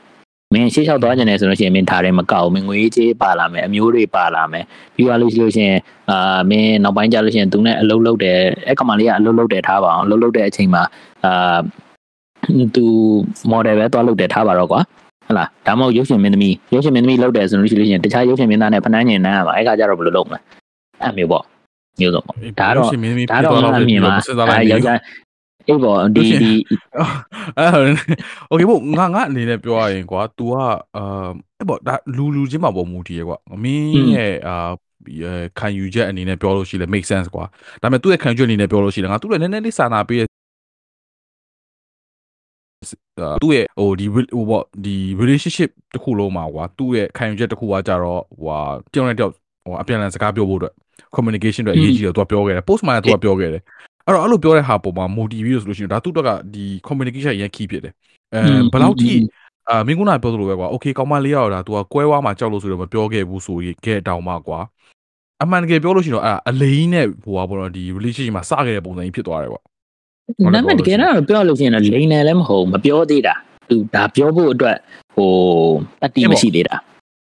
[0.53, 5.79] မင်းရှေ့လျှောက်သွားကြတယ်ဆိုလို့ရှိရင်မင်းထားတယ်မကောက်ဘူးမင်းငွေကြေးပါလာမယ်အမျိုးတွေပါလာမယ်ပြီးသွားလို့ရှိလို့ရှိရင်
[6.11, 10.83] အာမင်းနောက်ပိုင်းကျလို့ရှိရင်သူနဲ့အလုပ်လုပ်တယ်အဲ့ကောင်မလေးကအလုပ်လုပ်တယ်ထားပါအောင်အလုပ်လုပ်တဲ့အချိန်မှာ
[11.25, 11.59] အာ
[12.77, 12.85] သူ
[13.53, 14.81] model ပဲသွားလုပ်တယ်ထားပါတော့ကွာ
[15.27, 20.39] ဟုတ်လားဒါမှမဟုတ်ရုပ်ရှင်မင်းသမီးရုပ်ရှင်မင်းသမီးလုပ်တယ်ဆိုလို့ရှိလို့ရှိရင်တခြားရုပ်ရှင်မင်းသားနဲ့ဖနှန်းညင်နှမ်းရမှာအဲ့ခါကျတော့ဘယ်လိုလုပ်မလဲ
[21.03, 21.45] အဲ့မျိုးပေါ့
[22.01, 24.99] မျိုးစုံပေါ့ဒါတော့ရှင်မင်းသမီးဒါဖြစ်တော့သွားတော့အမြင်မှာစဉ်းစားလိုက်အဲယောက်ျား
[25.68, 26.54] အေးပေါ့ဒီဒီ
[27.60, 27.68] အဲ
[28.50, 30.54] โอเคဘို့ငါငါအနေနဲ့ပြောရရင်ကွာ तू က
[30.96, 31.28] အာ
[31.58, 34.56] အဲ့ပေါ့ဒါလူလူချင်းမှာပေါ့မူတည်ရကွာမင်းရဲ့အာ
[35.60, 37.46] ခံယူချက်အနေနဲ့ပြောလို့ရှိလဲ make sense ကွာ
[37.82, 40.22] ဒါပေမဲ့သူ့ရဲ့ခံယူချက်အနေနဲ့ပြောလို့ရှိလဲငါသူ့ရဲ့နည်းနည်းလေးစာနာပေး
[43.42, 48.60] သူ့ရဲ့ဟိုဒီဟိုပေါ့ဒီ relationship တစ်ခုလုံးမှာကွာသူ့ရဲ့ခံယူချက်တစ်ခုကကြတော့ဟို
[48.94, 49.34] တယောက်နဲ့တယောက်
[49.66, 50.74] ဟိုအပြန်အလှန်စကားပြောဖို့အတွက်
[51.16, 53.64] communication အတွက်အရေးကြီးတယ်သူကပြောခဲ့တယ် post မှာလည်းသူကပြောခဲ့တယ်
[54.07, 57.95] အဲ့တော့အဲ့လိုပြောတဲ့ဟာပုံမှာ motive လို့ဆိုလို့ရှိရင်ဒါသူ့အတွက်ကဒီ communication ရန် key ဖြစ်တယ်
[58.35, 58.41] အဲ
[58.73, 59.13] ဘယ်လောက်ထိ
[59.69, 64.61] အာမင်းကနာပြောသလိုပဲကွာ okay ကောင်းမလေးရောဒါ तू ကကွဲဝါးမှာကြောက်လို့ဆိုတော့မပြောခဲ့ဘူးဆိုရင်ခဲ့တောင်မှကွာ
[65.43, 69.61] အမှန်တကယ်ပြောလို့ရှိရင်တော့အဲ့အလိန်နဲ့ဟိုပါဘောတော့ဒီ relationship မှာစခဲ့တဲ့ပုံစံကြီးဖြစ်သွားတယ်ကွာ
[70.55, 73.35] နာမည်တကယ်တော့ပြောလို့ရှိရင်တော့လိန်နယ်လည်းမဟုတ်မပြောသေးတာ
[73.71, 74.77] သူဒါပြောဖို့အတွက်
[75.15, 75.33] ဟို
[76.05, 76.77] အတိမရှိသေးတာ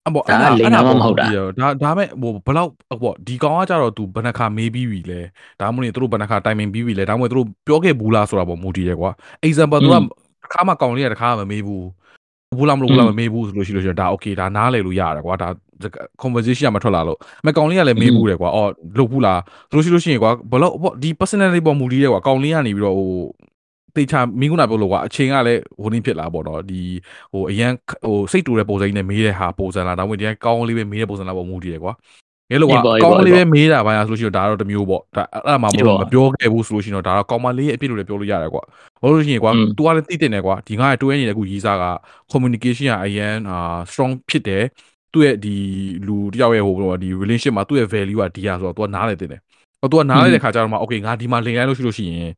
[0.08, 1.26] အပေါ့ဒါကလိမ်တာမှမဟုတ်တာ
[1.60, 2.70] ဒါဒါမဲ့ဟိုဘယ်လောက်
[3.02, 5.20] ပေါ့ဒီကောင်ကကြတော့ तू ဘယ်နှခါမေးပြီးပြီလဲ
[5.60, 9.10] ဒါမှမဟုတ်သူတို့ဘယ်နှခါတိုင်ပင်ပြီးပြီလဲဒါမှမဟုတ်သူတို့ပြောခဲ့ဘူးလားဆိုတာပေါ့မူတည်ရကွာ
[9.48, 11.86] example သူကတစ်ခါမှကောင်လေးကတစ်ခါမှမမေးဘူး
[12.56, 15.48] ဘူးလားမလို့ဘူးလားမမေးဘူးဆိုလို့ရှိလို့ရှိရင်ဒါ okay ဒါနားလေလို့ရတယ်ကွာဒါ
[16.22, 19.40] conversation ကမထွက်လာလို့မကောင်လေးကလည်းမေးဘူးတယ်ကွာအော်လုပ်ဘူးလား
[19.70, 23.12] ဆိုလို့ရှိလို့ရှိရင်ကွာဘယ်လောက်ပေါ့ဒီ personality ပေါ်မူတည်ရကွာကောင်လေးကနေပြီးတော့ဟို
[23.98, 26.82] တေချာမင်းကနာပြောလို့ကွာအချိန်ကလည်းဟိုနည်းဖြစ်လာပေါ့နော်ဒီ
[27.32, 27.72] ဟိုအရန်
[28.04, 31.92] ဟိုစိတ်တူတဲ့ပုံစံနဲ့မေးတဲ့ဟာပုံစံလားဒါမှမဟုတ်ဒီကောင်းလေးပဲမေးတဲ့ပုံစံလားပေါ့မူတည်ရကွာ
[32.50, 32.72] ငယ်လို့က
[33.04, 38.62] ကောင်းလေးပဲမေးတာပါရဆိုလို့ရှိရင်ဒါတော့တမျိုးပေါ့ဒါအဲ့ဒါမှမဟုတ်မပြောခဲ့ဘူးဆိုလို့ရှိရင်တော့ဒါတော့ကောင်းမလေးရဲ့အဖြစ်လို့လည်းပြောလို့ရတယ်ကွာ
[39.00, 41.84] ဘာလို့ရှိရင်ကွာ तू ကလည်းသိတဲ့နယ်ကွာဒီငါရဲ့တွဲနေတဲ့ခုရေးစားက
[42.32, 44.64] communication ကအရန်အာ strong ဖြစ်တယ်
[45.12, 45.56] သူ့ရဲ့ဒီ
[46.06, 49.40] လူတယောက်ရဲ့ဟိုဒီ relationship မှာသူ့ရဲ့ value ကဒီရဆိုတော့ तू ကနားလေတဲ့တယ်
[49.82, 52.30] တော့ तू ကနားလေတဲ့ခါကျတော့မှ okay ငါဒီမှာလင်လိုက်လို့ရှိလို့ရှိရင်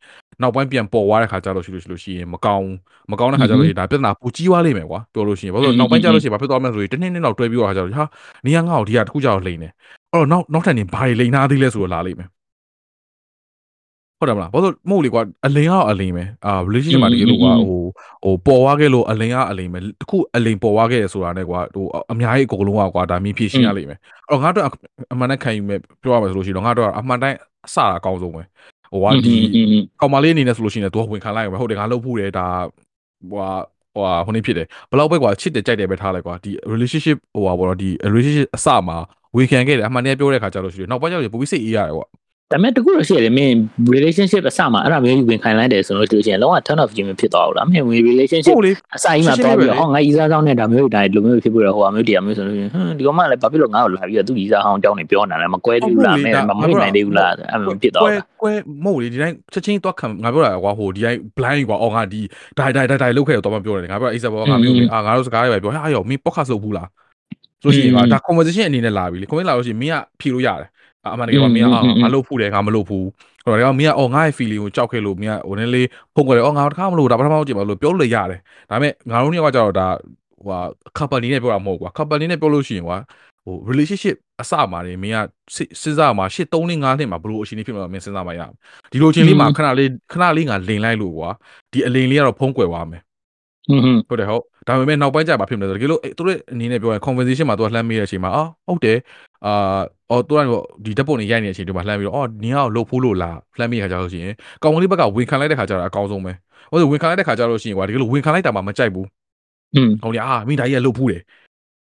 [0.43, 2.69] နောက်ပိုင်းပြန်ပေါ်သွားတဲ့ခါကျတော့ရှိလို့ရှိလို့ရှိရင်မကောင်း
[3.11, 8.05] မကောင်းတဲ့ခါကျတော့ဒါပြဿနာပူကြီးသွားလိမ့်မယ်ကွာပြောလို့ရှိရင်ဘာလို့နောက်ပိုင်းကျလို့ရှိရင်ဘာဖြစ်သွားမလဲဆိုရင်တနေ့နေ့လောက်တွဲပြီးတော့ခါကျတော့ဟာ
[8.47, 9.69] နေရငါ့ကိုဒီကတစ်ခုကျတော့လိမ့်နေ
[10.13, 12.29] အဲ့တော့နောက်နောက်ထပ်နေဘာတွေလိမ့်နာသေးလဲဆိုတော့လာလိမ့်မယ်
[14.21, 17.83] ဟုတ်တယ်မလားဘာလို့မဟုတ်လေကွာအလိန်ကအလိန်ပဲအာ relationship မှာတကယ်လို့ကွာဟို
[18.25, 23.99] ဟိုပေါ်သွားခဲ့လို့အလိန်ကအလိန်ပဲတခုအလိန်ပေါ်သွားခဲ့ရဆိုတာနဲ့ကွာဟိုအများကြီးအကုန်လုံးကကွာဒါမြင်ဖြည့်ရှင်းရလိမ့်မယ်
[24.29, 24.65] အဲ့တော့ငါတို့
[25.13, 28.43] အမှန်နဲ့ခံယူမဲ့ပြောရမယ်ဆိုလို့ရှိရင်တော့ငါတို့အမှန်တိုင်းအစတာအကောင်းဆုံးပဲ
[28.93, 29.35] ဟိုကဒီ
[30.01, 32.47] ကောင်မလေးအနေနဲ့ဆိုလို့ရှိရင် तू ဝင်ခံလိုက်ရမယ်ဟုတ်တယ်ငါလှုပ်ဖို့တယ်ဒါ
[33.31, 33.41] ဟို
[33.95, 38.97] ဟိုဟိုနေဖြစ်တယ်ဘယ်လောက်ပဲကွာချစ်တယ်ကြိုက်တယ်ပဲထားလိုက်ကွာဒီ relationship ဟိုပါဘောတော့ဒီ relationship အစမှာ
[39.37, 42.07] ဝင်ခံခဲ့တယ်အမှန်တည်းပြောတဲ့ခါကျတော့ရှိတယ်နောက်ပိုင်းကျတော့ပိုပြီးစိတ်အေးရတယ်ကွာ
[42.53, 43.55] ဒါပေမဲ့တခုတော့ရှိရတယ်မင်း
[43.95, 58.53] relationship အစမှာအဲ့ဒါမျိုးဝင်ခိုင်းလိုက်တယ်ဆိုလို့ရှိရင်လုံးဝ turn off ကြီးမဖြစ်သွားဘူးလားမင်း relationship ဟုတ်လေအစကြီးမှာတော့ပြီးတော့ဟောငါဤစားဆောင်နဲ့ဒါမျိုးဒါလိုမျိုးဖြစ်ပြီးတော့ဟိုအမျိုးတရားမျိုးဆိုလို့ရှိရင်ဟမ်ဒီကောင်မလည်းဘာဖြစ်လို့ငါ့ကိုလာပြီးတော့သူဤစားအောင်အကြောင်းနေပြောနေတာလဲမကွဲသေးဘူးလားမင်းမမွေးနိုင်သေးဘူးလားအဲ့လိုဖြစ်သွားကွဲတာကွဲ
[58.85, 62.21] မဟုတ်လေဒီတိုင်းချက်ချင်းသွားခံငါပြောတာကွာဟိုဒီတိုင်း blind ကွာအော်ငါဒီ
[62.59, 66.89] ဒိုင်ဒိုင်ဒိုင်ဒိုင်လုတ်ခဲ့တော့မပြောတယ်ငါပြောအိစဘောငါမျိုးအာငါတို့စကားတွေပဲပြောဟာရောမင်း podcast လုပ်ဘူးလား
[67.63, 70.69] ဆိုရှင်ကဒါ conversation အနေနဲ့လာပြီလေ comment လာလို့ရှိရင်မင်းကဖြေလို့ရတယ်
[71.13, 71.69] အမှန်တကယ်ကမင်းက
[72.03, 73.07] ငါလုပ်ဖို့တယ်ငါမလုပ်ဘူး
[73.45, 78.41] ဟိုတော့မင်းကအော်ငါရဲ့ feeling ကိုကြောက်ခဲ့လို့မင်းကဟိုနည်းလေးဖုန်းကြတယ်အော်ငါတခါမလို့ဒါပထမဆုံးကြည့်ပါလို့ပြောလို့ရတယ်
[78.71, 79.89] ဒါပေမဲ့ငါတို့နှစ်ယောက်ကကြတော့ဒါ
[80.43, 80.59] ဟိုဟာ
[80.99, 82.99] company နဲ့ပြောတာမဟုတ်ကွာ company နဲ့ပြောလို့ရှိရင်ကွာ
[83.45, 85.19] ဟို relationship အစမှာနေမင်းက
[85.83, 88.43] စဉ်းစားမှာရှစ်3 5နှစ်မှာဘလို့အချိန်လေးဖြစ်မှာမင်းစဉ်းစားမှရ
[88.93, 91.31] ဒီလိုအချိန်လေးမှာခဏလေးခဏလေးငါလိန်လိုက်လို့ကွာ
[91.73, 93.03] ဒီအလိန်လေးကတော့ဖုံးကွယ်သွားမယ်
[93.69, 98.99] ဟွန်းဟွန်းဟုတ်တယ်ဟုတ် ဒါပေမဲ့နောက်ပိုင်းကျဘာဖြစ်မလဲဆိုတော့တကယ်လို့သူတို့အနေနဲ့ပြောရင် conversation မှာသူကလှမ်းမေးတဲ့အချိန်မှာအော်ဟုတ်တယ်
[99.47, 99.81] အာ
[100.11, 106.33] အော်သူကတော့ဒီဓာတ်ပုံတွေရိုက်နေတဲ့အချိန်တွေမှာလှမ်းပြီးတော့အော်နင်ကတော့လှုပ်ဖို့လို့လားလှမ်းမေးခါကြလို့ရှိရင်ကောင်ကလေးဘက်ကဝင်ခံလိုက်တဲ့ခါကျတော့အကောင်းဆုံးပဲ
[106.71, 109.07] ဟုတ်တယ်ဝင်ခံလိုက်တဲ့ခါကျလို့ရှိရင်ကွာတကယ်လို့ဝင်ခံလိုက်တာမှမကြိုက်ဘူး
[109.75, 111.23] ဟွန်းကောင်ကြီးအာမိသားကြီးကလှုပ်ဖို့တယ်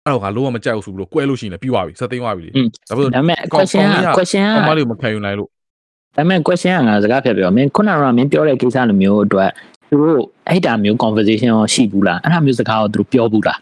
[0.05, 2.51] အဲ့တော့ကလုံးဝမကြိုက်ဘူးဆိုပြီးတော့ကွဲလို့ရှိရင်လည်းပြီးသွားပြီစက်သိမ်းသွားပြီလေ
[2.89, 5.49] ဒါပေမဲ့ဒါပေမဲ့ question က question ကောင်မကလေးကိုမခံယူနိုင်လို့
[6.17, 9.51] ဒါပေမဲ့ question ကငါစကားဖြတ်ပြောမင်းခုနကမင်းပြောတဲ့ကိစ္စလိုမျိုးအတွက်
[9.95, 13.59] သူတို့အဲ့ဒါမျိုး conversation ရောရှိဘူးလားအဲ့ဒါမျိုးစကားကိုသူတို့ပြောဘူးလား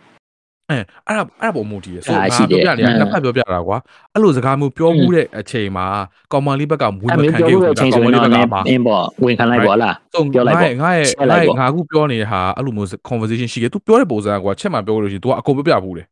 [0.71, 3.79] အဲအဲ့ဒါအဲ့ဒါပုံမူတည်ရဆိုဒါငါရှိတယ်ပြောပြနေတာဟမ်နှစ်ဖက်ပြောပြတာကွာ
[4.15, 5.87] အဲ့လိုစကားမျိုးပြောမှုတဲ့အချိန်မှာ
[6.33, 16.07] ကောင်မလေးဘက်ကမွေးအဲ့မမျိုးခံပြောခဲ့ဖို့ဘူးအချိန်ကောင်ဆိုမရင်လေးဘတော့က်ကမှာအင်းပေါ့ဝင်ခံလိုက်ပါလားဆိုပြောလိုက်ငါပေါ့ရဲ့ငါရဲ့ share လိုက်ပေါ့ငါအခုပြောနေတဲ့ဟာအဲ့လိုမျိုး conversation ရှိခဲ့ तू ပြောတဲ့ပုံစံကွာချက်မှပြောလို့ရှိရင် तू ကအကုန်ပြပြဘူးတယ်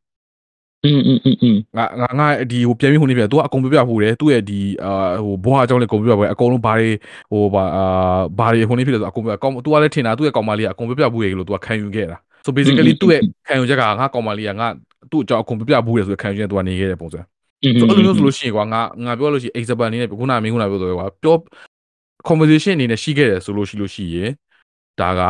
[0.85, 4.91] อืมอืมอืมอืม ငါငါငါဒီဟိုပြန်ပြီးဟိုနေပြ तू ကအကုန်ပြပြဘူးတယ်သူ့ရဲ့ဒီအာ
[5.25, 6.89] ဟိုဘွားအကြောင်းလေးအကုန်ပြပြဘူးအကုန်လုံးဘာတွေ
[7.31, 7.85] ဟိုဘာအာ
[8.39, 14.67] ဘာတွေဟိုနေဖြစ်လဲဆိုအကုန်ပြကောင် तू ကလည်းထင်တာသူ့ရဲ့ကောင်မလေးကအကုန်ပြပြဘူးရေလို့ तू ကခံယူခဲ့တာ so basically သူ့ရဲ့ခံယူချက်ကငါကောင်မလေးကငါ
[15.11, 17.19] သူ့အကြောင်းအကုန်ပြပြဘူးတယ်ဆိုခံယူချက် तू ကနေခဲ့တဲ့ပုံစံ
[17.63, 21.35] อืม ဆိုအဲ့လိုမျိုးဆိုလို့ရှိရင်ကွာငါငါပြောလို့ရှိရင် example အနေနဲ့ခုနမင်းခုနပြောတော့ကွာပြော
[22.27, 24.31] conversation အနေနဲ့ရှိခဲ့တယ်ဆိုလို့ရှိလို့ရှိရင်
[25.01, 25.21] ဒါက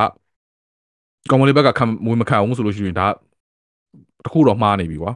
[1.29, 3.07] ကောင်မလေးဘက်ကခံမွေးမခံအောင်ဆိုလို့ရှိရင်ဒါ
[4.23, 5.11] တစ်ခုတော့မှားနေပြီကွာ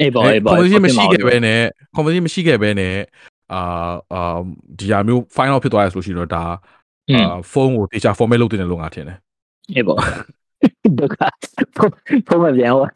[0.00, 1.60] အေးပေါ့အေးပေါ့ conversation မရှိခဲ့ပဲနဲ့
[1.94, 2.96] conversation မရှိခဲ့ပဲနဲ့
[3.52, 4.38] အာအာ
[4.78, 6.44] ဒီဟာမျိုး final ဖြစ်သွားရဆိုလို့ရှိရင်တော့ဒါ
[7.14, 9.18] အာဖုန်းကိုတေချာ format လုပ်တင်တယ်လို့ငါထင်တယ်
[9.74, 9.96] အေးပေါ့
[10.98, 11.16] ဒုက္ခ
[11.76, 11.84] ဖု
[12.34, 12.92] န်းမပြန်ဟောမ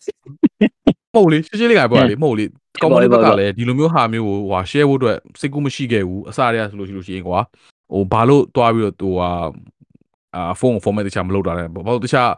[1.15, 2.45] ဟုတ်လေရှင်းရှင်းလေးကပြောရလေမဟုတ်လေ
[2.83, 7.41] ကောင်းမလေးဘက်ကလည်းဒီလိုမျိုးဟာမျိုးကိုဟို share ဖို့အတွက်စိတ်ကူးမရှိခဲ့ဘူးအစားရဆိုလို့ရှိလို့ရှိရင်ကွာ
[7.93, 9.31] ဟိုဘာလို့တွားပြီးတော့ဟိုဟာ
[10.35, 12.31] အာဖုန်းကို format တခြားမလုပ်တာလဲဘာလို့တခြား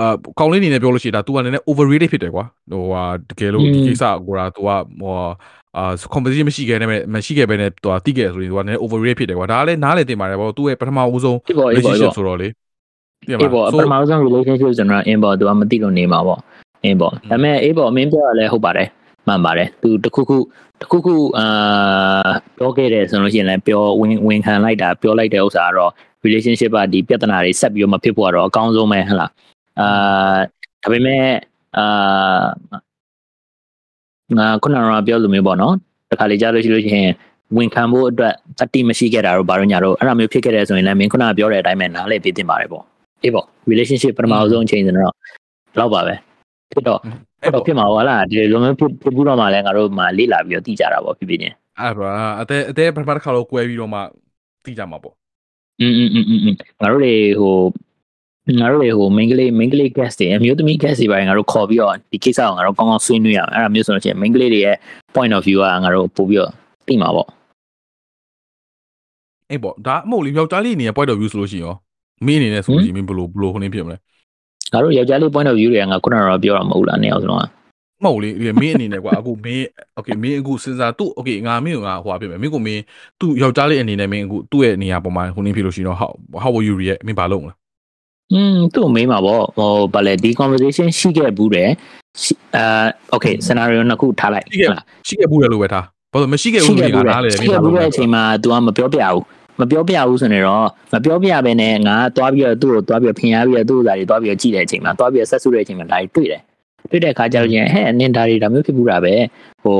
[0.00, 4.68] အာကောင်းလေးအနေနဲ့ပြောလို့ရှိရင်ဒါ तू ကလည်း overrated ဖြစ်တယ်ကွာဟိုဟာတကယ်လို့ဒီကိစ္စကိုဒါ तू က
[5.00, 5.12] ဟို
[5.76, 11.36] အာ competition မရှိခဲ့နဲ့မရှိခဲ့ပဲနဲ့ तू ကတိခဲ့ဆိုရင် तू ကလည်း overrated ဖြစ်တယ်ကွာဒါကလည်းနားလည်တင်ပါတယ်ပေါ့ तू ရဲ့ပထမဦးဆုံး
[11.76, 12.48] relationship ဆိုတော့လေ
[13.28, 16.40] အေးပေါ့ပထမဆုံး relationship ဆိုတော့ in ပေါ့ तू ကမသိလို့နေမှာပေါ့
[16.84, 18.88] အင်းပေါ့ဒါပေမဲ့အေးပေါ့မင်းပြောရလဲဟုတ်ပါတယ်
[19.26, 20.36] မှန်ပါတယ်သူတခုခု
[20.80, 21.46] တခုခုအာ
[22.58, 25.92] ပြောခဲ့တယ်ဆိုလို့ရှိရင်လည်းပြောဝင်ဝင်ခံလိုက်တာပြောလိုက်တဲ့ဥစ္စာကတော့
[26.24, 29.30] relationship ကဒီပြဿနာတွေဆက်ပြီးတော့မဖြစ်ဖို့ကတော့အကောင်းဆုံးပဲဟဟလား
[29.80, 30.36] အာ
[30.82, 31.24] ဒါပေမဲ့
[31.76, 32.44] အာ
[34.38, 35.74] ငါခုနကပြောလိုမျိုးပေါ့နော်
[36.10, 37.12] တခါလေကြားလို့ရှိလို့ရှိရင်
[37.56, 42.84] ဝင်ခံဖို့အတွက်အတိမရှိခဲ့တာတော့ဘာလို့ညာတော့အဲ့လိုမျိုးဖြစ်ခဲ့တယ်ဆိုရင်လည်းမင်းခုနကပြောတဲ့အတိုင်းပဲနားလည်ပြီးတင်ပါတယ်ပေါ့
[43.22, 45.14] အေးပေါ့ relationship ပထမဆုံးအချိန်ဆိုတော့
[45.78, 46.14] လောက်ပါပဲ
[46.72, 47.00] ဖြစ်တော့
[47.42, 54.00] အဲ့တော့ဖြစ်မှာဟုတ်လားဒီလိုမျိုးဖြစ်ဖြစ်ဘူးတော့မှလည်းငါတို့မှလေ့လာပြီးတော့သိကြတာပေါ့ဖြစ်ဖြစ်ချင်း အဲ့ဒါအတဲအတဲပထမတစ်ခါတော့꿰ပြီးတော့မှ
[54.64, 55.14] သိကြမှာပေါ့
[55.80, 57.54] อืมอืมอืมอืมငါတို့တွေဟို
[58.59, 64.75] ငါတို့တွေဟို main ကလေး main ကလေး guest တွေအမျိုးသမီး guest တွေပိုင်းငါတို့ခေါ်ပြီးတော့ဒီကိစ္စကိုငါတို့ကောင်းကောင်းဆွေးနွေးအောင်အဲ့ဒါမျိုးဆိုလို့ရှိရင် main ကလေးတွေရဲ့
[65.15, 66.51] point of view ကငါတို့ပို့ပြီးတော့
[66.87, 67.27] သိမှာပေါ့
[69.49, 71.75] အေးပေါ့ဒါအမဟုတ်လေယောက်ျားလေးအနေနဲ့ point of view ဆိုလို့ရှိရင်ရော
[72.25, 73.97] မင်းအနေနဲ့ဆိုလို့ရှိရင်မင်းဘယ်လိုဘယ်လိုခင်းဖြစ်မလဲ
[74.73, 77.39] ငါတို့ယောက်ျားလေး point of view တွေကငါခုနကတော့ပြောတာမဟုတ်လားနေအောင်ဆိုတော့
[78.03, 79.65] မဟုတ်လေဒီမင်းအနေနဲ့ကွာအခုမင်း
[79.97, 82.81] okay မင်းအခုစဉ်းစားသူ okay ငါမင်းကငါဟိုဟာဖြစ်မယ်မင်းကမင်း
[83.19, 86.11] သူ့ယောက်ျားလေးအနေနဲ့မင်းအခုသူ့ရဲ့နေရာပေါ်မှာဟိုနေဖြစ်လို့ရှိရင်တော့ how
[86.43, 87.53] how will you react မင်းဘာလုပ်မလဲ
[88.32, 91.70] อืมသူ့မေးမှာပေါ့ဟိုဗာလေဒီ conversation ရှိခဲ့ဘူးတယ်
[92.56, 94.68] အာ okay scenario နှစ်ခုထားလိုက် ရှိခဲ့
[95.06, 99.22] ရှိခဲ့ဘူးရလို့ပဲထားဘာလို့မရှိခဲ့ဘူးလို့ငါနားလေ ရှိခဲ့ဘူးတဲ့အချိန်မှာ तू ကမပြောပြဘူး
[99.60, 106.42] မပြောပြဘူးဆိုနေတော့မပြောပြဘဲနဲ့ငါသွားပြီးတော့သူ့ကိုသွားပြီးတော့ဖင်ရပြီးတော့သူ့ဥစားတွေသွားပြီးတော့ကြည့်တဲ့အချိန်မှာသွားပြီးတော့ဆက်ဆုတဲ့အချိန်မှာဒါတွေတွေ့တယ်
[106.90, 109.14] တွေ့တဲ့အခါကျတော့ရင်ဟဲ့နင်ဒါတွေဒါမျိုးဖြစ်ဘူးတာပဲ
[109.64, 109.78] ဟို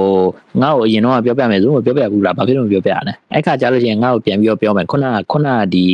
[0.63, 5.85] ငါ့ကိုအရင်တော့ပြောပြမယ်ဆိုမပြောပြဘူးလားဘာဖြစ်လို့မပြောပြရလဲအဲ့ခါကျတော့ရင်ငါ့ကိုပြန်ပြီးတော့ပြောမယ်ခုနကခုနကဒီ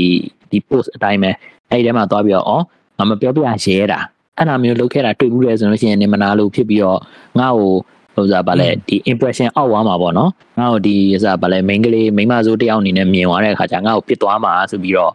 [0.51, 1.31] ဒီ post အတိုင်းပဲ
[1.72, 2.54] အဲ့ဒီထဲမှာသွားပြီးတော့ဩ
[2.98, 4.00] ငါမပြောပြရဲတာ
[4.38, 7.00] အဲ့လိုမျိုးလုပ်ခဲ့တာတွေ့ဘူးလေဆိုလို့ရှိရင်နင်မနာလို့ဖြစ်ပြီးတော့
[7.40, 7.74] ငါ့ကို
[8.16, 15.12] ဟိုစားဗာလဲဒီ impression အောက်သွားမှာပေါ့နော်ငါ့ကိုဒီစားဗာလဲ main ကလေးမိန်းမစိုးတယောက်အနေနဲ့မြင်သွားတဲ့အခါကျငါ့ကိုပြစ်သွားမှာဆိုပြီးတော့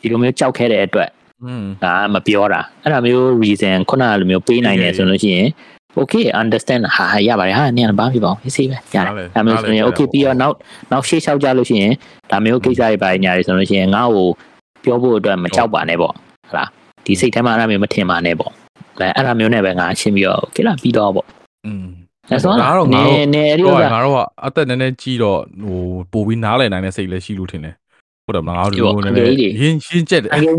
[0.00, 1.10] ဒီလိုမျိုးကြောက်ခဲ့တဲ့အတွက်
[1.44, 5.48] อืมဒါမပြောတာအဲ့ဒါမျိုး reason ခုနကလိုမျိုးပေးနိုင်တယ်ဆိုလို့ရှိရင်
[5.98, 10.54] okay understand ဟာရပါတယ်ဟာနင်ကဘာဖြစ်ပါ့အေးစေးပဲရတယ်ဒါမျိုးဆိုရင် okay ပြီးတော့နောက်
[10.92, 11.92] နောက်ရှေ့လျှောက်ကြလို့ရှိရင်
[12.30, 14.28] ဒါမျိုးကိစ္စတွေပါညာတွေဆိုလို့ရှိရင်ငါ့ကို
[14.86, 16.68] ပြောဖို့အတွက်မကြောက်ပါနဲ့ပေါ့ဟုတ်လား
[17.06, 18.52] ဒီစိတ်ထဲမှာအဲ့ဒါမျိုးမထင်ပါနဲ့ပေါ့
[18.98, 21.26] အဲအဲ့ဒါမျိုးနဲ့ပဲငါရှင်းပြီးတော့ okay လားပြီးတော့ပေါ့
[21.66, 21.86] อืม
[22.30, 25.80] အဲ့ဆိုဒါတော့ငါနေတို့နေအဲ့ဒီတော့ဥစ္စာငါတို့ကအသက်နည်းနည်းကြီးတော့ဟို
[26.12, 27.74] ပို့ပြီးနားလည်နိုင်တဲ့စိတ်လည်းရှိလို့ထင်တယ်
[28.24, 30.56] ဟုတ်တယ်မလားငါတို့ဒီလိုနည်းနည်းရင်းရင်းချက်တယ်အရင်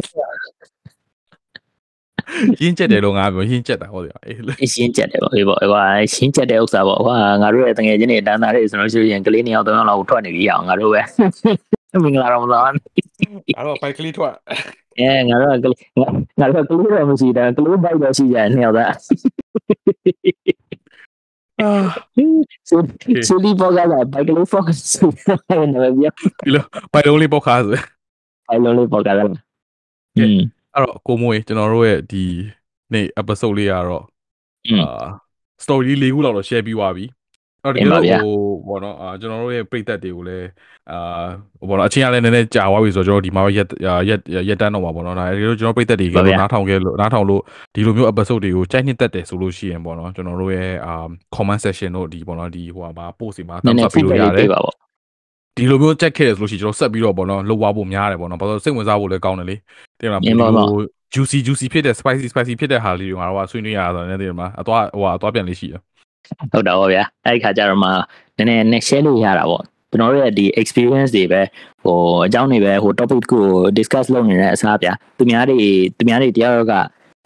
[2.62, 11.02] ရင်းချက်တယ်လို့ငါပြောရင်းချက်တာဟုတ်တယ်အေးလေရှင်းချက်တယ်ပေါ့ဟေးပေါ့ဟိုရှင်းချက်တဲ့ဥစ္စာပေါ့ဟိုငါတို့ရဲ့တငယ်ချင်းတွေတန်းသားတွေဆိုလို့ရှိရင်ကလေးနှစ်ယောက်သုံးယောက်လောက်ထွက်နေပြီအောင်ငါတို့ပဲ
[12.04, 12.74] မင်္ဂလာရမလာန်
[13.58, 14.34] အဲ့တော့ပိုက်ကလေးထွက်
[15.00, 15.80] အဲငါတို့ကလေး
[16.40, 18.94] ငါတို့ကလေးတော့မရှိတာကလေးဘိုက်တော့ရှိကြတယ်နှစ်ယောက်သား
[22.70, 22.80] ဆို
[23.28, 25.10] ဆိုလီပေါ်ကလာဘိုက်ကလေးဖောက်ဆို
[25.74, 26.12] နေဗျာ
[26.46, 26.64] ဒီလို
[26.94, 27.70] ဘိုက်လုံးလေးပေါ်ခါဆို
[28.48, 29.24] ဘိုက်လုံးလေးပေါ်ကလာ
[30.18, 30.40] อืม
[30.74, 32.24] အဲ့တော့ကိုမွေကျွန်တော်တို့ရဲ့ဒီ
[32.94, 34.06] နေ့ episode လေးကတော့
[34.72, 35.06] အာ
[35.64, 37.06] story လေးခုလောက်တော့ share ပြီးသွားပြီ
[37.68, 38.36] တော့ဒီတင်ပါလိုဗျာဟို
[38.68, 40.48] ဘောနော်အာကျွန်တော်တို့ရဲ့ပရိသတ်တွေကိုလည်း
[40.92, 41.00] အာ
[41.70, 43.68] ဘောနော်အချင်းကလည်းနည်းနည်းကြာသွားပြီဆိုတော့ကျွန်တော်ဒီမှာရက်
[44.10, 47.42] ရက်ရက်တန်းတော့မှာပေါ့နော်ဒါဒီလိုကျွန်တော်ပရိသတ်တွေကနားထောင်ခဲ့လို့နားထောင်လို့
[47.76, 50.94] ဒီလိုမျိုး episode တွေကိုကြိုက်နှစ်သက်တယ်ဆိုလို့ရှိရင်ပေါ့နော်ကျွန်တော်တို့ရဲ့အာ
[51.36, 54.76] comment section တို့ဒီပေါ့နော်ဒီဟိုဟာ post တွေမှာနည်း thumbs နည်း up ပြီးလို့ရတယ် feedback ပါပေါ့
[55.58, 59.56] ဒီလိုမျိုးကြက်ခဲ့တယ်ဆိုလို့ရှိရင်ကျွန်တော်ဆက်ပြီးတော့ပေါ့နော်လှုပ်သွားဖို့များတယ်ပေါ့နော်ဘာလို့စိတ်ဝင်စားဖို့လည်းကောင်းတယ်လေ
[60.00, 60.64] တင်လားမြင်ပါပါ
[61.14, 65.82] juicy juicy ဖြစ်တဲ့ spicy spicy ဖြစ်တဲ့ဟာလေးတွေငါတို့ကဆွေးနွေးရတာလည်းတင်မှာအသွားဟိုအသွားပြန်လေးရှိတယ်
[66.52, 67.90] ဟုတ်တာပေါ့ဗျာအဲ့ဒီခါကျတော့မှ
[68.38, 71.42] နည်းနည်းနဲ့ share လို့ရတာပေါ့ကျွန်တော်တို့ရဲ့ဒီ experience တွေပဲ
[71.84, 71.98] ဟို
[72.28, 73.46] အကြောင်းတွေပဲဟို topic ကို
[73.78, 75.60] discuss လုပ်နေတဲ့အစားဗျာသူများတွေ
[75.98, 76.74] သူများတွေတယောက်က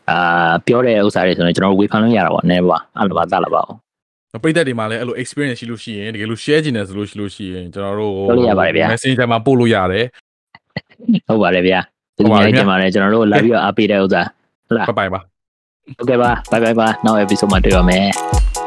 [0.10, 10.06] အာပြောတဲ့ဥစ္စာတွေဆိုရင်ကျွန်တော်တို့ဝေဖန်လို့ရတာပေါ့နည်းပါအဲ့လိုပါသလားပါအောင်ပရိသတ်တွေမှာလည်းအဲ့လို experience ရှိလို့ရှိရင်တကယ်လို့ share ချင်တယ်ဆိုလို့ရှိလို့ရှိရင်ကျွန်တော်တို့ပြောလို့ရပါတယ်ဗျာ messenger မှာပို့လို့ရတယ်
[11.28, 11.80] ဟုတ်ပါတယ်ဗျာ
[12.18, 14.24] သူများတွေတင်ပါတယ်ကျွန်တော်တို့လာပြီးတော့အားပေးတဲ့ဥစ္စာ
[14.68, 15.20] ဟုတ်လားဘိုင်ဘိုင်ပါ
[15.98, 18.61] ဟုတ်ကဲ့ပါ bye bye ပါနောက် episode မှာတွေ့ရမယ်